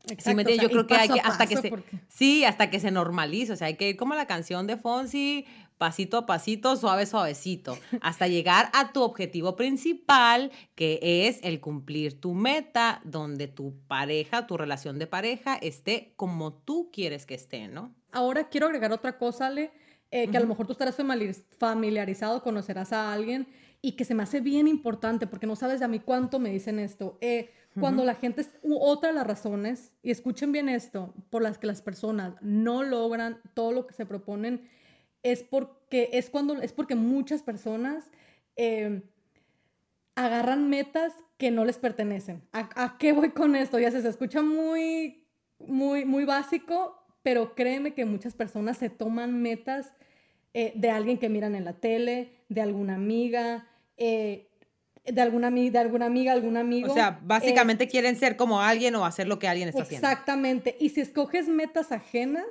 Exacto, 0.10 0.50
yo 0.50 0.70
creo 0.70 0.88
que 0.88 0.96
hay 0.96 1.10
que 1.10 1.20
hasta 1.20 1.48
que 1.48 1.58
se 1.58 1.74
sí, 2.08 2.44
hasta 2.44 2.70
que 2.70 2.80
se 2.80 2.91
normalice, 2.91 3.54
o 3.54 3.56
sea, 3.56 3.68
hay 3.68 3.76
que 3.76 3.89
ir 3.89 3.98
como 3.98 4.15
la 4.15 4.26
canción 4.26 4.68
de 4.68 4.78
Fonsi, 4.78 5.46
pasito 5.78 6.18
a 6.18 6.26
pasito, 6.26 6.76
suave 6.76 7.06
suavecito, 7.06 7.78
hasta 8.02 8.28
llegar 8.28 8.70
a 8.74 8.94
tu 8.94 9.02
objetivo 9.02 9.56
principal, 9.56 10.52
que 10.76 11.00
es 11.28 11.39
el 11.44 11.60
cumplir 11.60 12.20
tu 12.20 12.34
meta, 12.34 13.02
donde 13.04 13.48
tu 13.48 13.76
pareja, 13.88 14.48
tu 14.48 14.58
relación 14.58 15.00
de 15.00 15.08
pareja 15.08 15.56
esté 15.56 16.13
como 16.15 16.54
tú 16.54 16.89
quieres 16.91 17.26
que 17.26 17.36
esté, 17.36 17.68
¿no? 17.68 17.94
Ahora 18.12 18.50
quiero 18.50 18.68
agregar 18.68 18.91
otra 18.94 19.18
cosa, 19.18 19.48
Ale, 19.48 19.72
eh, 20.12 20.30
que 20.30 20.38
a 20.38 20.39
lo 20.39 20.48
mejor 20.48 20.65
tú 20.65 20.72
estarás 20.72 20.96
familiarizado, 21.58 22.41
conocerás 22.41 22.94
a 22.94 23.12
alguien 23.12 23.48
y 23.86 23.91
que 23.91 24.04
se 24.04 24.15
me 24.15 24.24
hace 24.24 24.41
bien 24.41 24.67
importante 24.67 25.28
porque 25.28 25.45
no 25.45 25.56
sabes 25.56 25.78
de 25.78 25.86
a 25.86 25.88
mí 25.88 26.00
cuánto 26.00 26.39
me 26.39 26.50
dicen 26.50 26.80
esto. 26.80 27.19
Eh, 27.21 27.52
cuando 27.80 28.04
la 28.04 28.15
gente, 28.15 28.43
otra 28.63 29.10
de 29.10 29.15
las 29.15 29.28
razones, 29.28 29.91
y 30.02 30.10
escuchen 30.10 30.52
bien 30.52 30.69
esto, 30.69 31.13
por 31.30 31.43
las 31.43 31.60
que 31.60 31.67
las 31.67 31.84
personas 31.84 32.34
no 32.41 32.82
logran 32.82 33.39
todo 33.54 33.74
lo 33.74 33.86
que 33.86 33.93
se 33.93 34.08
proponen, 34.08 34.67
es 35.21 35.43
porque, 35.43 36.10
es 36.13 36.32
cuando, 36.32 36.60
es 36.63 36.74
porque 36.74 36.95
muchas 36.95 37.43
personas 37.43 38.06
eh, 38.56 39.04
agarran 40.15 40.67
metas 40.67 41.13
que 41.38 41.52
no 41.52 41.63
les 41.63 41.78
pertenecen. 41.78 42.41
¿A, 42.54 42.98
qué 42.98 43.13
voy 43.13 43.30
con 43.30 43.56
esto? 43.56 43.78
Ya 43.78 43.91
se, 43.91 44.02
se 44.02 44.10
escucha 44.10 44.41
muy, 44.41 45.28
muy, 45.60 46.06
muy 46.06 46.26
básico, 46.26 47.06
pero 47.21 47.54
créeme 47.54 47.93
que 47.93 48.06
muchas 48.06 48.34
personas 48.34 48.80
se 48.80 48.89
toman 48.89 49.43
metas 49.43 49.93
eh, 50.56 50.74
de 50.76 50.89
alguien 50.89 51.19
que 51.19 51.30
miran 51.30 51.54
en 51.54 51.65
la 51.65 51.74
tele, 51.74 52.32
de 52.50 52.62
alguna 52.62 52.95
amiga, 52.95 53.67
eh, 53.97 54.47
de 55.05 55.21
alguna, 55.21 55.51
de 55.51 55.77
alguna 55.77 56.08
amiga, 56.08 56.34
algún 56.34 56.58
amigo. 56.58 56.91
O 56.91 56.93
sea, 56.93 57.19
básicamente 57.21 57.86
eh, 57.86 57.88
quieren 57.88 58.15
ser 58.15 58.36
como 58.36 58.62
alguien 58.62 58.95
o 58.95 59.05
hacer 59.05 59.27
lo 59.27 59.39
que 59.39 59.47
alguien 59.47 59.69
está 59.69 59.84
haciendo. 59.84 60.08
Exactamente. 60.08 60.75
Y 60.79 60.89
si 60.89 61.01
escoges 61.01 61.47
metas 61.47 61.91
ajenas, 61.91 62.45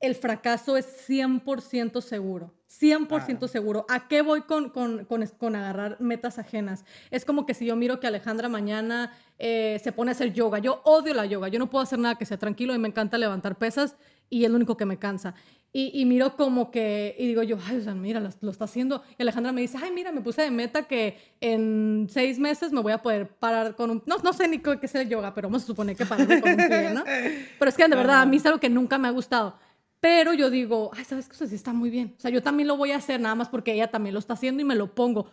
el 0.00 0.14
fracaso 0.14 0.76
es 0.78 0.86
100% 1.08 2.00
seguro. 2.00 2.54
100% 2.70 3.48
seguro. 3.48 3.84
¿A 3.88 4.08
qué 4.08 4.22
voy 4.22 4.42
con, 4.42 4.70
con, 4.70 5.04
con, 5.04 5.26
con, 5.26 5.56
agarrar 5.56 6.00
metas 6.00 6.38
ajenas? 6.38 6.84
Es 7.10 7.24
como 7.24 7.44
que 7.44 7.52
si 7.52 7.66
yo 7.66 7.76
miro 7.76 8.00
que 8.00 8.06
Alejandra 8.06 8.48
mañana 8.48 9.12
eh, 9.38 9.78
se 9.82 9.92
pone 9.92 10.12
a 10.12 10.12
hacer 10.12 10.32
yoga. 10.32 10.60
Yo 10.60 10.80
odio 10.84 11.12
la 11.12 11.26
yoga. 11.26 11.48
Yo 11.48 11.58
no 11.58 11.68
puedo 11.68 11.82
hacer 11.82 11.98
nada 11.98 12.16
que 12.16 12.24
sea 12.24 12.38
tranquilo 12.38 12.74
y 12.74 12.78
me 12.78 12.88
encanta 12.88 13.18
levantar 13.18 13.58
pesas 13.58 13.96
y 14.30 14.44
es 14.44 14.50
lo 14.50 14.56
único 14.56 14.76
que 14.76 14.86
me 14.86 14.98
cansa. 14.98 15.34
Y, 15.72 15.92
y, 15.94 16.04
miro 16.04 16.36
como 16.36 16.72
que, 16.72 17.14
y 17.16 17.28
digo 17.28 17.44
yo, 17.44 17.56
ay, 17.64 17.76
o 17.76 17.80
sea, 17.80 17.94
mira, 17.94 18.18
lo, 18.18 18.50
está 18.50 18.64
haciendo. 18.64 19.04
Y 19.16 19.22
Alejandra 19.22 19.52
me 19.52 19.60
dice, 19.60 19.78
ay, 19.80 19.92
mira, 19.92 20.10
me 20.10 20.20
puse 20.20 20.42
de 20.42 20.50
meta 20.50 20.88
que 20.88 21.16
en 21.40 22.08
seis 22.10 22.40
meses 22.40 22.72
me 22.72 22.80
voy 22.80 22.90
a 22.90 23.02
poder 23.02 23.28
parar 23.28 23.76
con 23.76 23.90
un, 23.90 24.02
no, 24.04 24.16
no 24.18 24.32
sé 24.32 24.48
ni 24.48 24.58
qué 24.58 24.80
es 24.82 24.94
el 24.96 25.08
yoga, 25.08 25.32
pero 25.32 25.46
vamos 25.46 25.62
a 25.62 25.66
suponer 25.66 25.96
que 25.96 26.04
pararme 26.06 26.40
con 26.40 26.50
un 26.50 26.56
pie, 26.56 26.90
¿no? 26.90 27.04
Pero 27.58 27.68
es 27.68 27.76
que 27.76 27.86
de 27.86 27.94
verdad, 27.94 28.22
a 28.22 28.26
mí 28.26 28.38
es 28.38 28.46
algo 28.46 28.58
que 28.58 28.68
nunca 28.68 28.98
me 28.98 29.06
ha 29.06 29.12
gustado. 29.12 29.54
Pero 30.00 30.32
yo 30.32 30.50
digo, 30.50 30.90
ay, 30.96 31.04
¿sabes 31.04 31.28
qué? 31.28 31.34
Eso 31.34 31.46
sí 31.46 31.54
está 31.54 31.72
muy 31.72 31.90
bien. 31.90 32.14
O 32.16 32.20
sea, 32.20 32.32
yo 32.32 32.42
también 32.42 32.66
lo 32.66 32.76
voy 32.76 32.90
a 32.90 32.96
hacer 32.96 33.20
nada 33.20 33.36
más 33.36 33.48
porque 33.48 33.72
ella 33.72 33.90
también 33.90 34.14
lo 34.14 34.18
está 34.18 34.32
haciendo 34.34 34.62
y 34.62 34.64
me 34.64 34.74
lo 34.74 34.92
pongo. 34.92 35.30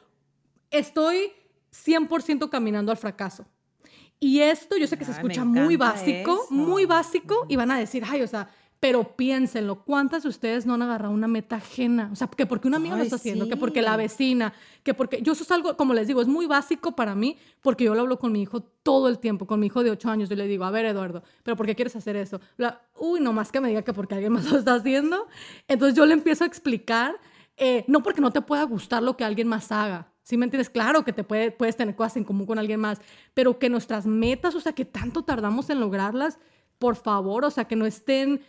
Estoy 0.69 1.31
100% 1.71 2.49
caminando 2.49 2.91
al 2.91 2.97
fracaso. 2.97 3.47
Y 4.19 4.39
esto 4.39 4.77
yo 4.77 4.87
sé 4.87 4.97
que 4.97 5.05
se 5.05 5.11
escucha 5.11 5.45
muy 5.45 5.77
básico, 5.77 6.47
muy 6.49 6.85
básico, 6.85 7.45
y 7.47 7.55
van 7.55 7.71
a 7.71 7.77
decir, 7.77 8.03
ay, 8.07 8.23
o 8.23 8.27
sea, 8.27 8.49
pero 8.79 9.15
piénsenlo, 9.15 9.83
¿cuántas 9.83 10.23
de 10.23 10.29
ustedes 10.29 10.65
no 10.65 10.75
han 10.75 10.81
agarrado 10.81 11.13
una 11.13 11.27
meta 11.27 11.55
ajena? 11.55 12.09
O 12.11 12.15
sea, 12.15 12.27
que 12.27 12.45
porque 12.45 12.67
una 12.67 12.77
amiga 12.77 12.95
lo 12.95 13.03
está 13.03 13.15
haciendo, 13.15 13.47
que 13.47 13.57
porque 13.57 13.81
la 13.81 13.97
vecina, 13.97 14.53
que 14.83 14.93
porque 14.93 15.21
yo 15.21 15.33
eso 15.33 15.43
es 15.43 15.51
algo, 15.51 15.75
como 15.75 15.93
les 15.93 16.07
digo, 16.07 16.21
es 16.21 16.27
muy 16.27 16.45
básico 16.45 16.95
para 16.95 17.15
mí, 17.15 17.37
porque 17.61 17.85
yo 17.85 17.95
lo 17.95 18.01
hablo 18.01 18.19
con 18.19 18.31
mi 18.31 18.41
hijo 18.41 18.61
todo 18.61 19.07
el 19.07 19.19
tiempo, 19.19 19.47
con 19.47 19.59
mi 19.59 19.67
hijo 19.67 19.83
de 19.83 19.91
8 19.91 20.09
años, 20.09 20.29
yo 20.29 20.35
le 20.35 20.47
digo, 20.47 20.63
a 20.63 20.71
ver, 20.71 20.85
Eduardo, 20.85 21.23
¿pero 21.43 21.57
por 21.57 21.65
qué 21.65 21.75
quieres 21.75 21.95
hacer 21.95 22.15
eso? 22.15 22.39
La, 22.57 22.81
Uy, 22.99 23.19
no 23.19 23.33
más 23.33 23.51
que 23.51 23.59
me 23.59 23.69
diga 23.69 23.81
que 23.81 23.93
porque 23.93 24.15
alguien 24.15 24.33
más 24.33 24.49
lo 24.51 24.59
está 24.59 24.75
haciendo. 24.75 25.27
Entonces 25.67 25.95
yo 25.95 26.05
le 26.05 26.13
empiezo 26.13 26.43
a 26.43 26.47
explicar, 26.47 27.15
eh, 27.57 27.83
no 27.87 28.03
porque 28.03 28.21
no 28.21 28.31
te 28.31 28.41
pueda 28.41 28.63
gustar 28.63 29.01
lo 29.01 29.17
que 29.17 29.23
alguien 29.23 29.47
más 29.47 29.71
haga, 29.71 30.11
¿Sí 30.27 30.35
me 30.35 30.43
entiendes? 30.43 30.69
Claro 30.69 31.05
que 31.05 31.13
te 31.13 31.23
puede, 31.23 31.51
puedes 31.51 31.77
tener 31.77 31.95
cosas 31.95 32.17
en 32.17 32.25
común 32.25 32.45
con 32.45 32.59
alguien 32.59 32.81
más, 32.81 32.99
pero 33.33 33.59
que 33.59 33.69
nuestras 33.69 34.05
metas, 34.05 34.55
o 34.55 34.59
sea, 34.59 34.73
que 34.73 34.83
tanto 34.83 35.23
tardamos 35.23 35.69
en 35.69 35.79
lograrlas, 35.79 36.37
por 36.79 36.97
favor, 36.97 37.45
o 37.45 37.49
sea, 37.49 37.63
que 37.63 37.77
no 37.77 37.85
estén 37.85 38.41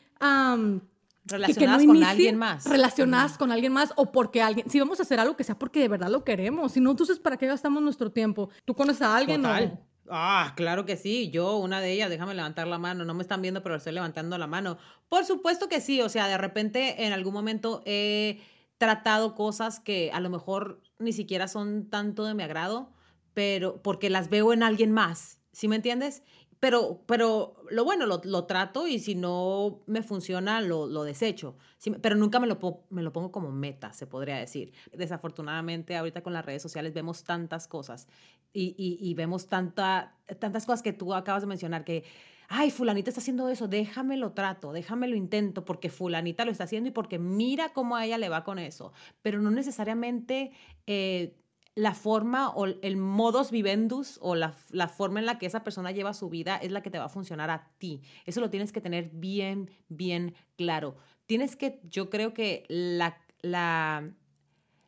relacionadas 1.24 1.84
con 1.84 2.02
alguien 2.02 2.36
más. 2.36 2.64
Relacionadas 2.66 3.38
con 3.38 3.52
alguien 3.52 3.72
más 3.72 3.92
o 3.96 4.12
porque 4.12 4.42
alguien, 4.42 4.68
si 4.70 4.80
vamos 4.80 4.98
a 5.00 5.02
hacer 5.02 5.20
algo 5.20 5.36
que 5.36 5.44
sea 5.44 5.58
porque 5.58 5.80
de 5.80 5.88
verdad 5.88 6.10
lo 6.10 6.24
queremos, 6.24 6.72
si 6.72 6.80
no, 6.80 6.90
entonces 6.90 7.18
¿para 7.18 7.36
qué 7.36 7.46
gastamos 7.46 7.82
nuestro 7.82 8.10
tiempo? 8.10 8.50
¿Tú 8.64 8.74
conoces 8.74 9.02
a 9.02 9.16
alguien? 9.16 9.42
Total. 9.42 9.80
Ah, 10.10 10.54
claro 10.56 10.86
que 10.86 10.96
sí. 10.96 11.30
Yo, 11.30 11.56
una 11.58 11.80
de 11.80 11.92
ellas, 11.92 12.10
déjame 12.10 12.34
levantar 12.34 12.66
la 12.66 12.78
mano. 12.78 13.04
No 13.04 13.14
me 13.14 13.22
están 13.22 13.42
viendo, 13.42 13.62
pero 13.62 13.76
estoy 13.76 13.92
levantando 13.92 14.38
la 14.38 14.46
mano. 14.46 14.78
Por 15.08 15.24
supuesto 15.24 15.68
que 15.68 15.80
sí. 15.80 16.00
O 16.00 16.08
sea, 16.08 16.28
de 16.28 16.38
repente 16.38 17.04
en 17.04 17.12
algún 17.12 17.34
momento 17.34 17.82
he 17.84 18.40
tratado 18.78 19.34
cosas 19.34 19.80
que 19.80 20.10
a 20.12 20.20
lo 20.20 20.30
mejor 20.30 20.80
ni 20.98 21.12
siquiera 21.12 21.48
son 21.48 21.90
tanto 21.90 22.24
de 22.24 22.34
mi 22.34 22.42
agrado, 22.42 22.90
pero 23.34 23.82
porque 23.82 24.10
las 24.10 24.30
veo 24.30 24.52
en 24.52 24.62
alguien 24.62 24.92
más. 24.92 25.40
¿Sí 25.52 25.68
me 25.68 25.76
entiendes? 25.76 26.22
Pero, 26.60 27.02
pero 27.06 27.54
lo 27.70 27.84
bueno, 27.84 28.06
lo, 28.06 28.20
lo, 28.24 28.44
trato 28.44 28.86
y 28.86 28.98
si 28.98 29.14
no 29.14 29.80
me 29.86 30.02
funciona, 30.02 30.60
lo, 30.60 30.86
lo 30.86 31.04
desecho. 31.04 31.56
pero 32.00 32.16
nunca 32.16 32.40
me 32.40 32.46
lo, 32.46 32.58
me 32.90 33.02
lo 33.02 33.12
pongo 33.12 33.30
como 33.30 33.52
meta, 33.52 33.92
se 33.92 34.06
podría 34.06 34.36
decir. 34.36 34.72
Desafortunadamente, 34.92 35.96
ahorita 35.96 36.22
con 36.22 36.32
las 36.32 36.44
redes 36.44 36.62
sociales 36.62 36.94
vemos 36.94 37.24
tantas 37.24 37.68
cosas 37.68 38.08
y, 38.52 38.74
y, 38.76 39.14
vemos 39.14 39.46
tanta, 39.46 40.16
tantas 40.38 40.66
cosas 40.66 40.82
que 40.82 40.92
tú 40.92 41.14
acabas 41.14 41.42
de 41.42 41.46
mencionar 41.46 41.84
que, 41.84 42.04
ay, 42.48 42.70
fulanita 42.70 43.10
está 43.10 43.20
haciendo 43.20 43.48
eso, 43.48 43.68
déjame 43.68 44.16
lo 44.16 44.32
trato, 44.32 44.72
déjame 44.72 45.06
lo 45.06 45.14
intento 45.14 45.64
porque 45.64 45.90
fulanita 45.90 46.44
lo 46.44 46.50
está 46.50 46.64
haciendo 46.64 46.88
y 46.88 46.92
porque 46.92 47.18
mira 47.18 47.72
cómo 47.72 47.94
a 47.94 48.04
ella 48.04 48.18
le 48.18 48.28
va 48.28 48.42
con 48.44 48.58
eso. 48.58 48.92
Pero 49.22 49.40
no 49.40 49.50
necesariamente... 49.50 50.52
Eh, 50.86 51.36
la 51.78 51.94
forma 51.94 52.50
o 52.50 52.66
el 52.66 52.96
modus 52.96 53.52
vivendus 53.52 54.18
o 54.20 54.34
la, 54.34 54.52
forma 54.88 55.20
en 55.20 55.26
la 55.26 55.38
que 55.38 55.46
esa 55.46 55.62
persona 55.62 55.92
lleva 55.92 56.12
su 56.12 56.28
vida 56.28 56.56
es 56.56 56.72
la 56.72 56.82
que 56.82 56.90
te 56.90 56.98
va 56.98 57.04
a 57.04 57.08
funcionar 57.08 57.50
a 57.50 57.70
ti. 57.78 58.02
Eso 58.26 58.40
lo 58.40 58.50
tienes 58.50 58.72
que 58.72 58.80
tener 58.80 59.10
bien, 59.12 59.70
bien 59.88 60.34
claro. 60.56 60.96
Tienes 61.26 61.54
que, 61.54 61.80
yo 61.84 62.10
creo 62.10 62.34
que 62.34 62.64
la, 62.68 63.16
la, 63.42 64.10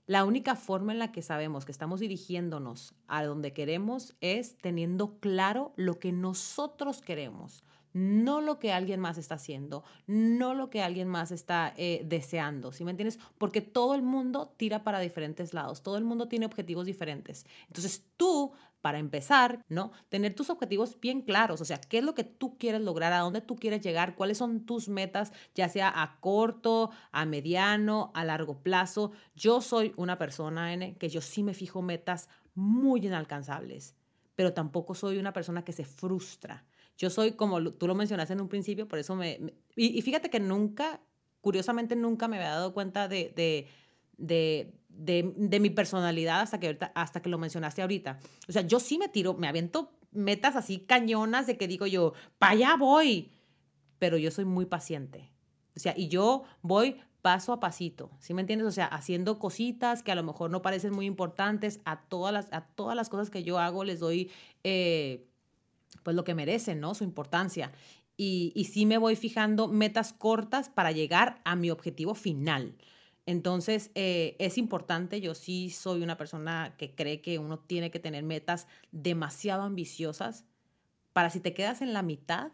la 0.07 0.25
única 0.25 0.57
forma 0.57 0.91
en 0.91 0.99
la 0.99 1.13
que 1.13 1.23
sabemos 1.23 1.65
que 1.65 1.71
estamos 1.71 2.01
dirigiéndonos 2.01 2.97
a 3.07 3.23
donde 3.23 3.53
queremos 3.53 4.17
es 4.21 4.59
teniendo 4.59 5.21
claro 5.21 5.73
lo 5.77 6.01
que 6.01 6.11
nosotros 6.11 7.03
queremos 7.03 7.63
no 7.93 8.41
lo 8.41 8.59
que 8.59 8.73
alguien 8.73 9.01
más 9.01 9.19
está 9.19 9.37
haciendo, 9.37 9.85
no 10.07 10.55
lo 10.55 10.71
que 10.71 10.83
alguien 10.83 11.09
más 11.09 11.31
está 11.31 11.75
eh, 11.77 12.03
deseando, 12.05 12.73
¿sí 12.73 12.85
me 12.85 12.91
entiendes? 12.91 13.19
Porque 13.39 13.61
todo 13.61 13.95
el 13.95 14.03
mundo 14.03 14.55
tira 14.57 14.85
para 14.85 15.01
diferentes 15.01 15.55
lados, 15.55 15.83
todo 15.83 15.97
el 15.97 16.05
mundo 16.05 16.29
tiene 16.29 16.47
objetivos 16.47 16.87
diferentes. 16.87 17.47
Entonces 17.67 18.05
tú, 18.17 18.53
para 18.81 18.99
empezar, 18.99 19.65
¿no? 19.69 19.93
Tener 20.09 20.35
tus 20.35 20.51
objetivos 20.51 20.99
bien 21.01 21.23
claros, 21.23 21.61
o 21.61 21.65
sea, 21.65 21.81
qué 21.81 21.99
es 21.99 22.05
lo 22.05 22.15
que 22.15 22.25
tú 22.25 22.57
quieres 22.59 22.81
lograr, 22.81 23.13
a 23.13 23.19
dónde 23.19 23.41
tú 23.41 23.57
quieres 23.57 23.83
llegar, 23.83 24.15
cuáles 24.15 24.39
son 24.39 24.65
tus 24.65 24.89
metas, 24.89 25.33
ya 25.55 25.69
sea 25.69 25.93
a 26.03 26.19
corto, 26.21 26.91
a 27.13 27.27
mediano, 27.27 28.11
a 28.15 28.25
largo 28.25 28.63
plazo. 28.63 29.13
Yo 29.35 29.61
soy 29.61 29.93
una 29.97 30.19
persona, 30.19 30.73
N, 30.73 30.97
que 30.97 31.09
yo 31.09 31.21
sí 31.21 31.43
me 31.43 31.55
fijo 31.55 31.83
metas 31.83 32.29
muy 32.55 33.07
inalcanzables, 33.07 33.95
pero 34.35 34.53
tampoco 34.53 34.95
soy 34.95 35.19
una 35.19 35.33
persona 35.33 35.65
que 35.65 35.73
se 35.73 35.85
frustra. 35.85 36.65
Yo 37.01 37.09
soy, 37.09 37.33
como 37.33 37.73
tú 37.73 37.87
lo 37.87 37.95
mencionaste 37.95 38.35
en 38.35 38.43
un 38.43 38.49
principio, 38.49 38.87
por 38.87 38.99
eso 38.99 39.17
me... 39.17 39.55
y, 39.75 40.03
fíjate 40.03 40.29
que 40.29 40.39
nunca, 40.39 41.01
curiosamente 41.41 41.97
nunca 41.97 42.29
me 42.29 42.37
había 42.37 42.51
dado 42.51 42.75
cuenta 42.75 43.09
de, 43.09 43.33
de, 43.35 43.67
de, 44.19 44.75
de, 45.35 45.61
mi 45.61 45.71
personalidad 45.71 46.43
hasta 46.43 46.61
que, 46.61 46.79
hasta 46.95 47.23
que 47.23 47.31
lo 47.31 47.39
mencionaste 47.39 47.81
ahorita. 47.81 48.19
O 48.51 48.53
sea, 48.53 48.61
yo 48.61 48.81
sí 48.81 48.99
me 48.99 49.09
tiro, 49.09 49.33
me 49.33 49.49
aviento 49.49 49.99
metas 50.11 50.57
así 50.57 50.81
cañonas 50.81 51.47
de 51.47 51.57
que 51.57 51.67
digo 51.69 51.87
yo, 51.87 52.13
para 52.39 52.77
voy, 52.77 53.33
pero 53.99 54.19
yo 54.19 54.31
soy 54.31 54.45
muy 54.45 54.67
paciente. 54.67 55.33
O 55.75 55.81
sea, 55.81 55.95
y 55.97 56.09
yo 56.09 56.43
voy 56.61 57.01
paso 57.23 57.55
a 57.55 57.61
pasito, 57.61 58.11
¿sí 58.19 58.35
me 58.35 58.43
entiendes? 58.43 58.69
O 58.69 58.73
sea, 58.73 58.85
haciendo 58.85 59.39
cositas 59.39 60.03
que 60.03 60.13
a 60.13 60.15
lo 60.15 60.23
mejor 60.23 60.51
no 60.51 60.61
parecen 60.61 60.93
muy 60.93 61.07
importantes, 61.07 61.81
a 61.87 62.03
todas 62.03 62.35
las, 62.35 62.53
a 62.53 62.67
todas 62.67 62.95
las 62.95 63.09
cosas 63.09 63.31
que 63.31 63.43
yo 63.43 63.59
hago 63.59 63.85
les 63.85 64.01
doy... 64.01 64.31
Eh, 64.65 65.29
pues 66.03 66.17
lo 66.17 66.25
que 66.25 66.35
merecen, 66.35 66.81
¿no? 66.81 66.95
Su 66.95 67.05
importancia. 67.05 67.73
Y, 68.17 68.53
y 68.55 68.65
sí 68.65 68.87
me 68.87 68.99
voy 68.99 69.17
fijando 69.17 69.69
metas 69.69 70.13
cortas 70.13 70.69
para 70.69 70.93
llegar 70.93 71.41
a 71.45 71.57
mi 71.57 71.71
objetivo 71.71 72.15
final. 72.15 72.77
Entonces, 73.27 73.91
eh, 73.95 74.35
es 74.39 74.59
importante, 74.59 75.21
yo 75.21 75.35
sí 75.35 75.71
soy 75.71 76.03
una 76.03 76.17
persona 76.17 76.75
que 76.77 76.95
cree 76.95 77.21
que 77.21 77.39
uno 77.39 77.59
tiene 77.59 77.91
que 77.91 78.01
tener 78.01 78.25
metas 78.25 78.67
demasiado 78.91 79.63
ambiciosas 79.63 80.45
para 81.13 81.31
si 81.31 81.41
te 81.41 81.55
quedas 81.55 81.83
en 81.83 81.93
la 81.93 82.03
mitad, 82.03 82.53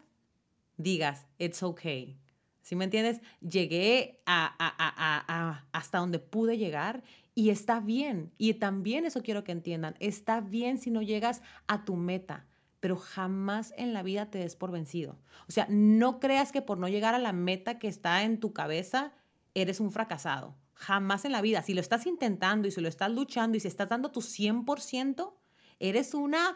digas, 0.77 1.25
it's 1.39 1.63
okay. 1.63 2.19
¿Sí 2.61 2.75
me 2.75 2.83
entiendes? 2.83 3.21
Llegué 3.41 4.21
a, 4.25 4.45
a, 4.59 4.75
a, 4.77 5.65
hasta 5.71 5.99
donde 5.99 6.19
pude 6.19 6.57
llegar 6.57 7.03
y 7.33 7.49
está 7.49 7.79
bien. 7.79 8.31
Y 8.37 8.55
también 8.55 9.05
eso 9.05 9.23
quiero 9.23 9.43
que 9.43 9.53
entiendan, 9.53 9.95
está 9.99 10.41
bien 10.41 10.77
si 10.77 10.91
no 10.91 11.01
llegas 11.01 11.41
a 11.67 11.85
tu 11.85 11.95
meta 11.95 12.45
pero 12.79 12.95
jamás 12.95 13.73
en 13.77 13.93
la 13.93 14.03
vida 14.03 14.29
te 14.29 14.39
des 14.39 14.55
por 14.55 14.71
vencido. 14.71 15.19
O 15.47 15.51
sea, 15.51 15.67
no 15.69 16.19
creas 16.19 16.51
que 16.51 16.61
por 16.61 16.77
no 16.77 16.87
llegar 16.87 17.15
a 17.15 17.19
la 17.19 17.33
meta 17.33 17.79
que 17.79 17.87
está 17.87 18.23
en 18.23 18.39
tu 18.39 18.53
cabeza, 18.53 19.13
eres 19.53 19.79
un 19.79 19.91
fracasado. 19.91 20.55
Jamás 20.73 21.25
en 21.25 21.31
la 21.31 21.41
vida. 21.41 21.63
Si 21.63 21.73
lo 21.73 21.81
estás 21.81 22.05
intentando 22.05 22.67
y 22.67 22.71
si 22.71 22.81
lo 22.81 22.87
estás 22.87 23.11
luchando 23.11 23.57
y 23.57 23.59
si 23.59 23.67
estás 23.67 23.89
dando 23.89 24.11
tu 24.11 24.21
100%, 24.21 25.33
eres 25.79 26.13
una, 26.13 26.55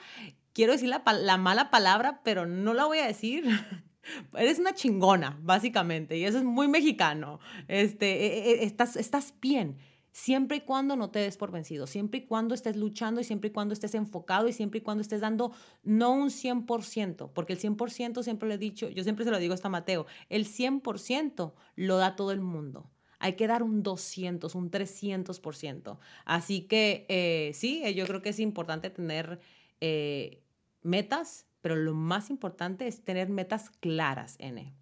quiero 0.54 0.74
decir 0.74 0.90
la, 0.90 1.04
la 1.20 1.38
mala 1.38 1.72
palabra, 1.72 2.22
pero 2.24 2.46
no 2.46 2.74
la 2.74 2.86
voy 2.86 3.00
a 3.00 3.08
decir. 3.08 3.46
Eres 4.36 4.58
una 4.58 4.74
chingona, 4.74 5.38
básicamente, 5.44 6.18
y 6.18 6.26
eso 6.26 6.40
es 6.40 6.44
muy 6.44 6.68
mexicano. 6.68 7.40
Este, 7.68 8.26
e, 8.26 8.40
e, 8.40 8.52
e, 8.52 8.64
estás, 8.66 8.96
estás 8.96 9.36
bien 9.40 9.78
siempre 10.12 10.58
y 10.58 10.62
cuando 10.62 10.96
no 10.96 11.10
te 11.10 11.20
des 11.20 11.38
por 11.38 11.52
vencido, 11.52 11.88
siempre 11.88 12.20
y 12.20 12.26
cuando 12.26 12.54
estés 12.54 12.76
luchando 12.76 13.22
y 13.22 13.24
siempre 13.24 13.50
y 13.50 13.54
cuando 13.54 13.74
estés 13.74 13.96
enfocado 13.96 14.48
y 14.48 14.54
siempre 14.54 14.80
y 14.80 14.82
cuando 14.82 15.02
estés 15.02 15.22
dando 15.22 15.54
no 15.84 16.12
un 16.12 16.30
100%, 16.30 17.32
porque 17.34 17.54
el 17.54 17.60
100% 17.60 18.24
siempre 18.24 18.48
lo 18.48 18.56
he 18.56 18.58
dicho, 18.58 18.90
yo 18.90 19.04
siempre 19.04 19.26
se 19.26 19.32
lo 19.32 19.40
digo 19.40 19.54
hasta 19.54 19.70
Mateo, 19.70 20.06
el 20.30 20.46
100% 20.46 21.54
lo 21.76 21.98
da 21.98 22.16
todo 22.16 22.32
el 22.32 22.42
mundo. 22.42 22.90
Hay 23.20 23.34
que 23.34 23.46
dar 23.48 23.62
un 23.62 23.84
200, 23.84 24.56
un 24.56 24.72
300%. 24.72 26.00
Así 26.26 26.62
que 26.62 27.06
eh, 27.08 27.52
sí, 27.54 27.82
eh, 27.84 27.94
yo 27.94 28.08
creo 28.08 28.24
que 28.24 28.30
es 28.30 28.40
importante 28.40 28.90
tener 28.90 29.40
eh, 29.80 30.42
metas, 30.82 31.46
pero 31.62 31.76
lo 31.76 31.94
más 31.94 32.32
importante 32.32 32.88
es 32.88 33.04
tener 33.04 33.30
metas 33.30 33.70
claras, 33.70 34.38
N. 34.40 34.74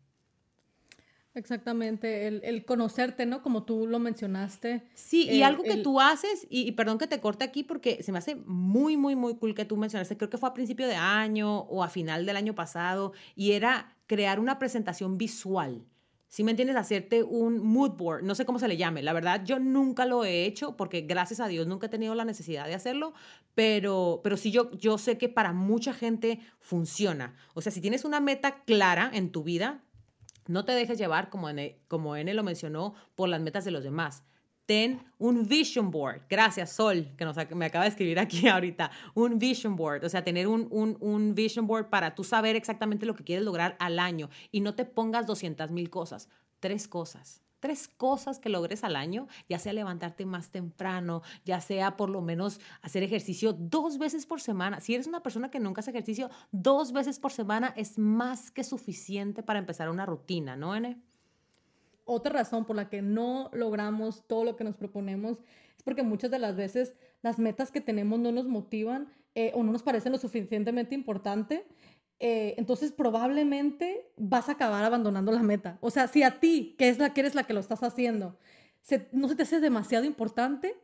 Exactamente, 1.36 2.28
el, 2.28 2.66
conocerte, 2.66 3.26
¿no? 3.26 3.44
Como 3.44 3.64
tú 3.64 3.86
lo 3.86 4.00
mencionaste. 4.00 4.84
Sí, 4.96 5.30
y 5.30 5.44
algo 5.44 5.64
que 5.64 5.78
tú 5.78 6.00
haces, 6.02 6.48
y, 6.50 6.72
perdón 6.72 6.98
que 6.98 7.08
te 7.08 7.20
corte 7.20 7.44
aquí 7.44 7.64
porque 7.64 8.02
se 8.02 8.12
me 8.12 8.18
hace 8.18 8.36
muy, 8.36 8.98
muy, 8.98 9.16
muy 9.16 9.36
cool 9.36 9.54
que 9.54 9.64
tú 9.64 9.78
mencionaste, 9.78 10.18
creo 10.18 10.30
que 10.30 10.40
fue 10.40 10.50
a 10.50 10.54
principio 10.54 10.88
de 10.88 10.96
año 10.96 11.60
o 11.60 11.84
a 11.84 11.90
final 11.90 12.26
del 12.26 12.36
año 12.36 12.56
pasado, 12.56 13.14
y 13.36 13.52
era 13.52 13.96
crear 14.08 14.40
una 14.40 14.58
presentación 14.58 15.18
visual. 15.20 15.86
Si 16.30 16.44
me 16.44 16.52
entiendes, 16.52 16.76
hacerte 16.78 17.24
un 17.24 17.60
mood 17.60 17.92
board, 17.92 18.24
no 18.24 18.36
sé 18.36 18.46
cómo 18.46 18.60
se 18.60 18.68
le 18.68 18.78
llame, 18.78 19.02
la 19.02 19.14
verdad 19.14 19.44
yo 19.44 19.58
nunca 19.58 20.06
lo 20.06 20.26
he 20.26 20.46
hecho 20.46 20.78
porque 20.78 21.02
gracias 21.02 21.40
a 21.40 21.48
Dios 21.48 21.66
nunca 21.66 21.88
he 21.88 21.90
tenido 21.90 22.14
la 22.14 22.24
necesidad 22.24 22.68
de 22.68 22.76
hacerlo, 22.76 23.14
pero, 23.56 24.22
pero 24.24 24.38
sí 24.38 24.52
yo, 24.52 24.70
yo 24.78 25.00
sé 25.00 25.18
que 25.18 25.28
para 25.28 25.54
mucha 25.54 25.92
gente 25.92 26.40
funciona. 26.60 27.36
O 27.56 27.62
sea, 27.62 27.72
si 27.72 27.82
tienes 27.82 28.06
una 28.06 28.20
meta 28.20 28.64
clara 28.64 29.10
en 29.12 29.32
tu 29.32 29.44
vida, 29.44 29.84
no 30.50 30.66
te 30.66 30.72
dejes 30.74 30.98
llevar, 30.98 31.30
como 31.30 31.48
N, 31.48 31.80
como 31.88 32.18
lo 32.18 32.44
mencionó, 32.44 32.96
por 33.16 33.30
las 33.30 33.40
metas 33.40 33.66
de 33.66 33.72
los 33.72 33.84
demás. 33.84 34.24
Ten 34.66 35.04
un 35.18 35.48
vision 35.48 35.92
board. 35.92 36.24
Gracias, 36.30 36.72
Sol, 36.72 37.08
que 37.18 37.26
nos, 37.26 37.38
me 37.56 37.66
acaba 37.66 37.86
de 37.86 37.90
escribir 37.90 38.20
aquí 38.20 38.48
ahorita. 38.50 38.92
Un 39.14 39.40
vision 39.40 39.76
board. 39.76 40.04
O 40.04 40.10
sea, 40.10 40.24
tener 40.24 40.48
un, 40.48 40.68
un, 40.72 40.98
un 41.00 41.36
vision 41.36 41.68
board 41.68 41.90
para 41.90 42.16
tú 42.16 42.24
saber 42.24 42.56
exactamente 42.56 43.06
lo 43.06 43.16
que 43.16 43.24
quieres 43.24 43.46
lograr 43.46 43.78
al 43.80 44.00
año 44.00 44.30
y 44.52 44.62
no 44.62 44.76
te 44.76 44.86
pongas 44.86 45.28
200 45.28 45.72
mil 45.72 45.90
cosas. 45.90 46.30
Tres 46.60 46.88
cosas 46.88 47.44
tres 47.60 47.88
cosas 47.88 48.40
que 48.40 48.50
logres 48.50 48.84
al 48.84 48.96
año, 48.96 49.28
ya 49.48 49.60
sea 49.60 49.74
levantarte 49.74 50.26
más 50.26 50.50
temprano, 50.50 51.22
ya 51.46 51.62
sea 51.62 51.98
por 51.98 52.10
lo 52.10 52.22
menos 52.22 52.60
hacer 52.82 53.04
ejercicio 53.04 53.54
dos 53.54 53.98
veces 53.98 54.26
por 54.26 54.42
semana. 54.42 54.80
Si 54.80 54.96
eres 54.96 55.08
una 55.08 55.24
persona 55.24 55.52
que 55.52 55.60
nunca 55.60 55.82
hace 55.82 55.92
ejercicio, 55.92 56.30
dos 56.52 56.92
veces 56.92 57.20
por 57.20 57.32
semana 57.32 57.74
es 57.76 57.98
más 57.98 58.52
que 58.52 58.64
suficiente 58.64 59.44
para 59.44 59.60
empezar 59.60 59.90
una 59.90 60.06
rutina, 60.06 60.56
¿no, 60.56 60.76
N? 60.76 61.02
otra 62.10 62.34
razón 62.34 62.66
por 62.66 62.76
la 62.76 62.90
que 62.90 63.02
no 63.02 63.50
logramos 63.54 64.24
todo 64.26 64.44
lo 64.44 64.56
que 64.56 64.64
nos 64.64 64.76
proponemos 64.76 65.38
es 65.78 65.84
porque 65.84 66.04
muchas 66.04 66.32
de 66.32 66.40
las 66.40 66.56
veces 66.56 66.96
las 67.22 67.38
metas 67.38 67.72
que 67.72 67.82
tenemos 67.82 68.20
no 68.20 68.32
nos 68.32 68.48
motivan 68.48 69.08
eh, 69.36 69.52
o 69.54 69.64
no 69.64 69.72
nos 69.72 69.84
parecen 69.84 70.12
lo 70.12 70.18
suficientemente 70.18 70.96
importante. 70.96 71.68
Eh, 72.20 72.56
entonces 72.58 72.92
probablemente 72.92 74.12
vas 74.18 74.50
a 74.50 74.54
acabar 74.54 74.84
abandonando 74.84 75.32
la 75.32 75.42
meta. 75.42 75.78
O 75.82 75.90
sea, 75.90 76.08
si 76.08 76.24
a 76.24 76.40
ti, 76.40 76.76
que 76.78 76.90
es 76.90 77.00
la 77.00 77.14
que 77.14 77.22
eres 77.22 77.36
la 77.36 77.44
que 77.44 77.54
lo 77.54 77.60
estás 77.60 77.84
haciendo, 77.84 78.38
no 79.12 79.28
se 79.28 79.36
te 79.36 79.44
hace 79.44 79.60
demasiado 79.60 80.06
importante, 80.06 80.76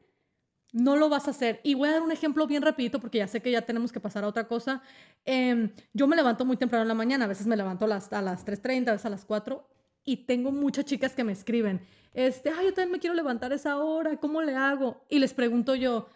no 0.71 0.95
lo 0.95 1.09
vas 1.09 1.27
a 1.27 1.31
hacer. 1.31 1.59
Y 1.63 1.73
voy 1.73 1.89
a 1.89 1.93
dar 1.93 2.01
un 2.01 2.11
ejemplo 2.11 2.47
bien 2.47 2.61
rapidito 2.61 2.99
porque 2.99 3.19
ya 3.19 3.27
sé 3.27 3.41
que 3.41 3.51
ya 3.51 3.63
tenemos 3.63 3.91
que 3.91 3.99
pasar 3.99 4.23
a 4.23 4.27
otra 4.27 4.47
cosa. 4.47 4.81
Em, 5.25 5.71
yo 5.93 6.07
me 6.07 6.15
levanto 6.15 6.45
muy 6.45 6.57
temprano 6.57 6.83
en 6.83 6.89
la 6.89 6.93
mañana, 6.93 7.25
a 7.25 7.27
veces 7.27 7.47
me 7.47 7.57
levanto 7.57 7.85
a 7.85 7.87
las, 7.87 8.11
a 8.13 8.21
las 8.21 8.45
3.30, 8.45 8.89
a 8.89 8.91
veces 8.93 9.05
a 9.05 9.09
las 9.09 9.25
4 9.25 9.67
y 10.05 10.25
tengo 10.25 10.51
muchas 10.51 10.85
chicas 10.85 11.15
que 11.15 11.23
me 11.23 11.33
escriben, 11.33 11.81
este, 12.13 12.49
ay, 12.49 12.67
yo 12.67 12.73
también 12.73 12.91
me 12.91 12.99
quiero 12.99 13.15
levantar 13.15 13.51
a 13.51 13.55
esa 13.55 13.77
hora, 13.77 14.17
¿cómo 14.17 14.41
le 14.41 14.55
hago? 14.55 15.03
Y 15.09 15.19
les 15.19 15.33
pregunto 15.33 15.75
yo, 15.75 16.07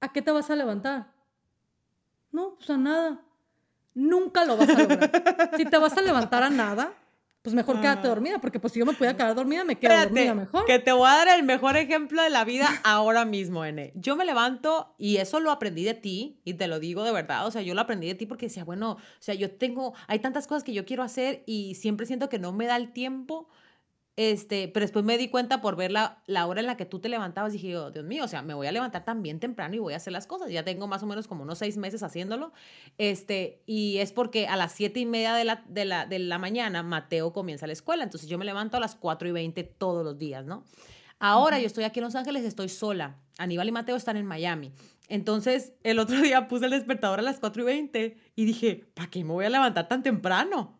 ¿a 0.00 0.12
qué 0.12 0.22
te 0.22 0.30
vas 0.30 0.50
a 0.50 0.56
levantar? 0.56 1.12
No, 2.30 2.54
pues 2.56 2.70
a 2.70 2.76
nada. 2.76 3.24
Nunca 3.94 4.44
lo 4.44 4.56
vas 4.56 4.68
a 4.68 4.78
lograr. 4.78 5.50
si 5.56 5.64
te 5.64 5.78
vas 5.78 5.96
a 5.96 6.02
levantar 6.02 6.42
a 6.42 6.50
nada, 6.50 6.92
pues 7.42 7.56
mejor 7.56 7.80
quédate 7.80 8.06
dormida, 8.06 8.40
porque 8.40 8.60
pues 8.60 8.72
si 8.72 8.78
yo 8.78 8.86
me 8.86 8.92
pudiera 8.92 9.16
quedar 9.16 9.34
dormida, 9.34 9.64
me 9.64 9.74
quedo 9.76 9.98
dormida 9.98 10.32
mejor. 10.32 10.64
Que 10.64 10.78
te 10.78 10.92
voy 10.92 11.08
a 11.08 11.16
dar 11.16 11.28
el 11.36 11.42
mejor 11.42 11.76
ejemplo 11.76 12.22
de 12.22 12.30
la 12.30 12.44
vida 12.44 12.68
ahora 12.84 13.24
mismo, 13.24 13.64
N. 13.64 13.92
Yo 13.96 14.14
me 14.14 14.24
levanto 14.24 14.94
y 14.96 15.16
eso 15.16 15.40
lo 15.40 15.50
aprendí 15.50 15.82
de 15.82 15.94
ti, 15.94 16.40
y 16.44 16.54
te 16.54 16.68
lo 16.68 16.78
digo 16.78 17.02
de 17.02 17.10
verdad, 17.10 17.44
o 17.46 17.50
sea, 17.50 17.60
yo 17.62 17.74
lo 17.74 17.80
aprendí 17.80 18.06
de 18.06 18.14
ti 18.14 18.26
porque 18.26 18.46
decía, 18.46 18.64
bueno, 18.64 18.92
o 18.92 18.98
sea, 19.18 19.34
yo 19.34 19.50
tengo, 19.50 19.92
hay 20.06 20.20
tantas 20.20 20.46
cosas 20.46 20.62
que 20.62 20.72
yo 20.72 20.84
quiero 20.84 21.02
hacer 21.02 21.42
y 21.44 21.74
siempre 21.74 22.06
siento 22.06 22.28
que 22.28 22.38
no 22.38 22.52
me 22.52 22.66
da 22.66 22.76
el 22.76 22.92
tiempo 22.92 23.48
este, 24.16 24.68
pero 24.68 24.84
después 24.84 25.06
me 25.06 25.16
di 25.16 25.28
cuenta 25.28 25.62
por 25.62 25.74
ver 25.74 25.90
la, 25.90 26.22
la, 26.26 26.46
hora 26.46 26.60
en 26.60 26.66
la 26.66 26.76
que 26.76 26.84
tú 26.84 26.98
te 26.98 27.08
levantabas, 27.08 27.52
dije, 27.52 27.76
oh, 27.78 27.90
Dios 27.90 28.04
mío, 28.04 28.24
o 28.24 28.28
sea, 28.28 28.42
me 28.42 28.52
voy 28.52 28.66
a 28.66 28.72
levantar 28.72 29.06
también 29.06 29.40
temprano 29.40 29.74
y 29.74 29.78
voy 29.78 29.94
a 29.94 29.96
hacer 29.96 30.12
las 30.12 30.26
cosas. 30.26 30.50
Ya 30.50 30.64
tengo 30.64 30.86
más 30.86 31.02
o 31.02 31.06
menos 31.06 31.26
como 31.26 31.44
unos 31.44 31.58
seis 31.58 31.78
meses 31.78 32.02
haciéndolo. 32.02 32.52
Este, 32.98 33.62
y 33.64 33.98
es 33.98 34.12
porque 34.12 34.46
a 34.48 34.56
las 34.56 34.72
siete 34.72 35.00
y 35.00 35.06
media 35.06 35.34
de 35.34 35.44
la, 35.44 35.64
de, 35.66 35.86
la, 35.86 36.04
de 36.04 36.18
la 36.18 36.38
mañana 36.38 36.82
Mateo 36.82 37.32
comienza 37.32 37.66
la 37.66 37.72
escuela. 37.72 38.04
Entonces 38.04 38.28
yo 38.28 38.36
me 38.36 38.44
levanto 38.44 38.76
a 38.76 38.80
las 38.80 38.96
cuatro 38.96 39.28
y 39.28 39.32
veinte 39.32 39.64
todos 39.64 40.04
los 40.04 40.18
días, 40.18 40.44
¿no? 40.44 40.64
Ahora 41.18 41.58
yo 41.58 41.66
estoy 41.66 41.84
aquí 41.84 42.00
en 42.00 42.04
Los 42.04 42.16
Ángeles, 42.16 42.44
estoy 42.44 42.68
sola. 42.68 43.16
Aníbal 43.38 43.68
y 43.68 43.72
Mateo 43.72 43.96
están 43.96 44.16
en 44.16 44.26
Miami. 44.26 44.72
Entonces, 45.08 45.72
el 45.84 45.98
otro 45.98 46.16
día 46.20 46.48
puse 46.48 46.66
el 46.66 46.72
despertador 46.72 47.20
a 47.20 47.22
las 47.22 47.40
cuatro 47.40 47.62
y 47.62 47.64
veinte 47.64 48.16
y 48.34 48.44
dije, 48.44 48.84
¿para 48.94 49.08
qué 49.08 49.24
me 49.24 49.32
voy 49.32 49.46
a 49.46 49.50
levantar 49.50 49.88
tan 49.88 50.02
temprano? 50.02 50.78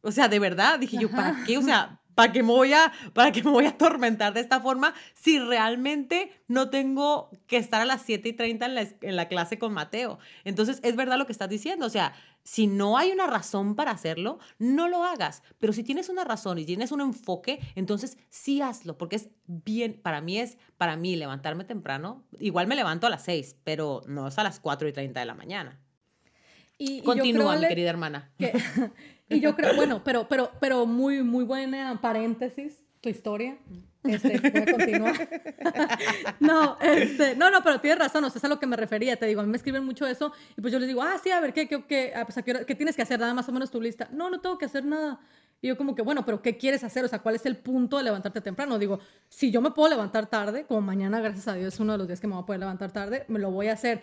O 0.00 0.12
sea, 0.12 0.28
de 0.28 0.38
verdad, 0.38 0.78
dije 0.78 0.98
yo, 0.98 1.10
¿para 1.10 1.44
qué? 1.44 1.58
O 1.58 1.62
sea, 1.62 2.00
¿Para 2.14 2.32
qué, 2.32 2.42
me 2.42 2.48
voy 2.48 2.72
a, 2.72 2.92
¿Para 3.12 3.32
qué 3.32 3.42
me 3.42 3.50
voy 3.50 3.66
a 3.66 3.70
atormentar 3.70 4.34
de 4.34 4.40
esta 4.40 4.60
forma 4.60 4.94
si 5.14 5.38
realmente 5.38 6.30
no 6.48 6.70
tengo 6.70 7.30
que 7.46 7.56
estar 7.56 7.80
a 7.80 7.84
las 7.84 8.02
7 8.02 8.28
y 8.28 8.32
30 8.32 8.66
en 8.66 8.74
la, 8.74 8.82
en 9.00 9.16
la 9.16 9.28
clase 9.28 9.58
con 9.58 9.72
Mateo? 9.72 10.18
Entonces, 10.44 10.80
es 10.82 10.96
verdad 10.96 11.18
lo 11.18 11.26
que 11.26 11.32
estás 11.32 11.48
diciendo. 11.48 11.86
O 11.86 11.90
sea, 11.90 12.14
si 12.44 12.66
no 12.66 12.98
hay 12.98 13.10
una 13.10 13.26
razón 13.26 13.74
para 13.74 13.90
hacerlo, 13.90 14.38
no 14.58 14.88
lo 14.88 15.02
hagas. 15.02 15.42
Pero 15.58 15.72
si 15.72 15.82
tienes 15.82 16.08
una 16.08 16.24
razón 16.24 16.58
y 16.58 16.66
tienes 16.66 16.92
un 16.92 17.00
enfoque, 17.00 17.60
entonces 17.74 18.18
sí 18.28 18.60
hazlo, 18.60 18.96
porque 18.98 19.16
es 19.16 19.30
bien, 19.46 20.00
para 20.00 20.20
mí 20.20 20.38
es, 20.38 20.58
para 20.76 20.96
mí 20.96 21.16
levantarme 21.16 21.64
temprano, 21.64 22.24
igual 22.38 22.66
me 22.66 22.76
levanto 22.76 23.06
a 23.06 23.10
las 23.10 23.24
6, 23.24 23.56
pero 23.64 24.02
no 24.06 24.28
es 24.28 24.38
a 24.38 24.42
las 24.42 24.60
4 24.60 24.88
y 24.88 24.92
30 24.92 25.20
de 25.20 25.26
la 25.26 25.34
mañana. 25.34 25.80
Y, 26.76 27.02
Continúa, 27.02 27.56
mi 27.56 27.66
querida 27.66 27.90
hermana. 27.90 28.30
Y 29.28 29.40
yo 29.40 29.56
creo, 29.56 29.74
bueno, 29.74 30.02
pero, 30.04 30.28
pero, 30.28 30.50
pero 30.60 30.86
muy, 30.86 31.22
muy 31.22 31.44
buena 31.44 32.00
paréntesis 32.00 32.84
tu 33.00 33.08
historia. 33.08 33.58
Este, 34.04 34.38
voy 34.38 34.62
a 34.62 34.72
continuar. 34.72 35.28
no, 36.40 36.76
este, 36.80 37.36
no, 37.36 37.50
no, 37.50 37.62
pero 37.62 37.80
tienes 37.80 37.98
razón, 37.98 38.22
o 38.24 38.30
sea, 38.30 38.38
es 38.38 38.44
a 38.44 38.48
lo 38.48 38.60
que 38.60 38.66
me 38.66 38.76
refería. 38.76 39.16
Te 39.16 39.26
digo, 39.26 39.40
a 39.40 39.44
mí 39.44 39.50
me 39.50 39.56
escriben 39.56 39.84
mucho 39.84 40.06
eso 40.06 40.32
y 40.56 40.60
pues 40.60 40.72
yo 40.72 40.78
les 40.78 40.88
digo, 40.88 41.02
ah, 41.02 41.18
sí, 41.22 41.30
a 41.30 41.40
ver, 41.40 41.54
¿qué, 41.54 41.66
qué, 41.66 41.84
qué, 41.84 42.12
ah, 42.14 42.26
pues, 42.26 42.44
qué, 42.44 42.74
tienes 42.74 42.96
que 42.96 43.02
hacer? 43.02 43.18
Nada 43.18 43.32
más 43.32 43.48
o 43.48 43.52
menos 43.52 43.70
tu 43.70 43.80
lista. 43.80 44.08
No, 44.12 44.28
no 44.28 44.40
tengo 44.40 44.58
que 44.58 44.66
hacer 44.66 44.84
nada. 44.84 45.20
Y 45.62 45.68
yo 45.68 45.78
como 45.78 45.94
que, 45.94 46.02
bueno, 46.02 46.26
pero 46.26 46.42
¿qué 46.42 46.58
quieres 46.58 46.84
hacer? 46.84 47.04
O 47.06 47.08
sea, 47.08 47.20
¿cuál 47.20 47.36
es 47.36 47.46
el 47.46 47.56
punto 47.56 47.96
de 47.96 48.04
levantarte 48.04 48.42
temprano? 48.42 48.78
Digo, 48.78 49.00
si 49.30 49.50
yo 49.50 49.62
me 49.62 49.70
puedo 49.70 49.88
levantar 49.88 50.26
tarde, 50.26 50.66
como 50.66 50.82
mañana, 50.82 51.20
gracias 51.20 51.48
a 51.48 51.54
Dios, 51.54 51.72
es 51.72 51.80
uno 51.80 51.92
de 51.92 51.98
los 51.98 52.06
días 52.06 52.20
que 52.20 52.26
me 52.26 52.34
voy 52.34 52.42
a 52.42 52.46
poder 52.46 52.60
levantar 52.60 52.92
tarde, 52.92 53.24
me 53.28 53.38
lo 53.38 53.50
voy 53.50 53.68
a 53.68 53.72
hacer 53.72 54.02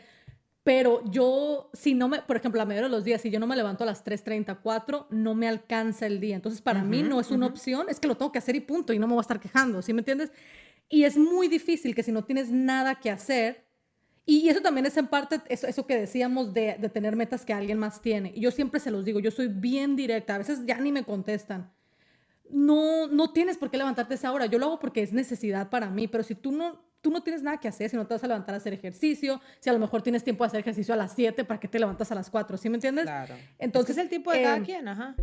pero 0.64 1.04
yo, 1.06 1.72
si 1.74 1.96
no 1.96 2.08
me, 2.08 2.22
por 2.22 2.38
ejemplo, 2.38 2.62
a 2.62 2.66
mayoría 2.66 2.88
de 2.88 2.96
los 2.96 3.04
días, 3.04 3.22
si 3.22 3.32
yo 3.32 3.40
no 3.40 3.48
me 3.48 3.56
levanto 3.56 3.84
a 3.84 3.88
las 3.88 4.06
3.34, 4.06 5.08
no 5.10 5.34
me 5.34 5.48
alcanza 5.48 6.06
el 6.06 6.20
día. 6.20 6.36
Entonces, 6.36 6.62
para 6.62 6.84
mí 6.84 7.02
no 7.02 7.20
es 7.20 7.32
una 7.32 7.48
opción, 7.48 7.88
es 7.90 8.00
que 8.00 8.08
lo 8.08 8.16
tengo 8.16 8.32
que 8.32 8.38
hacer 8.38 8.56
y 8.56 8.60
punto, 8.60 8.94
y 8.94 9.00
no 9.00 9.08
me 9.08 9.14
voy 9.14 9.22
a 9.22 9.24
estar 9.24 9.40
quejando, 9.40 9.82
¿sí 9.82 9.92
me 9.92 10.02
entiendes? 10.02 10.32
Y 10.88 11.04
es 11.06 11.18
muy 11.18 11.48
difícil 11.48 11.96
que 11.96 12.04
si 12.04 12.12
no 12.12 12.24
tienes 12.24 12.52
nada 12.52 12.96
que 12.96 13.10
hacer, 13.10 13.66
y 14.24 14.50
eso 14.50 14.62
también 14.62 14.86
es 14.86 14.96
en 14.98 15.08
parte 15.08 15.42
eso, 15.50 15.66
eso 15.66 15.88
que 15.88 15.98
decíamos 15.98 16.54
de, 16.54 16.78
de, 16.80 16.90
tener 16.90 17.16
metas 17.16 17.44
que 17.44 17.54
alguien 17.54 17.80
más 17.80 18.04
tiene. 18.04 18.32
Y 18.36 18.42
yo 18.42 18.52
siempre 18.52 18.80
se 18.80 18.92
los 18.92 19.04
digo, 19.04 19.20
yo 19.20 19.32
soy 19.32 19.48
bien 19.48 19.96
directa, 19.96 20.36
a 20.36 20.38
veces 20.38 20.60
ya 20.68 20.78
ni 20.78 20.92
me 20.92 21.04
contestan. 21.04 21.72
No, 22.52 23.08
no 23.08 23.34
tienes 23.34 23.58
por 23.58 23.72
qué 23.72 23.78
levantarte 23.78 24.14
esa 24.14 24.32
hora, 24.32 24.46
yo 24.46 24.60
lo 24.60 24.68
hago 24.68 24.80
porque 24.80 25.02
es 25.02 25.12
necesidad 25.12 25.72
para 25.72 25.90
mí, 25.90 26.08
pero 26.08 26.24
si 26.24 26.36
tú 26.36 26.52
no 26.52 26.91
tú 27.02 27.10
no 27.10 27.22
tienes 27.22 27.42
nada 27.42 27.58
que 27.58 27.68
hacer 27.68 27.90
si 27.90 27.98
no 27.98 28.06
te 28.06 28.14
vas 28.14 28.24
a 28.24 28.28
levantar 28.28 28.54
a 28.56 28.58
hacer 28.58 28.74
ejercicio, 28.74 29.42
si 29.60 29.70
a 29.70 29.74
lo 29.74 29.80
mejor 29.80 30.02
tienes 30.02 30.24
tiempo 30.24 30.44
de 30.44 30.48
hacer 30.48 30.60
ejercicio 30.60 30.94
a 30.94 30.98
las 30.98 31.14
7, 31.14 31.44
¿para 31.44 31.60
qué 31.60 31.68
te 31.68 31.80
levantas 31.80 32.12
a 32.12 32.16
las 32.16 32.30
4? 32.30 32.58
¿Sí 32.58 32.70
me 32.70 32.76
entiendes? 32.76 33.06
Claro. 33.06 33.36
Entonces, 33.58 33.98
es, 33.98 34.04
el 34.04 34.10
tiempo 34.10 34.32
de 34.32 34.44
cada 34.44 34.58
em, 34.58 34.66
quien, 34.66 34.88
ajá. 34.88 35.16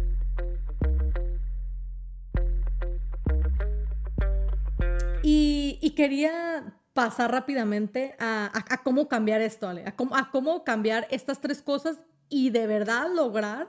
Y, 5.22 5.92
quería 5.96 6.74
pasar 6.92 7.32
rápidamente 7.32 8.14
a, 8.20 8.80
cómo 8.84 9.08
cambiar 9.08 9.40
esto, 9.40 9.68
Ale, 9.68 9.84
a 9.84 10.30
cómo, 10.30 10.64
cambiar 10.64 11.06
estas 11.10 11.40
tres 11.40 11.60
cosas 11.60 11.98
y 12.28 12.50
de 12.50 12.66
verdad 12.66 13.08
lograr 13.12 13.68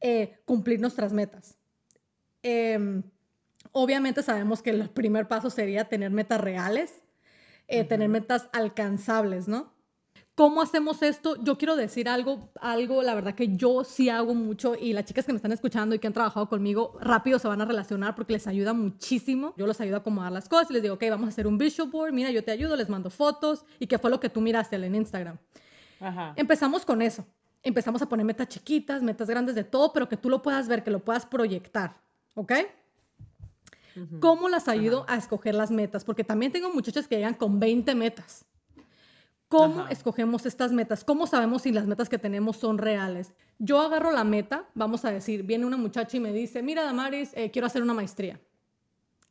eh, 0.00 0.38
cumplir 0.46 0.80
nuestras 0.80 1.12
metas. 1.12 1.58
Em, 2.42 3.02
obviamente 3.72 4.22
sabemos 4.22 4.62
que 4.62 4.70
el 4.70 4.88
primer 4.88 5.28
paso 5.28 5.50
sería 5.50 5.84
tener 5.84 6.10
metas 6.10 6.40
reales, 6.40 7.02
eh, 7.68 7.84
tener 7.84 8.08
metas 8.08 8.48
alcanzables, 8.52 9.48
¿no? 9.48 9.76
¿Cómo 10.36 10.60
hacemos 10.60 11.02
esto? 11.02 11.42
Yo 11.42 11.56
quiero 11.56 11.76
decir 11.76 12.10
algo, 12.10 12.50
algo, 12.60 13.02
la 13.02 13.14
verdad 13.14 13.34
que 13.34 13.56
yo 13.56 13.84
sí 13.84 14.10
hago 14.10 14.34
mucho 14.34 14.74
y 14.74 14.92
las 14.92 15.06
chicas 15.06 15.24
que 15.24 15.32
me 15.32 15.36
están 15.36 15.52
escuchando 15.52 15.94
y 15.94 15.98
que 15.98 16.06
han 16.06 16.12
trabajado 16.12 16.46
conmigo 16.46 16.98
rápido 17.00 17.38
se 17.38 17.48
van 17.48 17.62
a 17.62 17.64
relacionar 17.64 18.14
porque 18.14 18.34
les 18.34 18.46
ayuda 18.46 18.74
muchísimo. 18.74 19.54
Yo 19.56 19.66
les 19.66 19.80
ayudo 19.80 19.96
a 19.96 19.98
acomodar 20.00 20.30
las 20.30 20.46
cosas 20.46 20.68
y 20.70 20.74
les 20.74 20.82
digo, 20.82 20.96
ok, 20.96 21.04
vamos 21.08 21.24
a 21.24 21.28
hacer 21.28 21.46
un 21.46 21.56
visual 21.56 21.88
board, 21.90 22.12
mira, 22.12 22.30
yo 22.30 22.44
te 22.44 22.50
ayudo, 22.50 22.76
les 22.76 22.90
mando 22.90 23.08
fotos 23.08 23.64
y 23.78 23.86
qué 23.86 23.98
fue 23.98 24.10
lo 24.10 24.20
que 24.20 24.28
tú 24.28 24.42
miraste 24.42 24.76
en 24.76 24.94
Instagram. 24.94 25.38
Empezamos 26.36 26.84
con 26.84 27.00
eso. 27.00 27.24
Empezamos 27.62 28.02
a 28.02 28.06
poner 28.06 28.26
metas 28.26 28.48
chiquitas, 28.48 29.02
metas 29.02 29.30
grandes 29.30 29.54
de 29.54 29.64
todo, 29.64 29.94
pero 29.94 30.06
que 30.06 30.18
tú 30.18 30.28
lo 30.28 30.42
puedas 30.42 30.68
ver, 30.68 30.84
que 30.84 30.90
lo 30.90 31.02
puedas 31.02 31.24
proyectar, 31.24 31.96
¿ok? 32.34 32.52
¿Cómo 34.20 34.48
las 34.48 34.68
ayudo 34.68 35.04
a 35.08 35.16
escoger 35.16 35.54
las 35.54 35.70
metas? 35.70 36.04
Porque 36.04 36.24
también 36.24 36.52
tengo 36.52 36.72
muchachas 36.72 37.08
que 37.08 37.16
llegan 37.16 37.34
con 37.34 37.58
20 37.60 37.94
metas. 37.94 38.44
¿Cómo 39.48 39.86
escogemos 39.88 40.44
estas 40.44 40.72
metas? 40.72 41.04
¿Cómo 41.04 41.26
sabemos 41.26 41.62
si 41.62 41.72
las 41.72 41.86
metas 41.86 42.08
que 42.08 42.18
tenemos 42.18 42.56
son 42.56 42.78
reales? 42.78 43.32
Yo 43.58 43.80
agarro 43.80 44.10
la 44.10 44.24
meta, 44.24 44.68
vamos 44.74 45.04
a 45.04 45.12
decir, 45.12 45.44
viene 45.44 45.64
una 45.64 45.76
muchacha 45.76 46.16
y 46.16 46.20
me 46.20 46.32
dice, 46.32 46.62
mira 46.62 46.82
Damaris, 46.82 47.30
eh, 47.34 47.50
quiero 47.52 47.66
hacer 47.66 47.82
una 47.82 47.94
maestría. 47.94 48.40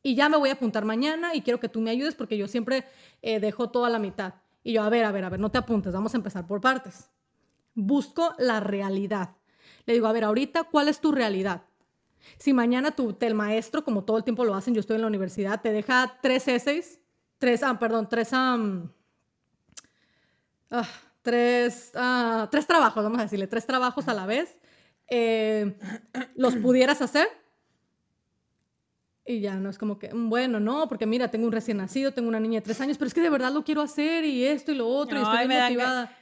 Y 0.02 0.14
ya 0.14 0.28
me 0.28 0.38
voy 0.38 0.48
a 0.48 0.54
apuntar 0.54 0.84
mañana 0.84 1.34
y 1.34 1.42
quiero 1.42 1.60
que 1.60 1.68
tú 1.68 1.80
me 1.80 1.90
ayudes 1.90 2.14
porque 2.14 2.38
yo 2.38 2.48
siempre 2.48 2.84
eh, 3.20 3.40
dejo 3.40 3.68
toda 3.70 3.90
la 3.90 3.98
mitad. 3.98 4.34
Y 4.62 4.72
yo, 4.72 4.82
a 4.82 4.88
ver, 4.88 5.04
a 5.04 5.12
ver, 5.12 5.24
a 5.24 5.28
ver, 5.28 5.38
no 5.38 5.50
te 5.50 5.58
apuntes, 5.58 5.92
vamos 5.92 6.14
a 6.14 6.16
empezar 6.16 6.46
por 6.46 6.60
partes. 6.60 7.10
Busco 7.74 8.34
la 8.38 8.60
realidad. 8.60 9.36
Le 9.84 9.94
digo, 9.94 10.06
a 10.06 10.12
ver, 10.12 10.24
ahorita, 10.24 10.64
¿cuál 10.64 10.88
es 10.88 11.00
tu 11.00 11.12
realidad? 11.12 11.62
Si 12.38 12.52
mañana 12.52 12.90
tu, 12.94 13.16
el 13.20 13.34
maestro, 13.34 13.84
como 13.84 14.04
todo 14.04 14.18
el 14.18 14.24
tiempo 14.24 14.44
lo 14.44 14.54
hacen, 14.54 14.74
yo 14.74 14.80
estoy 14.80 14.96
en 14.96 15.02
la 15.02 15.08
universidad, 15.08 15.60
te 15.60 15.72
deja 15.72 16.18
tres 16.20 16.48
essays, 16.48 17.00
tres, 17.38 17.62
ah, 17.62 17.78
perdón, 17.78 18.08
tres, 18.08 18.30
ah, 18.32 18.82
tres, 21.22 21.92
ah, 21.94 22.48
tres 22.50 22.66
trabajos, 22.66 23.02
vamos 23.02 23.18
a 23.18 23.22
decirle, 23.22 23.46
tres 23.46 23.66
trabajos 23.66 24.08
a 24.08 24.14
la 24.14 24.26
vez, 24.26 24.56
eh, 25.08 25.76
¿los 26.34 26.56
pudieras 26.56 27.00
hacer? 27.02 27.28
Y 29.24 29.40
ya 29.40 29.56
no 29.56 29.70
es 29.70 29.78
como 29.78 29.98
que, 29.98 30.14
mm, 30.14 30.28
bueno, 30.28 30.60
no, 30.60 30.88
porque 30.88 31.04
mira, 31.04 31.28
tengo 31.30 31.46
un 31.46 31.52
recién 31.52 31.78
nacido, 31.78 32.12
tengo 32.12 32.28
una 32.28 32.38
niña 32.38 32.60
de 32.60 32.64
tres 32.64 32.80
años, 32.80 32.96
pero 32.96 33.08
es 33.08 33.14
que 33.14 33.20
de 33.20 33.30
verdad 33.30 33.52
lo 33.52 33.64
quiero 33.64 33.82
hacer 33.82 34.24
y 34.24 34.44
esto 34.44 34.70
y 34.70 34.76
lo 34.76 34.86
otro 34.88 35.18
y 35.18 35.22
estoy 35.22 35.48
motivada. 35.48 36.16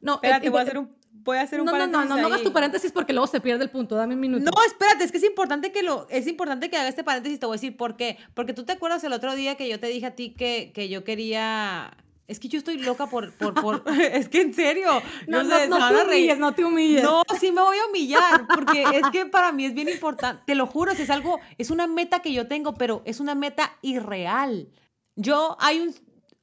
No, 0.00 0.14
Espérate, 0.14 0.50
voy 0.50 0.58
a 0.58 0.62
hacer 0.62 0.78
un 0.78 1.03
voy 1.22 1.38
a 1.38 1.42
hacer 1.42 1.60
un 1.60 1.66
no, 1.66 1.72
paréntesis. 1.72 2.08
No, 2.08 2.08
no, 2.08 2.16
no, 2.16 2.28
no 2.28 2.34
hagas 2.34 2.42
tu 2.42 2.52
paréntesis 2.52 2.92
porque 2.92 3.12
luego 3.12 3.26
se 3.26 3.40
pierde 3.40 3.64
el 3.64 3.70
punto. 3.70 3.94
Dame 3.94 4.14
un 4.14 4.20
minuto. 4.20 4.44
No, 4.44 4.64
espérate, 4.66 5.04
es 5.04 5.12
que 5.12 5.18
es 5.18 5.24
importante 5.24 5.72
que 5.72 5.82
lo, 5.82 6.06
es 6.10 6.26
importante 6.26 6.68
que 6.70 6.76
haga 6.76 6.88
este 6.88 7.04
paréntesis. 7.04 7.38
Te 7.38 7.46
voy 7.46 7.54
a 7.54 7.58
decir 7.58 7.76
por 7.76 7.96
qué. 7.96 8.18
Porque 8.34 8.52
tú 8.52 8.64
te 8.64 8.72
acuerdas 8.72 9.04
el 9.04 9.12
otro 9.12 9.34
día 9.34 9.56
que 9.56 9.68
yo 9.68 9.78
te 9.78 9.86
dije 9.86 10.06
a 10.06 10.14
ti 10.14 10.30
que, 10.30 10.72
que 10.74 10.88
yo 10.88 11.04
quería 11.04 11.96
Es 12.26 12.40
que 12.40 12.48
yo 12.48 12.58
estoy 12.58 12.78
loca 12.78 13.06
por, 13.06 13.32
por, 13.32 13.54
por... 13.54 13.84
es 14.00 14.28
que 14.28 14.40
en 14.40 14.54
serio. 14.54 14.90
No, 15.28 15.42
no, 15.42 15.66
no, 15.66 15.88
te 15.88 16.04
humilles, 16.04 16.38
no 16.38 16.54
te 16.54 16.64
humilles. 16.64 17.02
No, 17.02 17.22
sí 17.38 17.52
me 17.52 17.62
voy 17.62 17.76
a 17.78 17.86
humillar, 17.86 18.46
porque 18.52 18.82
es 18.82 19.08
que 19.12 19.26
para 19.26 19.52
mí 19.52 19.66
es 19.66 19.74
bien 19.74 19.88
importante. 19.88 20.42
Te 20.46 20.54
lo 20.54 20.66
juro, 20.66 20.92
es 20.92 21.10
algo, 21.10 21.38
es 21.58 21.70
una 21.70 21.86
meta 21.86 22.20
que 22.20 22.32
yo 22.32 22.48
tengo, 22.48 22.74
pero 22.74 23.02
es 23.04 23.20
una 23.20 23.34
meta 23.34 23.76
irreal. 23.82 24.68
Yo, 25.16 25.56
hay 25.60 25.80
un, 25.80 25.94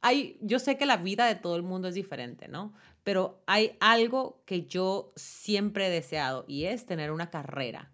hay, 0.01 0.37
yo 0.41 0.59
sé 0.59 0.77
que 0.77 0.85
la 0.85 0.97
vida 0.97 1.25
de 1.25 1.35
todo 1.35 1.55
el 1.55 1.63
mundo 1.63 1.87
es 1.87 1.95
diferente, 1.95 2.47
¿no? 2.47 2.73
Pero 3.03 3.41
hay 3.47 3.77
algo 3.79 4.43
que 4.45 4.65
yo 4.65 5.11
siempre 5.15 5.87
he 5.87 5.89
deseado 5.89 6.45
y 6.47 6.65
es 6.65 6.85
tener 6.85 7.11
una 7.11 7.29
carrera. 7.29 7.91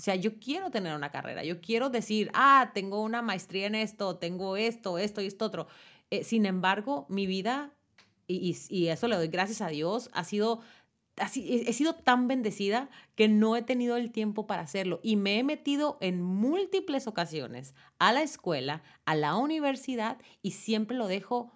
O 0.00 0.02
sea, 0.02 0.14
yo 0.14 0.38
quiero 0.38 0.70
tener 0.70 0.96
una 0.96 1.10
carrera, 1.10 1.44
yo 1.44 1.60
quiero 1.60 1.90
decir, 1.90 2.30
ah, 2.32 2.70
tengo 2.72 3.02
una 3.02 3.20
maestría 3.20 3.66
en 3.66 3.74
esto, 3.74 4.16
tengo 4.16 4.56
esto, 4.56 4.96
esto 4.96 5.20
y 5.20 5.26
esto 5.26 5.44
otro. 5.44 5.66
Eh, 6.10 6.24
sin 6.24 6.46
embargo, 6.46 7.04
mi 7.10 7.26
vida, 7.26 7.74
y, 8.26 8.56
y, 8.70 8.86
eso 8.88 9.08
le 9.08 9.16
doy 9.16 9.28
gracias 9.28 9.60
a 9.60 9.68
Dios, 9.68 10.08
ha 10.14 10.24
sido, 10.24 10.62
he 11.34 11.72
sido 11.74 11.96
tan 11.96 12.28
bendecida 12.28 12.88
que 13.14 13.28
no 13.28 13.56
he 13.56 13.62
tenido 13.62 13.98
el 13.98 14.10
tiempo 14.10 14.46
para 14.46 14.62
hacerlo 14.62 15.00
y 15.02 15.16
me 15.16 15.38
he 15.38 15.44
metido 15.44 15.98
en 16.00 16.22
múltiples 16.22 17.06
ocasiones 17.06 17.74
a 17.98 18.14
la 18.14 18.22
escuela, 18.22 18.82
a 19.04 19.14
la 19.14 19.36
universidad 19.36 20.16
y 20.40 20.52
siempre 20.52 20.96
lo 20.96 21.08
dejo 21.08 21.52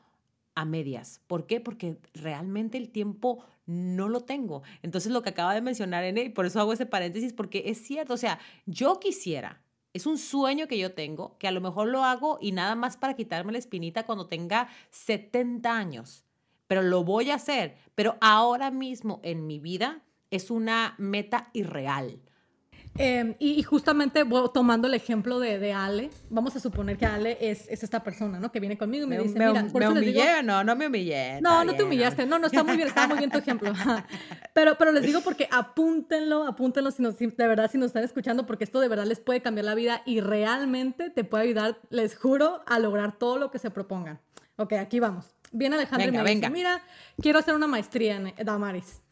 a 0.54 0.64
medias. 0.64 1.20
¿Por 1.26 1.46
qué? 1.46 1.60
Porque 1.60 1.98
realmente 2.14 2.78
el 2.78 2.90
tiempo 2.90 3.44
no 3.66 4.08
lo 4.08 4.20
tengo. 4.20 4.62
Entonces 4.82 5.12
lo 5.12 5.22
que 5.22 5.30
acaba 5.30 5.54
de 5.54 5.62
mencionar 5.62 6.04
N, 6.04 6.22
y 6.22 6.28
por 6.28 6.46
eso 6.46 6.60
hago 6.60 6.72
ese 6.72 6.86
paréntesis, 6.86 7.32
porque 7.32 7.64
es 7.66 7.78
cierto, 7.78 8.14
o 8.14 8.18
sea, 8.18 8.38
yo 8.66 9.00
quisiera, 9.00 9.62
es 9.92 10.06
un 10.06 10.18
sueño 10.18 10.66
que 10.66 10.78
yo 10.78 10.92
tengo, 10.92 11.36
que 11.38 11.48
a 11.48 11.52
lo 11.52 11.60
mejor 11.60 11.88
lo 11.88 12.04
hago 12.04 12.38
y 12.40 12.52
nada 12.52 12.74
más 12.74 12.96
para 12.96 13.14
quitarme 13.14 13.52
la 13.52 13.58
espinita 13.58 14.04
cuando 14.04 14.26
tenga 14.26 14.68
70 14.90 15.76
años, 15.76 16.24
pero 16.66 16.82
lo 16.82 17.04
voy 17.04 17.30
a 17.30 17.36
hacer, 17.36 17.76
pero 17.94 18.16
ahora 18.20 18.70
mismo 18.70 19.20
en 19.22 19.46
mi 19.46 19.60
vida 19.60 20.02
es 20.30 20.50
una 20.50 20.94
meta 20.98 21.50
irreal. 21.52 22.20
Em, 22.96 23.34
y, 23.40 23.60
justamente 23.64 24.24
tomando 24.52 24.86
el 24.86 24.94
ejemplo 24.94 25.40
de, 25.40 25.58
de, 25.58 25.72
Ale, 25.72 26.10
vamos 26.30 26.54
a 26.54 26.60
suponer 26.60 26.96
que 26.96 27.04
Ale 27.04 27.36
es, 27.40 27.66
es, 27.68 27.82
esta 27.82 28.04
persona, 28.04 28.38
¿no? 28.38 28.52
Que 28.52 28.60
viene 28.60 28.78
conmigo 28.78 29.04
y 29.04 29.08
me, 29.08 29.18
dice, 29.18 29.36
mira, 29.36 29.66
por 29.72 29.80
¿me 29.80 29.88
humillé 29.88 30.44
no? 30.44 30.62
No 30.62 30.76
me 30.76 30.86
humillé. 30.86 31.40
No, 31.40 31.64
no 31.64 31.74
te 31.74 31.82
humillaste. 31.82 32.24
No, 32.24 32.38
no, 32.38 32.46
está 32.46 32.62
muy 32.62 32.76
bien, 32.76 32.86
está 32.86 33.08
muy 33.08 33.18
bien 33.18 33.30
tu 33.30 33.38
ejemplo. 33.38 33.72
pero, 34.54 34.78
pero 34.78 34.92
les 34.92 35.04
digo 35.04 35.22
porque 35.22 35.48
apúntenlo, 35.50 36.46
apúntenlo 36.46 36.92
si, 36.92 37.02
nos, 37.02 37.18
de 37.18 37.32
verdad 37.36 37.68
si 37.68 37.78
nos 37.78 37.86
están 37.86 38.04
escuchando, 38.04 38.46
porque 38.46 38.62
esto 38.62 38.78
de 38.78 38.86
verdad 38.86 39.06
les 39.06 39.18
puede 39.18 39.42
cambiar 39.42 39.64
la 39.64 39.74
vida 39.74 40.02
y 40.06 40.20
realmente 40.20 41.10
te 41.10 41.24
puede 41.24 41.44
ayudar, 41.44 41.80
les 41.90 42.16
juro, 42.16 42.62
a 42.66 42.78
lograr 42.78 43.18
todo 43.18 43.38
lo 43.38 43.50
que 43.50 43.58
se 43.58 43.70
propongan. 43.70 44.20
Ok, 44.56 44.74
aquí 44.74 45.00
vamos. 45.00 45.34
Viene 45.50 45.74
Alejandro 45.74 46.08
y 46.08 46.12
me 46.12 46.34
dice, 46.34 46.50
mira, 46.50 46.80
quiero 47.20 47.40
hacer 47.40 47.54
una 47.54 47.66
maestría 47.66 48.16
en 48.16 48.34
Damaris 48.44 49.03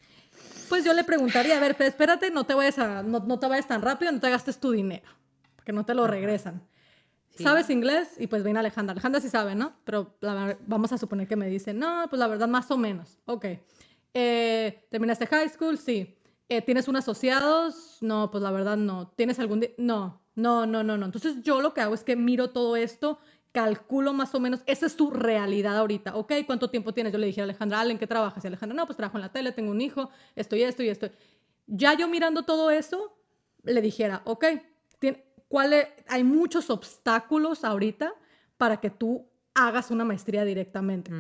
pues 0.73 0.87
yo 0.87 0.95
le 0.95 1.05
preguntaría, 1.05 1.59
a 1.59 1.61
ver, 1.61 1.77
pero 1.77 1.91
espérate, 1.91 2.31
no 2.31 2.45
te 2.45 2.55
vayas, 2.55 2.79
a, 2.79 3.03
no, 3.03 3.21
no 3.21 3.39
te 3.39 3.47
vayas 3.47 3.69
tan 3.69 3.83
rápido, 3.83 4.11
no 4.11 4.21
te 4.21 4.31
gastes 4.31 4.59
tu 4.59 4.71
dinero, 4.71 5.05
porque 5.55 5.71
no 5.71 5.85
te 5.85 5.93
lo 5.93 6.07
regresan. 6.07 6.67
¿Sabes 7.37 7.69
inglés? 7.69 8.15
Y 8.19 8.27
pues 8.27 8.43
viene 8.43 8.59
Alejandra. 8.59 8.93
Alejandra 8.93 9.21
sí 9.21 9.29
sabe, 9.29 9.55
¿no? 9.55 9.75
Pero 9.85 10.17
vamos 10.67 10.91
a 10.91 10.97
suponer 10.97 11.29
que 11.29 11.37
me 11.37 11.47
dice, 11.47 11.75
no, 11.75 12.07
pues 12.09 12.19
la 12.19 12.27
verdad 12.27 12.49
más 12.49 12.71
o 12.71 12.79
menos. 12.79 13.19
Ok. 13.27 13.49
Eh, 14.15 14.87
¿Terminaste 14.91 15.27
high 15.27 15.51
school? 15.51 15.77
Sí. 15.77 16.17
Eh, 16.49 16.63
¿Tienes 16.63 16.89
un 16.89 16.97
asociados? 16.97 17.99
No, 18.01 18.31
pues 18.31 18.43
la 18.43 18.51
verdad 18.51 18.79
no. 18.79 19.09
¿Tienes 19.09 19.39
algún... 19.41 19.63
No, 19.77 20.23
no, 20.37 20.65
no, 20.65 20.83
no, 20.83 20.97
no. 20.97 21.05
Entonces 21.05 21.43
yo 21.43 21.61
lo 21.61 21.75
que 21.75 21.83
hago 21.83 21.93
es 21.93 22.03
que 22.03 22.17
miro 22.17 22.49
todo 22.49 22.77
esto 22.77 23.19
calculo 23.53 24.13
más 24.13 24.35
o 24.35 24.41
menos, 24.41 24.61
esa 24.67 24.87
es 24.87 24.97
tu 24.97 25.11
realidad 25.11 25.77
ahorita, 25.77 26.17
¿ok? 26.17 26.33
¿Cuánto 26.47 26.71
tiempo 26.71 26.95
tienes? 26.95 27.13
Yo 27.13 27.19
le 27.19 27.27
dije 27.27 27.43
a 27.43 27.45
Alejandra, 27.45 27.85
¿en 27.85 27.99
qué 27.99 28.07
trabajas? 28.07 28.43
Y 28.43 28.47
Alejandra, 28.47 28.75
no, 28.75 28.87
pues 28.87 28.97
trabajo 28.97 29.19
en 29.19 29.23
la 29.23 29.33
tele, 29.33 29.53
tengo 29.53 29.71
un 29.71 29.81
hijo, 29.81 30.11
estoy 30.35 30.63
esto 30.63 30.83
y 30.83 30.89
esto. 30.89 31.11
Ya 31.67 31.95
yo 31.95 32.09
mirando 32.09 32.45
todo 32.45 32.71
eso, 32.71 33.17
le 33.63 33.81
dijera, 33.83 34.23
ok, 34.25 34.45
¿cuál 35.49 35.75
hay 36.09 36.25
muchos 36.25 36.71
obstáculos 36.71 37.65
ahorita 37.65 38.15
para 38.57 38.79
que 38.79 38.91
tú 38.91 39.27
hagas 39.55 39.91
una 39.91 40.05
maestría 40.05 40.45
directamente. 40.45 41.11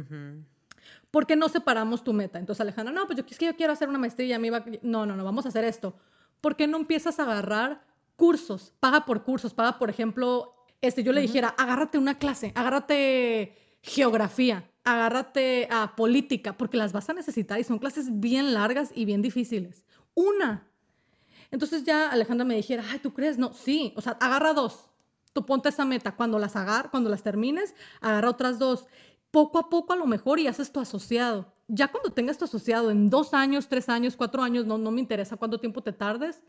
¿Por 1.10 1.26
qué 1.26 1.36
no 1.36 1.48
separamos 1.48 2.02
tu 2.02 2.12
meta? 2.12 2.38
Entonces 2.38 2.60
Alejandra, 2.60 2.94
no, 2.94 3.06
pues 3.06 3.18
yo, 3.18 3.24
es 3.28 3.38
que 3.38 3.46
yo 3.46 3.56
quiero 3.56 3.72
hacer 3.72 3.88
una 3.88 3.98
maestría, 3.98 4.38
me 4.38 4.46
iba, 4.46 4.64
no, 4.82 5.06
no, 5.06 5.16
no, 5.16 5.24
vamos 5.24 5.44
a 5.44 5.48
hacer 5.48 5.64
esto. 5.64 5.94
¿Por 6.40 6.56
qué 6.56 6.66
no 6.66 6.78
empiezas 6.78 7.18
a 7.18 7.24
agarrar 7.24 7.84
cursos? 8.16 8.72
Paga 8.80 9.04
por 9.04 9.22
cursos, 9.22 9.52
paga, 9.54 9.78
por 9.78 9.90
ejemplo, 9.90 10.54
este, 10.82 11.02
yo 11.02 11.12
le 11.12 11.20
dijera, 11.20 11.48
agárrate 11.48 11.96
una 11.96 12.18
clase, 12.18 12.52
agárrate 12.54 13.56
geografía, 13.82 14.68
agárrate 14.84 15.68
a 15.70 15.94
política, 15.96 16.56
porque 16.56 16.76
las 16.76 16.92
vas 16.92 17.08
a 17.08 17.14
necesitar 17.14 17.58
y 17.60 17.64
son 17.64 17.78
clases 17.78 18.20
bien 18.20 18.52
largas 18.52 18.90
y 18.94 19.04
bien 19.04 19.22
difíciles. 19.22 19.84
Una. 20.14 20.68
Entonces 21.52 21.84
ya 21.84 22.10
Alejandra 22.10 22.44
me 22.44 22.56
dijera, 22.56 22.84
ay, 22.90 22.98
¿tú 22.98 23.12
crees? 23.12 23.38
No, 23.38 23.52
sí, 23.52 23.92
o 23.96 24.00
sea, 24.00 24.12
agarra 24.20 24.54
dos. 24.54 24.90
Tú 25.32 25.46
ponte 25.46 25.68
esa 25.68 25.84
meta. 25.84 26.16
Cuando 26.16 26.38
las 26.38 26.56
agar, 26.56 26.90
cuando 26.90 27.08
las 27.08 27.22
termines, 27.22 27.74
agarra 28.00 28.30
otras 28.30 28.58
dos. 28.58 28.86
Poco 29.30 29.58
a 29.58 29.70
poco 29.70 29.92
a 29.92 29.96
lo 29.96 30.06
mejor 30.06 30.40
y 30.40 30.46
haces 30.46 30.72
tu 30.72 30.80
asociado. 30.80 31.54
Ya 31.68 31.88
cuando 31.88 32.10
tengas 32.10 32.38
tu 32.38 32.44
asociado 32.44 32.90
en 32.90 33.08
dos 33.08 33.32
años, 33.34 33.68
tres 33.68 33.88
años, 33.88 34.16
cuatro 34.16 34.42
años, 34.42 34.66
no, 34.66 34.78
no 34.78 34.90
me 34.90 35.00
interesa 35.00 35.36
cuánto 35.36 35.58
tiempo 35.58 35.82
te 35.82 35.92
tardes, 35.92 36.42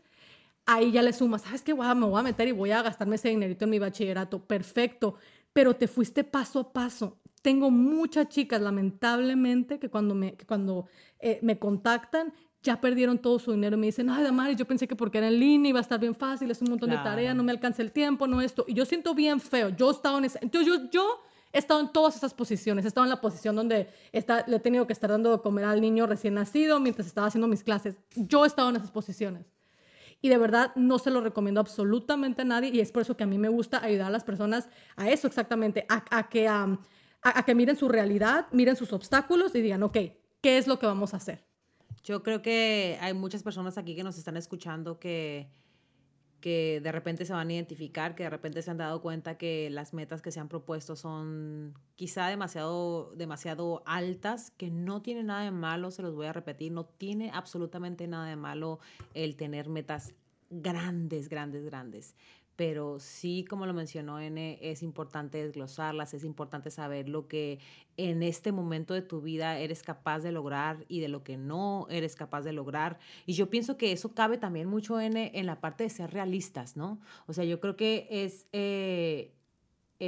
ahí 0.66 0.92
ya 0.92 1.02
le 1.02 1.12
sumas, 1.12 1.42
¿sabes 1.42 1.62
qué? 1.62 1.74
me 1.74 2.06
voy 2.06 2.20
a 2.20 2.22
meter 2.22 2.48
y 2.48 2.52
voy 2.52 2.70
a 2.70 2.82
gastarme 2.82 3.16
ese 3.16 3.28
dinerito 3.28 3.64
en 3.64 3.70
mi 3.70 3.78
bachillerato. 3.78 4.44
Perfecto, 4.44 5.16
pero 5.52 5.74
te 5.74 5.88
fuiste 5.88 6.24
paso 6.24 6.60
a 6.60 6.72
paso. 6.72 7.18
Tengo 7.42 7.70
muchas 7.70 8.28
chicas, 8.28 8.60
lamentablemente, 8.60 9.78
que 9.78 9.90
cuando 9.90 10.14
me, 10.14 10.36
cuando, 10.46 10.86
eh, 11.18 11.38
me 11.42 11.58
contactan 11.58 12.32
ya 12.64 12.80
perdieron 12.80 13.18
todo 13.18 13.38
su 13.38 13.52
dinero 13.52 13.76
y 13.76 13.80
me 13.80 13.86
dicen, 13.86 14.08
ay, 14.08 14.24
Damaris, 14.24 14.56
yo 14.56 14.64
pensé 14.64 14.88
que 14.88 14.96
porque 14.96 15.18
era 15.18 15.28
en 15.28 15.38
línea 15.38 15.68
iba 15.68 15.80
a 15.80 15.82
estar 15.82 16.00
bien 16.00 16.14
fácil, 16.14 16.50
es 16.50 16.62
un 16.62 16.70
montón 16.70 16.88
de 16.88 16.96
tareas, 16.96 17.36
no 17.36 17.42
me 17.42 17.52
alcanza 17.52 17.82
el 17.82 17.92
tiempo, 17.92 18.26
no 18.26 18.40
esto. 18.40 18.64
Y 18.66 18.72
yo 18.72 18.86
siento 18.86 19.14
bien 19.14 19.38
feo. 19.38 19.68
Yo 19.68 19.90
he 19.90 19.92
estado 19.92 20.16
en 20.16 20.24
esa, 20.24 20.38
entonces 20.40 20.66
yo, 20.66 20.90
yo 20.90 21.20
he 21.52 21.58
estado 21.58 21.80
en 21.80 21.92
todas 21.92 22.16
esas 22.16 22.32
posiciones. 22.32 22.86
He 22.86 22.88
estado 22.88 23.04
en 23.04 23.10
la 23.10 23.20
posición 23.20 23.54
donde 23.54 23.88
está, 24.12 24.44
le 24.46 24.56
he 24.56 24.60
tenido 24.60 24.86
que 24.86 24.94
estar 24.94 25.10
dando 25.10 25.30
de 25.30 25.42
comer 25.42 25.66
al 25.66 25.82
niño 25.82 26.06
recién 26.06 26.34
nacido 26.34 26.80
mientras 26.80 27.06
estaba 27.06 27.26
haciendo 27.26 27.48
mis 27.48 27.62
clases. 27.62 27.96
Yo 28.16 28.44
he 28.44 28.46
estado 28.46 28.70
en 28.70 28.76
esas 28.76 28.90
posiciones 28.90 29.44
y 30.24 30.30
de 30.30 30.38
verdad 30.38 30.72
no 30.74 30.98
se 30.98 31.10
lo 31.10 31.20
recomiendo 31.20 31.60
absolutamente 31.60 32.40
a 32.40 32.44
nadie 32.46 32.70
y 32.72 32.80
es 32.80 32.90
por 32.90 33.02
eso 33.02 33.14
que 33.14 33.24
a 33.24 33.26
mí 33.26 33.36
me 33.36 33.50
gusta 33.50 33.84
ayudar 33.84 34.06
a 34.06 34.10
las 34.10 34.24
personas 34.24 34.70
a 34.96 35.10
eso 35.10 35.26
exactamente, 35.26 35.84
a, 35.90 36.30
que, 36.30 36.48
a, 36.48 36.78
que 37.44 37.54
miren 37.54 37.76
su 37.76 37.90
realidad, 37.90 38.46
miren 38.50 38.74
sus 38.74 38.94
obstáculos 38.94 39.54
y 39.54 39.60
digan, 39.60 39.82
ok, 39.82 39.98
¿qué 40.40 40.56
es 40.56 40.66
lo 40.66 40.78
que 40.78 40.86
vamos 40.86 41.12
a 41.12 41.18
hacer? 41.18 41.44
Yo 42.04 42.22
creo 42.22 42.40
que 42.40 42.96
hay 43.02 43.12
muchas 43.12 43.42
personas 43.42 43.76
aquí 43.76 43.94
que 43.94 44.02
nos 44.02 44.16
están 44.16 44.38
escuchando 44.38 44.98
que 44.98 45.50
que 46.44 46.82
de 46.82 46.92
repente 46.92 47.24
se 47.24 47.32
van 47.32 47.48
a 47.48 47.54
identificar, 47.54 48.14
que 48.14 48.24
de 48.24 48.28
repente 48.28 48.60
se 48.60 48.70
han 48.70 48.76
dado 48.76 49.00
cuenta 49.00 49.38
que 49.38 49.70
las 49.70 49.94
metas 49.94 50.20
que 50.20 50.30
se 50.30 50.40
han 50.40 50.50
propuesto 50.50 50.94
son 50.94 51.72
quizá 51.96 52.26
demasiado, 52.26 53.14
demasiado 53.16 53.82
altas, 53.86 54.50
que 54.50 54.70
no 54.70 55.00
tiene 55.00 55.22
nada 55.22 55.44
de 55.44 55.52
malo, 55.52 55.90
se 55.90 56.02
los 56.02 56.14
voy 56.14 56.26
a 56.26 56.34
repetir, 56.34 56.70
no 56.70 56.84
tiene 56.84 57.30
absolutamente 57.32 58.06
nada 58.08 58.26
de 58.26 58.36
malo 58.36 58.78
el 59.14 59.36
tener 59.36 59.70
metas 59.70 60.12
grandes, 60.50 61.30
grandes, 61.30 61.64
grandes 61.64 62.14
pero 62.56 62.98
sí, 63.00 63.44
como 63.48 63.66
lo 63.66 63.74
mencionó 63.74 64.20
N, 64.20 64.58
es 64.62 64.82
importante 64.82 65.42
desglosarlas, 65.42 66.14
es 66.14 66.24
importante 66.24 66.70
saber 66.70 67.08
lo 67.08 67.26
que 67.26 67.58
en 67.96 68.22
este 68.22 68.52
momento 68.52 68.94
de 68.94 69.02
tu 69.02 69.20
vida 69.20 69.58
eres 69.58 69.82
capaz 69.82 70.20
de 70.20 70.32
lograr 70.32 70.84
y 70.88 71.00
de 71.00 71.08
lo 71.08 71.24
que 71.24 71.36
no 71.36 71.86
eres 71.90 72.16
capaz 72.16 72.42
de 72.42 72.52
lograr. 72.52 72.98
Y 73.26 73.34
yo 73.34 73.50
pienso 73.50 73.76
que 73.76 73.92
eso 73.92 74.14
cabe 74.14 74.38
también 74.38 74.68
mucho 74.68 75.00
N, 75.00 75.32
en 75.34 75.46
la 75.46 75.60
parte 75.60 75.84
de 75.84 75.90
ser 75.90 76.12
realistas, 76.12 76.76
¿no? 76.76 77.00
O 77.26 77.32
sea, 77.32 77.44
yo 77.44 77.60
creo 77.60 77.76
que 77.76 78.06
es... 78.10 78.46
Eh, 78.52 79.32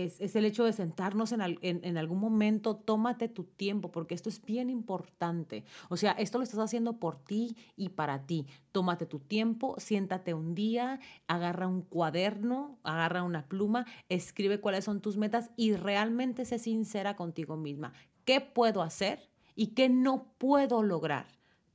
es, 0.05 0.37
el 0.37 0.45
hecho 0.45 0.65
de 0.65 0.73
sentarnos 0.73 1.33
en, 1.33 1.41
en, 1.63 1.99
algún 1.99 2.21
momento, 2.21 2.77
tómate 2.77 3.29
tu 3.29 3.45
tiempo, 3.45 3.91
porque 3.91 4.15
esto 4.15 4.29
es 4.29 4.45
bien 4.45 4.71
importante. 4.71 5.65
O 5.89 5.97
sea, 5.97 6.13
esto 6.13 6.39
lo 6.39 6.45
estás 6.45 6.61
haciendo 6.61 6.99
por 6.99 7.17
ti 7.17 7.57
y 7.77 7.91
para 7.91 8.27
ti. 8.27 8.47
Tómate 8.73 9.07
tu 9.07 9.19
tiempo, 9.19 9.77
siéntate 9.79 10.35
un 10.35 10.55
día, 10.55 11.01
agarra 11.27 11.67
un 11.67 11.83
cuaderno, 11.83 12.79
agarra 12.83 13.23
una 13.23 13.47
pluma, 13.49 13.87
escribe 14.09 14.61
cuáles 14.61 14.85
son 14.85 15.01
tus 15.01 15.17
metas 15.17 15.51
y 15.57 15.75
realmente 15.75 16.45
sé 16.45 16.59
sincera 16.59 17.17
contigo 17.17 17.57
misma. 17.57 17.93
¿Qué 18.25 18.41
puedo 18.41 18.83
hacer 18.83 19.31
y 19.55 19.69
qué 19.69 19.89
no 19.89 20.33
puedo 20.39 20.83
lograr? 20.83 21.27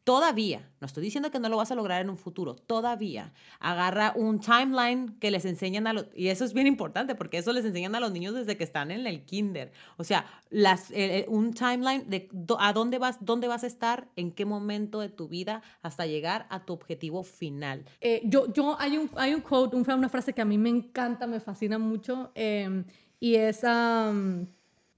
Todavía, 0.04 0.70
no 0.80 0.88
estoy 0.88 1.04
diciendo 1.04 1.32
que 1.32 1.40
no 1.40 1.50
lo 1.50 1.58
vas 1.58 1.72
a 1.72 1.76
lograr 1.76 2.02
en 2.02 2.10
un 2.10 2.18
futuro, 2.18 2.56
todavía 2.56 3.34
agarra 3.60 4.14
un 4.16 4.40
timeline 4.40 5.18
que 5.20 5.32
les 5.32 5.46
enseñan 5.46 5.88
a 5.88 5.94
los, 5.94 6.08
y 6.16 6.30
eso 6.30 6.44
es 6.44 6.54
bien 6.54 6.68
importante 6.68 7.16
porque 7.16 7.38
eso 7.38 7.54
les 7.54 7.66
enseñan 7.66 7.94
a 7.96 8.00
los 8.00 8.12
niños 8.12 8.34
desde 8.34 8.58
que 8.58 8.64
están 8.64 8.92
en 8.92 9.06
el 9.06 9.26
kinder. 9.26 9.72
O 9.98 10.04
sea, 10.04 10.26
las, 10.50 10.92
un 11.28 11.54
timeline 11.54 12.10
de 12.10 12.30
a 12.60 12.74
dónde 12.74 12.98
vas, 12.98 13.18
dónde 13.22 13.48
vas 13.48 13.64
a 13.64 13.68
estar, 13.68 14.10
en 14.16 14.32
qué 14.32 14.46
momento 14.46 15.00
de 15.00 15.10
tu 15.10 15.28
vida 15.28 15.62
hasta 15.82 16.06
llegar 16.06 16.48
a 16.50 16.66
tu 16.66 16.74
objetivo 16.74 17.24
final. 17.24 17.86
Eh, 18.00 18.22
yo, 18.26 18.52
yo, 18.52 18.76
hay 18.80 18.98
un, 18.98 19.10
hay 19.16 19.34
un 19.34 19.42
quote, 19.42 19.76
una 19.76 20.10
frase 20.10 20.34
que 20.34 20.42
a 20.42 20.46
mí 20.46 20.58
me 20.58 20.70
encanta, 20.70 21.28
me 21.28 21.40
fascina 21.40 21.78
mucho, 21.78 22.32
em, 22.36 22.86
y 23.20 23.36
es 23.36 23.64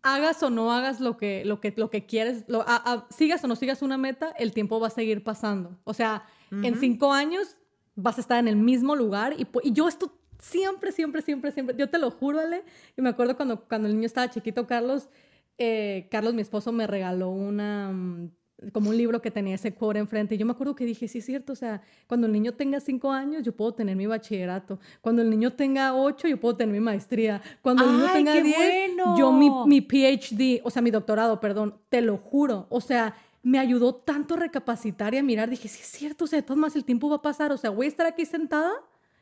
hagas 0.04 0.44
o 0.44 0.50
no 0.50 0.72
hagas 0.72 1.00
lo 1.00 1.18
que, 1.18 1.44
lo 1.46 1.60
que, 1.60 1.74
lo 1.76 1.90
que 1.90 2.06
quieres, 2.06 2.44
lo, 2.48 2.66
sigas 3.10 3.44
o 3.44 3.48
no 3.48 3.56
sigas 3.56 3.82
una 3.82 3.98
meta, 3.98 4.32
el 4.38 4.52
tiempo 4.52 4.80
va 4.80 4.88
a 4.88 4.92
seguir 4.92 5.24
pasando. 5.24 5.80
O 5.86 5.94
sea, 5.94 6.26
en 6.52 6.78
cinco 6.78 7.14
años 7.14 7.58
vas 7.96 8.18
a 8.18 8.22
estar 8.22 8.38
en 8.38 8.48
el 8.48 8.58
mismo 8.58 8.96
lugar 8.96 9.34
y, 9.38 9.48
y, 9.64 9.72
yo 9.72 9.88
esto 9.88 10.20
siempre, 10.40 10.92
siempre, 10.92 11.22
siempre, 11.22 11.52
siempre, 11.52 11.76
yo 11.78 11.90
te 11.90 11.98
lo 11.98 12.12
juro, 12.12 12.40
Ale, 12.40 12.64
y 12.98 13.02
me 13.02 13.10
acuerdo 13.10 13.36
cuando, 13.36 13.64
cuando 13.66 13.88
el 13.88 13.96
niño 13.96 14.06
estaba 14.06 14.30
chiquito, 14.30 14.68
Carlos, 14.68 15.10
eh, 15.58 16.08
Carlos, 16.12 16.34
mi 16.34 16.42
esposo, 16.42 16.72
me 16.72 16.86
regaló 16.86 17.30
una 17.30 17.92
mm, 17.92 18.32
como 18.72 18.90
un 18.90 18.98
libro 18.98 19.22
que 19.22 19.32
tenía 19.32 19.56
ese 19.56 19.74
quote 19.74 20.00
enfrente. 20.00 20.36
Y 20.36 20.38
yo 20.38 20.46
me 20.46 20.52
acuerdo 20.52 20.76
que 20.76 20.86
dije, 20.86 21.08
sí 21.08 21.20
es 21.20 21.26
cierto, 21.26 21.54
o 21.54 21.56
sea, 21.56 21.82
cuando 22.08 22.28
el 22.28 22.34
niño 22.34 22.54
tenga 22.54 22.80
cinco 22.80 23.12
años, 23.12 23.44
yo 23.44 23.56
puedo 23.56 23.74
tener 23.74 23.96
mi 23.96 24.06
bachillerato. 24.06 24.80
Cuando 25.02 25.22
el 25.22 25.30
niño 25.30 25.54
tenga 25.54 25.94
ocho, 25.94 26.28
yo 26.28 26.40
puedo 26.40 26.56
tener 26.56 26.74
mi 26.74 26.80
maestría. 26.80 27.42
Cuando 27.62 27.84
el 27.84 27.92
niño 27.94 28.08
tenga 28.14 28.34
diez, 28.34 28.92
yo 29.18 29.32
mi, 29.32 29.50
mi 29.66 29.82
PhD, 29.82 30.62
o 30.64 30.70
sea, 30.70 30.82
mi 30.82 30.92
doctorado, 30.92 31.40
perdón, 31.40 31.76
te 31.90 32.02
lo 32.02 32.18
juro. 32.18 32.68
O 32.70 32.82
sea, 32.82 33.16
me 33.42 33.60
ayudó 33.60 33.96
tanto 33.96 34.36
a 34.36 34.38
recapacitar 34.38 35.14
y 35.14 35.18
a 35.18 35.24
mirar. 35.24 35.50
Dije, 35.50 35.68
sí 35.68 35.82
es 35.82 35.88
cierto, 35.88 36.26
o 36.26 36.28
sea, 36.28 36.38
de 36.38 36.44
todas 36.44 36.58
más 36.58 36.76
el 36.76 36.86
tiempo 36.86 37.10
va 37.10 37.18
a 37.18 37.22
pasar. 37.22 37.52
O 37.52 37.58
sea, 37.58 37.70
voy 37.70 37.88
a 37.88 37.90
estar 37.90 38.06
aquí 38.06 38.26
sentada 38.26 38.72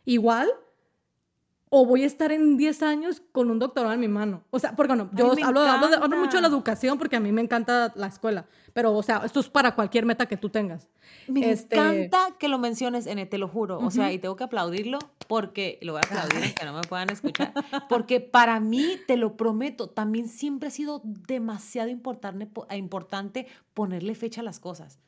igual 0.06 0.50
o 1.74 1.86
voy 1.86 2.04
a 2.04 2.06
estar 2.06 2.34
en 2.34 2.58
10 2.58 2.84
años 2.84 3.22
con 3.32 3.50
un 3.50 3.58
doctorado 3.58 3.94
en 3.94 4.02
mi 4.02 4.10
mano. 4.10 4.44
O 4.50 4.60
sea, 4.60 4.76
porque 4.76 4.94
no, 4.94 5.10
yo 5.14 5.32
hablo, 5.42 5.62
hablo, 5.62 6.18
mucho 6.18 6.38
de 6.38 6.42
la 6.42 6.50
educación 6.50 6.98
porque 6.98 7.16
a 7.16 7.22
mí 7.22 7.32
me 7.32 7.42
encanta 7.42 7.94
la 7.96 8.08
escuela, 8.08 8.46
pero 8.74 8.94
o 8.94 9.02
sea, 9.02 9.22
esto 9.24 9.40
es 9.40 9.50
para 9.50 9.74
cualquier 9.74 10.06
meta 10.06 10.26
que 10.26 10.36
tú 10.36 10.50
tengas. 10.50 10.90
Me 11.30 11.50
este 11.50 11.78
encanta 11.78 12.36
que 12.38 12.50
lo 12.50 12.60
menciones, 12.60 13.08
N, 13.08 13.26
te 13.26 13.38
lo 13.38 13.48
juro. 13.48 13.80
O 13.80 13.90
sea, 13.90 14.12
y 14.12 14.20
tengo 14.20 14.36
que 14.36 14.44
aplaudirlo 14.44 15.00
porque, 15.30 15.80
lo 15.82 15.94
voy 15.94 16.02
a 16.04 16.06
aplaudir, 16.06 16.54
que 16.54 16.66
no 16.66 16.74
me 16.74 16.82
puedan 16.82 17.10
escuchar, 17.10 17.54
porque 17.88 18.20
para 18.20 18.60
mí, 18.60 18.98
te 19.08 19.16
lo 19.16 19.38
prometo, 19.38 19.90
también 19.90 20.28
siempre 20.28 20.68
ha 20.68 20.72
sido 20.72 21.02
demasiado 21.06 21.90
importante, 21.90 22.50
importante 22.76 23.48
ponerle 23.74 24.14
fecha 24.14 24.42
a 24.42 24.44
las 24.44 24.60
cosas. 24.60 25.00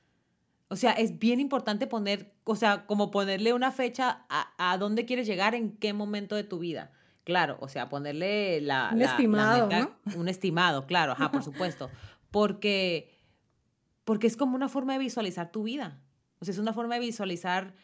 O 0.73 0.75
sea, 0.75 0.93
es 0.93 1.19
bien 1.19 1.39
importante 1.39 1.85
poner, 1.85 2.33
o 2.45 2.55
sea, 2.55 2.87
como 2.87 3.11
ponerle 3.11 3.53
una 3.53 3.71
fecha 3.71 4.25
a, 4.27 4.77
dónde 4.79 5.05
quieres 5.05 5.27
llegar, 5.27 5.53
en 5.53 5.77
qué 5.77 5.93
momento 5.93 6.35
de 6.35 6.43
tu 6.43 6.57
vida. 6.57 6.91
Claro, 7.25 7.57
o 7.59 7.67
sea, 7.67 7.89
ponerle 7.89 8.59
la... 8.59 8.89
Un 8.91 9.03
estimado, 9.03 9.69
¿no? 9.69 9.95
Un 10.15 10.29
estimado, 10.29 10.87
claro, 10.87 11.11
ajá, 11.11 11.29
por 11.29 11.43
supuesto. 11.43 11.91
Porque, 12.31 13.15
porque 14.05 14.25
es 14.25 14.35
como 14.35 14.55
una 14.55 14.67
forma 14.67 14.93
de 14.93 14.99
visualizar 14.99 15.51
tu 15.51 15.61
vida. 15.61 16.01
O 16.39 16.45
sea, 16.45 16.53
es 16.53 16.57
una 16.57 16.73
forma 16.73 16.95
de 16.95 17.01
visualizar, 17.01 17.75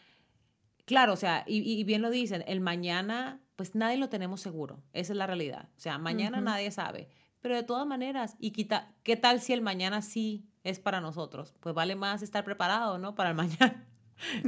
claro, 0.86 1.14
o 1.14 1.18
sea, 1.18 1.44
y, 1.46 1.84
bien 1.84 2.02
lo 2.02 2.10
dicen, 2.10 2.44
el 2.48 2.60
mañana, 2.60 3.40
pues 3.56 3.76
nadie 3.76 3.98
lo 3.98 4.10
tenemos 4.10 4.42
seguro. 4.42 4.82
Esa 4.94 5.14
es 5.14 5.18
la 5.18 5.28
realidad. 5.28 5.70
O 5.78 5.80
sea, 5.80 6.00
mañana 6.00 6.42
nadie 6.42 6.72
sabe. 6.72 7.10
Pero 7.42 7.56
de 7.56 7.62
todas 7.62 7.86
maneras, 7.86 8.38
y 8.40 8.50
quita, 8.50 8.92
¿qué 9.04 9.16
tal 9.16 9.40
si 9.40 9.54
el 9.54 9.62
mañana 9.62 10.02
sí 10.02 10.49
es 10.64 10.80
para 10.80 11.02
nosotros? 11.02 11.54
Pues 11.60 11.76
vale 11.76 11.96
más 11.96 12.22
estar 12.22 12.44
preparado, 12.44 12.98
¿no? 12.98 13.16
Para 13.16 13.30
el 13.32 13.36
mañana. 13.36 13.86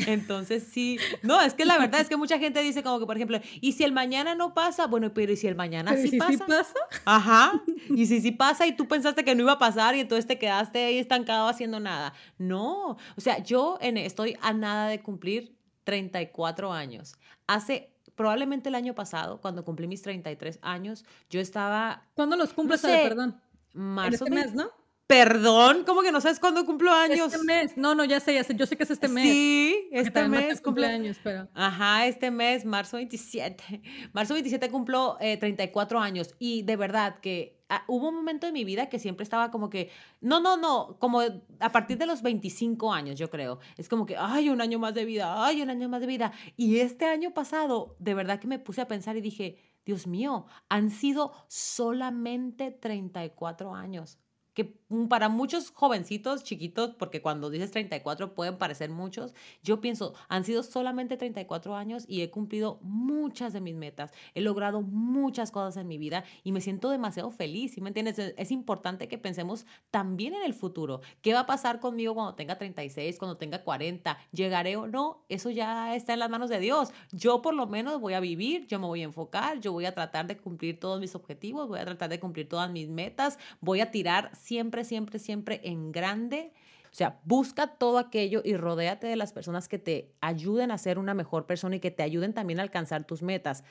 Entonces 0.06 0.64
sí, 0.64 1.00
no, 1.22 1.40
es 1.42 1.54
que 1.54 1.64
la 1.64 1.78
verdad 1.78 2.02
es 2.02 2.10
que 2.10 2.18
mucha 2.18 2.38
gente 2.38 2.62
dice 2.62 2.84
como 2.84 3.00
que, 3.00 3.06
por 3.06 3.16
ejemplo, 3.16 3.40
¿y 3.62 3.72
si 3.72 3.84
el 3.84 3.94
mañana 3.94 4.36
no 4.36 4.54
pasa? 4.54 4.88
Bueno, 4.88 5.14
pero 5.14 5.32
¿y 5.32 5.38
si 5.38 5.48
el 5.48 5.56
mañana 5.56 5.96
sí, 5.96 6.18
pasa? 6.18 6.32
sí 6.32 6.38
pasa? 6.38 6.74
Ajá, 7.06 7.64
y 7.90 8.06
si 8.06 8.20
sí 8.20 8.32
pasa 8.32 8.68
y 8.68 8.76
tú 8.76 8.88
pensaste 8.88 9.24
que 9.24 9.34
no 9.34 9.44
iba 9.44 9.54
a 9.54 9.60
pasar 9.60 9.96
y 9.96 10.02
entonces 10.02 10.28
te 10.28 10.38
quedaste 10.38 10.84
ahí 10.84 10.98
estancado 10.98 11.48
haciendo 11.48 11.80
nada. 11.80 12.14
No, 12.38 12.98
o 13.16 13.22
sea, 13.22 13.42
yo 13.42 13.78
en, 13.82 13.98
estoy 13.98 14.38
a 14.42 14.54
nada 14.54 14.88
de 14.90 15.02
cumplir 15.02 15.56
34 15.86 16.74
años. 16.74 17.16
Hace 17.48 17.94
probablemente 18.16 18.70
el 18.70 18.76
año 18.76 18.94
pasado, 18.94 19.40
cuando 19.42 19.64
cumplí 19.64 19.88
mis 19.88 20.02
33 20.02 20.60
años, 20.62 21.06
yo 21.30 21.40
estaba... 21.40 22.04
¿Cuándo 22.14 22.36
los 22.36 22.54
cumples? 22.54 22.84
No 22.84 22.90
sé, 22.90 23.00
perdón. 23.04 23.42
Marzo. 23.74 24.26
En 24.26 24.34
este 24.34 24.48
mes, 24.48 24.54
¿no? 24.54 24.81
Perdón, 25.12 25.84
¿cómo 25.86 26.02
que 26.02 26.12
no 26.12 26.22
sabes 26.22 26.40
cuándo 26.40 26.66
cumplo 26.66 26.92
años? 26.92 27.34
Este 27.34 27.44
mes. 27.44 27.76
No, 27.76 27.96
no, 27.96 28.06
ya 28.06 28.20
sé, 28.20 28.34
ya 28.34 28.44
sé. 28.44 28.56
Yo 28.56 28.66
sé 28.66 28.78
que 28.78 28.84
es 28.84 28.92
este 28.92 29.08
mes. 29.08 29.24
Sí, 29.24 29.90
este 29.92 30.28
mes. 30.28 30.62
cumpleaños, 30.62 31.18
pero. 31.22 31.50
Ajá, 31.54 32.08
este 32.08 32.32
mes, 32.32 32.66
marzo 32.66 32.98
27. 32.98 33.82
Marzo 34.14 34.34
27 34.34 34.70
cumplo 34.70 35.18
34 35.20 36.00
eh, 36.00 36.02
años. 36.02 36.36
Y 36.40 36.64
de 36.64 36.76
verdad 36.76 37.20
que 37.20 37.62
Ah, 37.74 37.86
hubo 37.88 38.10
un 38.10 38.16
momento 38.16 38.48
de 38.48 38.52
mi 38.52 38.66
vida 38.66 38.90
que 38.90 39.00
siempre 39.00 39.24
estaba 39.24 39.50
como 39.50 39.70
que, 39.70 39.90
no, 40.20 40.42
no, 40.42 40.58
no, 40.58 40.98
como 41.00 41.22
a 41.22 41.72
partir 41.72 41.98
de 41.98 42.06
los 42.06 42.22
25 42.22 42.92
años, 42.92 43.18
yo 43.18 43.30
creo. 43.30 43.60
Es 43.78 43.88
como 43.88 44.06
que, 44.06 44.18
ay, 44.18 44.50
un 44.50 44.60
año 44.60 44.78
más 44.78 44.94
de 44.94 45.06
vida, 45.06 45.46
ay, 45.46 45.62
un 45.62 45.70
año 45.70 45.88
más 45.88 46.02
de 46.02 46.08
vida. 46.08 46.34
Y 46.58 46.80
este 46.80 47.06
año 47.06 47.34
pasado, 47.34 47.96
de 47.98 48.14
verdad 48.14 48.42
que 48.42 48.48
me 48.48 48.60
puse 48.60 48.82
a 48.82 48.90
pensar 48.90 49.16
y 49.16 49.22
dije, 49.22 49.56
Dios 49.86 50.06
mío, 50.06 50.48
han 50.68 50.90
sido 50.90 51.32
solamente 51.48 52.72
34 52.72 53.74
años 53.74 54.20
que 54.54 54.81
para 55.10 55.30
muchos 55.30 55.72
jovencitos 55.72 56.44
chiquitos, 56.44 56.96
porque 56.96 57.22
cuando 57.22 57.50
dices 57.50 57.72
34 57.72 58.34
pueden 58.34 58.58
parecer 58.58 58.90
muchos, 58.90 59.34
yo 59.64 59.82
pienso, 59.82 60.14
han 60.28 60.44
sido 60.44 60.64
solamente 60.64 61.18
34 61.18 61.76
años 61.76 62.06
y 62.08 62.22
he 62.22 62.30
cumplido 62.30 62.80
muchas 62.82 63.54
de 63.54 63.62
mis 63.62 63.76
metas, 63.76 64.12
he 64.34 64.42
logrado 64.42 64.82
muchas 64.82 65.52
cosas 65.52 65.78
en 65.78 65.88
mi 65.88 65.98
vida 65.98 66.24
y 66.44 66.52
me 66.52 66.62
siento 66.62 66.90
demasiado 66.90 67.32
feliz, 67.32 67.74
¿sí 67.74 67.82
me 67.82 67.90
entiendes? 67.90 68.20
Es 68.38 68.52
importante 68.52 69.08
que 69.08 69.18
pensemos 69.18 69.66
también 69.90 70.34
en 70.34 70.44
el 70.44 70.54
futuro, 70.54 71.02
¿qué 71.22 71.34
va 71.34 71.42
a 71.42 71.46
pasar 71.46 71.80
conmigo 71.80 72.14
cuando 72.14 72.36
tenga 72.36 72.58
36, 72.58 73.18
cuando 73.18 73.38
tenga 73.38 73.64
40? 73.64 74.18
¿Llegaré 74.32 74.76
o 74.76 74.88
no? 74.88 75.24
Eso 75.30 75.50
ya 75.50 75.96
está 75.96 76.14
en 76.14 76.20
las 76.20 76.30
manos 76.30 76.50
de 76.50 76.60
Dios. 76.60 76.92
Yo 77.12 77.42
por 77.42 77.54
lo 77.54 77.68
menos 77.68 78.00
voy 78.00 78.14
a 78.14 78.20
vivir, 78.20 78.68
yo 78.68 78.80
me 78.80 78.88
voy 78.88 79.02
a 79.02 79.06
enfocar, 79.06 79.60
yo 79.60 79.72
voy 79.72 79.86
a 79.86 79.94
tratar 79.94 80.28
de 80.28 80.38
cumplir 80.38 80.80
todos 80.80 81.00
mis 81.00 81.16
objetivos, 81.16 81.68
voy 81.68 81.80
a 81.80 81.86
tratar 81.86 82.10
de 82.10 82.20
cumplir 82.20 82.50
todas 82.50 82.70
mis 82.70 82.90
metas, 82.90 83.38
voy 83.60 83.82
a 83.82 83.92
tirar 83.92 84.32
siempre, 84.36 84.81
siempre, 84.84 85.20
siempre 85.20 85.62
en 85.64 85.92
grande. 85.92 86.54
O 86.92 86.94
sea, 86.94 87.20
busca 87.24 87.68
todo 87.68 87.98
aquello 87.98 88.42
y 88.44 88.56
rodéate 88.56 89.08
de 89.08 89.16
las 89.16 89.32
personas 89.32 89.68
que 89.68 89.80
te 89.80 90.14
ayuden 90.20 90.72
a 90.72 90.78
ser 90.78 91.00
una 91.00 91.14
mejor 91.14 91.46
persona 91.46 91.78
y 91.78 91.80
que 91.80 91.92
te 91.92 92.04
ayuden 92.04 92.34
también 92.34 92.60
a 92.60 92.64
alcanzar 92.64 93.06
tus 93.06 93.22
metas. 93.22 93.64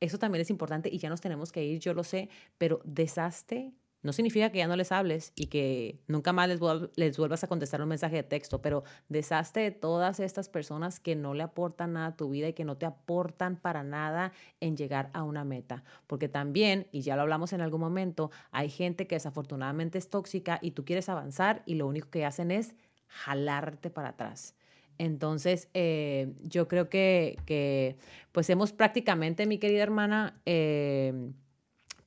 Eso 0.00 0.18
también 0.18 0.40
es 0.40 0.50
importante 0.50 0.88
y 0.90 0.98
ya 0.98 1.10
nos 1.10 1.20
tenemos 1.20 1.52
que 1.52 1.62
ir, 1.62 1.80
yo 1.80 1.92
lo 1.92 2.04
sé, 2.04 2.30
pero 2.56 2.80
deshazte 2.84 3.74
no 4.02 4.12
significa 4.12 4.50
que 4.50 4.58
ya 4.58 4.66
no 4.66 4.76
les 4.76 4.92
hables 4.92 5.32
y 5.34 5.46
que 5.46 6.00
nunca 6.06 6.32
más 6.32 6.48
les, 6.48 6.60
les, 6.96 7.18
vuelvas 7.18 7.44
a 7.44 7.48
contestar 7.48 7.82
un 7.82 7.88
mensaje 7.88 8.16
de 8.16 8.22
texto, 8.22 8.62
pero 8.62 8.82
deshazte 9.08 9.60
de 9.60 9.70
todas 9.70 10.20
estas 10.20 10.48
personas 10.48 11.00
que 11.00 11.16
no 11.16 11.34
le 11.34 11.42
aportan 11.42 11.94
nada 11.94 12.06
a 12.06 12.16
tu 12.16 12.30
vida 12.30 12.48
y 12.48 12.52
que 12.52 12.64
no 12.64 12.76
te 12.76 12.86
aportan 12.86 13.56
para 13.56 13.82
nada 13.82 14.32
en 14.60 14.76
llegar 14.76 15.10
a 15.12 15.22
una 15.22 15.44
meta. 15.44 15.84
Porque 16.06 16.28
también, 16.28 16.86
y 16.92 17.02
ya 17.02 17.16
lo 17.16 17.22
hablamos 17.22 17.52
en 17.52 17.60
algún 17.60 17.80
momento, 17.80 18.30
hay 18.50 18.70
gente 18.70 19.06
que 19.06 19.16
desafortunadamente 19.16 19.98
es 19.98 20.08
tóxica 20.08 20.58
y 20.62 20.70
tú 20.70 20.84
quieres 20.84 21.08
avanzar 21.08 21.62
y 21.66 21.74
lo 21.74 21.86
único 21.86 22.10
que 22.10 22.24
hacen 22.24 22.50
es 22.50 22.74
jalarte 23.06 23.90
para 23.90 24.10
atrás. 24.10 24.54
Entonces, 24.98 25.70
eh, 25.72 26.34
yo 26.42 26.68
creo 26.68 26.90
que, 26.90 27.96
pues 28.32 28.50
hemos 28.50 28.72
prácticamente, 28.72 29.46
mi 29.46 29.56
querida 29.56 29.82
hermana, 29.82 30.40
eh, 30.44 31.32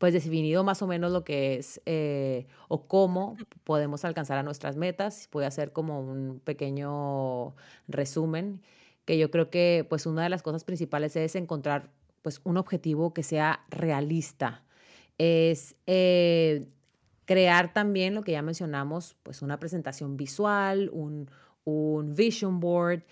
pues 0.04 0.12
definido 0.14 0.66
más 0.66 0.82
o 0.82 0.88
menos 0.88 1.14
lo 1.14 1.24
que 1.24 1.56
es 1.56 1.82
eh, 1.86 2.46
o 2.68 2.88
cómo 2.88 3.38
podemos 3.64 4.04
alcanzar 4.04 4.38
a 4.38 4.44
nuestras 4.44 4.76
metas. 4.76 5.30
Voy 5.32 5.46
a 5.46 5.48
hacer 5.48 5.72
como 5.72 6.02
un 6.02 6.42
pequeño 6.44 7.56
resumen, 7.88 8.60
que 9.06 9.18
yo 9.18 9.32
creo 9.32 9.50
que 9.50 9.86
pues 9.88 10.06
una 10.06 10.24
de 10.24 10.28
las 10.28 10.44
cosas 10.44 10.66
principales 10.66 11.16
es 11.16 11.38
encontrar 11.38 11.90
pues 12.22 12.42
un 12.44 12.58
objetivo 12.58 13.14
que 13.14 13.24
sea 13.24 13.64
realista. 13.70 14.66
Es 15.18 15.78
eh, 15.88 16.68
crear 17.24 17.72
también 17.72 18.14
lo 18.14 18.26
que 18.26 18.34
ya 18.34 18.42
mencionamos, 18.42 19.16
pues 19.24 19.42
una 19.42 19.58
presentación 19.58 20.18
visual, 20.18 20.90
un, 20.92 21.32
un 21.64 22.14
vision 22.14 22.60
board, 22.60 23.04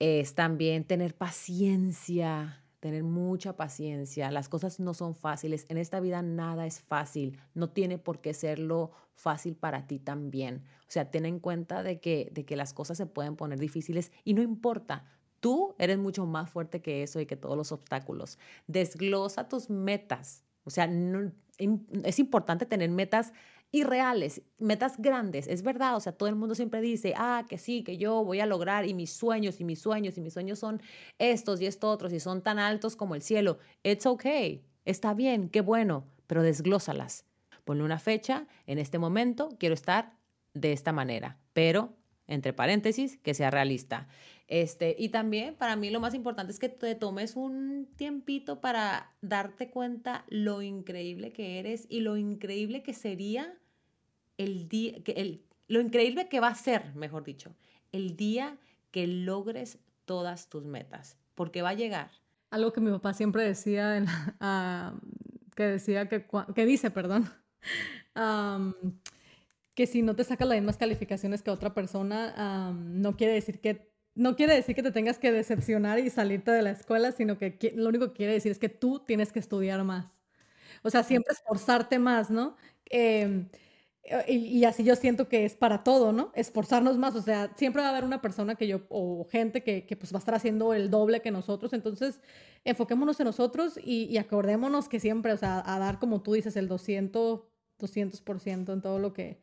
es 0.00 0.34
también 0.34 0.82
tener 0.82 1.14
paciencia, 1.14 2.61
tener 2.82 3.04
mucha 3.04 3.56
paciencia. 3.56 4.32
Las 4.32 4.48
cosas 4.48 4.80
no 4.80 4.92
son 4.92 5.14
fáciles. 5.14 5.66
En 5.68 5.78
esta 5.78 6.00
vida 6.00 6.20
nada 6.20 6.66
es 6.66 6.80
fácil. 6.80 7.38
No 7.54 7.70
tiene 7.70 7.96
por 7.96 8.20
qué 8.20 8.34
serlo 8.34 8.90
fácil 9.14 9.54
para 9.54 9.86
ti 9.86 10.00
también. 10.00 10.64
O 10.80 10.90
sea, 10.90 11.08
ten 11.08 11.24
en 11.24 11.38
cuenta 11.38 11.84
de 11.84 12.00
que, 12.00 12.30
de 12.32 12.44
que 12.44 12.56
las 12.56 12.74
cosas 12.74 12.98
se 12.98 13.06
pueden 13.06 13.36
poner 13.36 13.60
difíciles 13.60 14.10
y 14.24 14.34
no 14.34 14.42
importa. 14.42 15.04
Tú 15.38 15.76
eres 15.78 15.96
mucho 15.96 16.26
más 16.26 16.50
fuerte 16.50 16.82
que 16.82 17.04
eso 17.04 17.20
y 17.20 17.26
que 17.26 17.36
todos 17.36 17.56
los 17.56 17.70
obstáculos. 17.70 18.36
Desglosa 18.66 19.48
tus 19.48 19.70
metas. 19.70 20.42
O 20.64 20.70
sea, 20.70 20.90
es 22.04 22.18
importante 22.18 22.66
tener 22.66 22.90
metas 22.90 23.32
irreales, 23.72 24.42
metas 24.58 24.98
grandes, 24.98 25.48
es 25.48 25.62
verdad, 25.62 25.96
o 25.96 26.00
sea, 26.00 26.12
todo 26.12 26.28
el 26.28 26.36
mundo 26.36 26.54
siempre 26.54 26.82
dice, 26.82 27.14
ah, 27.16 27.46
que 27.48 27.56
sí, 27.56 27.82
que 27.82 27.96
yo 27.96 28.22
voy 28.22 28.40
a 28.40 28.46
lograr 28.46 28.86
y 28.86 28.92
mis 28.92 29.12
sueños 29.12 29.60
y 29.60 29.64
mis 29.64 29.80
sueños 29.80 30.18
y 30.18 30.20
mis 30.20 30.34
sueños 30.34 30.58
son 30.58 30.82
estos 31.18 31.60
y 31.60 31.66
estos 31.66 31.90
otros 31.90 32.12
y 32.12 32.20
son 32.20 32.42
tan 32.42 32.58
altos 32.58 32.96
como 32.96 33.14
el 33.14 33.22
cielo. 33.22 33.58
It's 33.82 34.04
okay, 34.04 34.62
está 34.84 35.14
bien, 35.14 35.48
qué 35.48 35.62
bueno, 35.62 36.04
pero 36.26 36.42
desglósalas. 36.42 37.24
Ponle 37.64 37.82
una 37.82 37.98
fecha, 37.98 38.46
en 38.66 38.78
este 38.78 38.98
momento 38.98 39.48
quiero 39.58 39.74
estar 39.74 40.18
de 40.52 40.72
esta 40.72 40.92
manera, 40.92 41.38
pero 41.54 41.96
entre 42.26 42.52
paréntesis, 42.52 43.18
que 43.18 43.34
sea 43.34 43.50
realista. 43.50 44.08
Este, 44.48 44.94
y 44.98 45.08
también 45.08 45.54
para 45.54 45.76
mí 45.76 45.90
lo 45.90 46.00
más 46.00 46.14
importante 46.14 46.52
es 46.52 46.58
que 46.58 46.68
te 46.68 46.94
tomes 46.94 47.36
un 47.36 47.88
tiempito 47.96 48.60
para 48.60 49.14
darte 49.22 49.70
cuenta 49.70 50.24
lo 50.28 50.62
increíble 50.62 51.32
que 51.32 51.58
eres 51.58 51.86
y 51.88 52.00
lo 52.00 52.16
increíble 52.16 52.82
que 52.82 52.92
sería 52.92 53.58
el 54.42 54.68
día, 54.68 54.94
el, 55.06 55.44
lo 55.68 55.80
increíble 55.80 56.28
que 56.28 56.40
va 56.40 56.48
a 56.48 56.54
ser, 56.54 56.94
mejor 56.94 57.24
dicho, 57.24 57.54
el 57.92 58.16
día 58.16 58.58
que 58.90 59.06
logres 59.06 59.78
todas 60.04 60.48
tus 60.48 60.64
metas, 60.64 61.18
porque 61.34 61.62
va 61.62 61.70
a 61.70 61.74
llegar. 61.74 62.10
Algo 62.50 62.72
que 62.72 62.80
mi 62.80 62.90
papá 62.90 63.14
siempre 63.14 63.44
decía, 63.44 64.04
que 65.56 65.64
decía 65.64 66.08
que, 66.08 66.26
que 66.54 66.66
dice, 66.66 66.90
perdón, 66.90 67.30
que 69.74 69.86
si 69.86 70.02
no 70.02 70.14
te 70.14 70.24
saca 70.24 70.44
las 70.44 70.58
mismas 70.58 70.76
calificaciones 70.76 71.42
que 71.42 71.50
otra 71.50 71.74
persona, 71.74 72.72
no 72.72 73.16
quiere 73.16 73.34
decir 73.34 73.60
que 73.60 73.92
no 74.14 74.36
quiere 74.36 74.54
decir 74.54 74.74
que 74.74 74.82
te 74.82 74.92
tengas 74.92 75.18
que 75.18 75.32
decepcionar 75.32 75.98
y 75.98 76.10
salirte 76.10 76.50
de 76.50 76.62
la 76.62 76.70
escuela, 76.72 77.12
sino 77.12 77.38
que 77.38 77.72
lo 77.76 77.88
único 77.88 78.08
que 78.08 78.12
quiere 78.12 78.34
decir 78.34 78.52
es 78.52 78.58
que 78.58 78.68
tú 78.68 79.02
tienes 79.06 79.32
que 79.32 79.38
estudiar 79.38 79.82
más. 79.84 80.06
O 80.82 80.90
sea, 80.90 81.02
siempre 81.02 81.32
esforzarte 81.32 81.98
más, 81.98 82.30
¿no? 82.30 82.56
Em, 82.86 83.48
y, 84.26 84.64
así 84.64 84.82
yo 84.82 84.96
siento 84.96 85.28
que 85.28 85.44
es 85.44 85.54
para 85.54 85.84
todo, 85.84 86.12
¿no? 86.12 86.32
Esforzarnos 86.34 86.98
más, 86.98 87.14
o 87.14 87.22
sea, 87.22 87.52
siempre 87.56 87.82
va 87.82 87.88
a 87.88 87.90
haber 87.92 88.04
una 88.04 88.20
persona 88.20 88.56
que 88.56 88.66
yo, 88.66 88.80
o 88.88 89.26
gente 89.30 89.62
que, 89.62 89.86
que 89.86 89.96
pues 89.96 90.12
va 90.12 90.16
a 90.16 90.18
estar 90.18 90.34
haciendo 90.34 90.74
el 90.74 90.90
doble 90.90 91.22
que 91.22 91.30
nosotros, 91.30 91.72
entonces 91.72 92.20
enfoquémonos 92.64 93.20
en 93.20 93.26
nosotros 93.26 93.78
y, 93.82 94.04
y 94.04 94.18
acordémonos 94.18 94.88
que 94.88 94.98
siempre, 94.98 95.32
o 95.32 95.36
sea, 95.36 95.62
a 95.64 95.78
dar, 95.78 96.00
como 96.00 96.20
tú 96.20 96.32
dices, 96.32 96.56
el 96.56 96.66
200, 96.66 97.42
200% 97.78 98.72
en 98.72 98.80
todo 98.82 98.98
lo 98.98 99.12
que, 99.12 99.40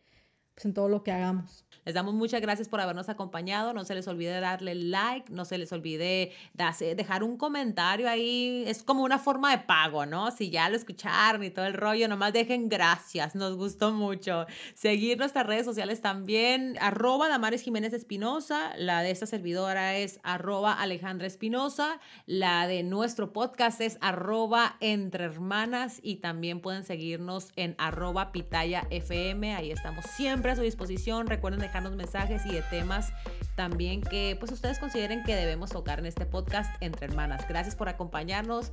pues 0.59 0.65
en 0.65 0.73
todo 0.73 0.89
lo 0.89 1.03
que 1.03 1.13
hagamos. 1.13 1.63
Les 1.85 1.95
damos 1.95 2.13
muchas 2.13 2.41
gracias 2.41 2.67
por 2.67 2.81
habernos 2.81 3.07
acompañado. 3.07 3.73
No 3.73 3.85
se 3.85 3.95
les 3.95 4.07
olvide 4.09 4.41
darle 4.41 4.75
like, 4.75 5.31
no 5.31 5.45
se 5.45 5.57
les 5.57 5.71
olvide 5.71 6.33
dejar 6.53 7.23
un 7.23 7.37
comentario 7.37 8.09
ahí. 8.09 8.65
Es 8.67 8.83
como 8.83 9.03
una 9.03 9.17
forma 9.17 9.51
de 9.51 9.59
pago, 9.59 10.05
¿no? 10.05 10.29
Si 10.31 10.49
ya 10.49 10.69
lo 10.69 10.75
escucharon 10.75 11.43
y 11.43 11.49
todo 11.49 11.65
el 11.65 11.73
rollo, 11.73 12.09
nomás 12.09 12.33
dejen 12.33 12.67
gracias. 12.67 13.33
Nos 13.35 13.55
gustó 13.55 13.93
mucho. 13.93 14.45
Seguir 14.75 15.17
nuestras 15.17 15.47
redes 15.47 15.65
sociales 15.65 16.01
también. 16.01 16.75
Arroba 16.81 17.29
Damares 17.29 17.61
Jiménez 17.61 17.93
Espinosa. 17.93 18.73
La 18.77 19.01
de 19.01 19.11
esta 19.11 19.25
servidora 19.25 19.95
es 19.95 20.19
arroba 20.23 20.73
Alejandra 20.73 21.25
Espinosa. 21.25 22.01
La 22.25 22.67
de 22.67 22.83
nuestro 22.83 23.31
podcast 23.31 23.79
es 23.79 23.97
arroba 24.01 24.75
Entre 24.81 25.23
Hermanas. 25.23 26.01
Y 26.03 26.17
también 26.17 26.59
pueden 26.59 26.83
seguirnos 26.83 27.51
en 27.55 27.75
arroba 27.77 28.33
Pitaya 28.33 28.85
FM. 28.89 29.55
Ahí 29.55 29.71
estamos 29.71 30.03
siempre 30.05 30.48
a 30.51 30.55
su 30.55 30.61
disposición. 30.61 31.27
Recuerden 31.27 31.59
dejar 31.59 31.83
mensajes 31.95 32.45
y 32.45 32.51
de 32.51 32.61
temas 32.63 33.11
también 33.55 34.01
que 34.01 34.35
pues 34.39 34.51
ustedes 34.51 34.79
consideren 34.79 35.23
que 35.23 35.35
debemos 35.35 35.69
tocar 35.71 35.99
en 35.99 36.05
este 36.05 36.25
podcast 36.25 36.71
entre 36.81 37.07
hermanas. 37.07 37.47
Gracias 37.47 37.75
por 37.75 37.89
acompañarnos. 37.89 38.71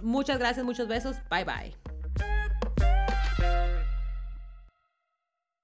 Muchas 0.00 0.38
gracias, 0.38 0.64
muchos 0.64 0.88
besos. 0.88 1.16
Bye 1.30 1.44
bye. 1.44 1.97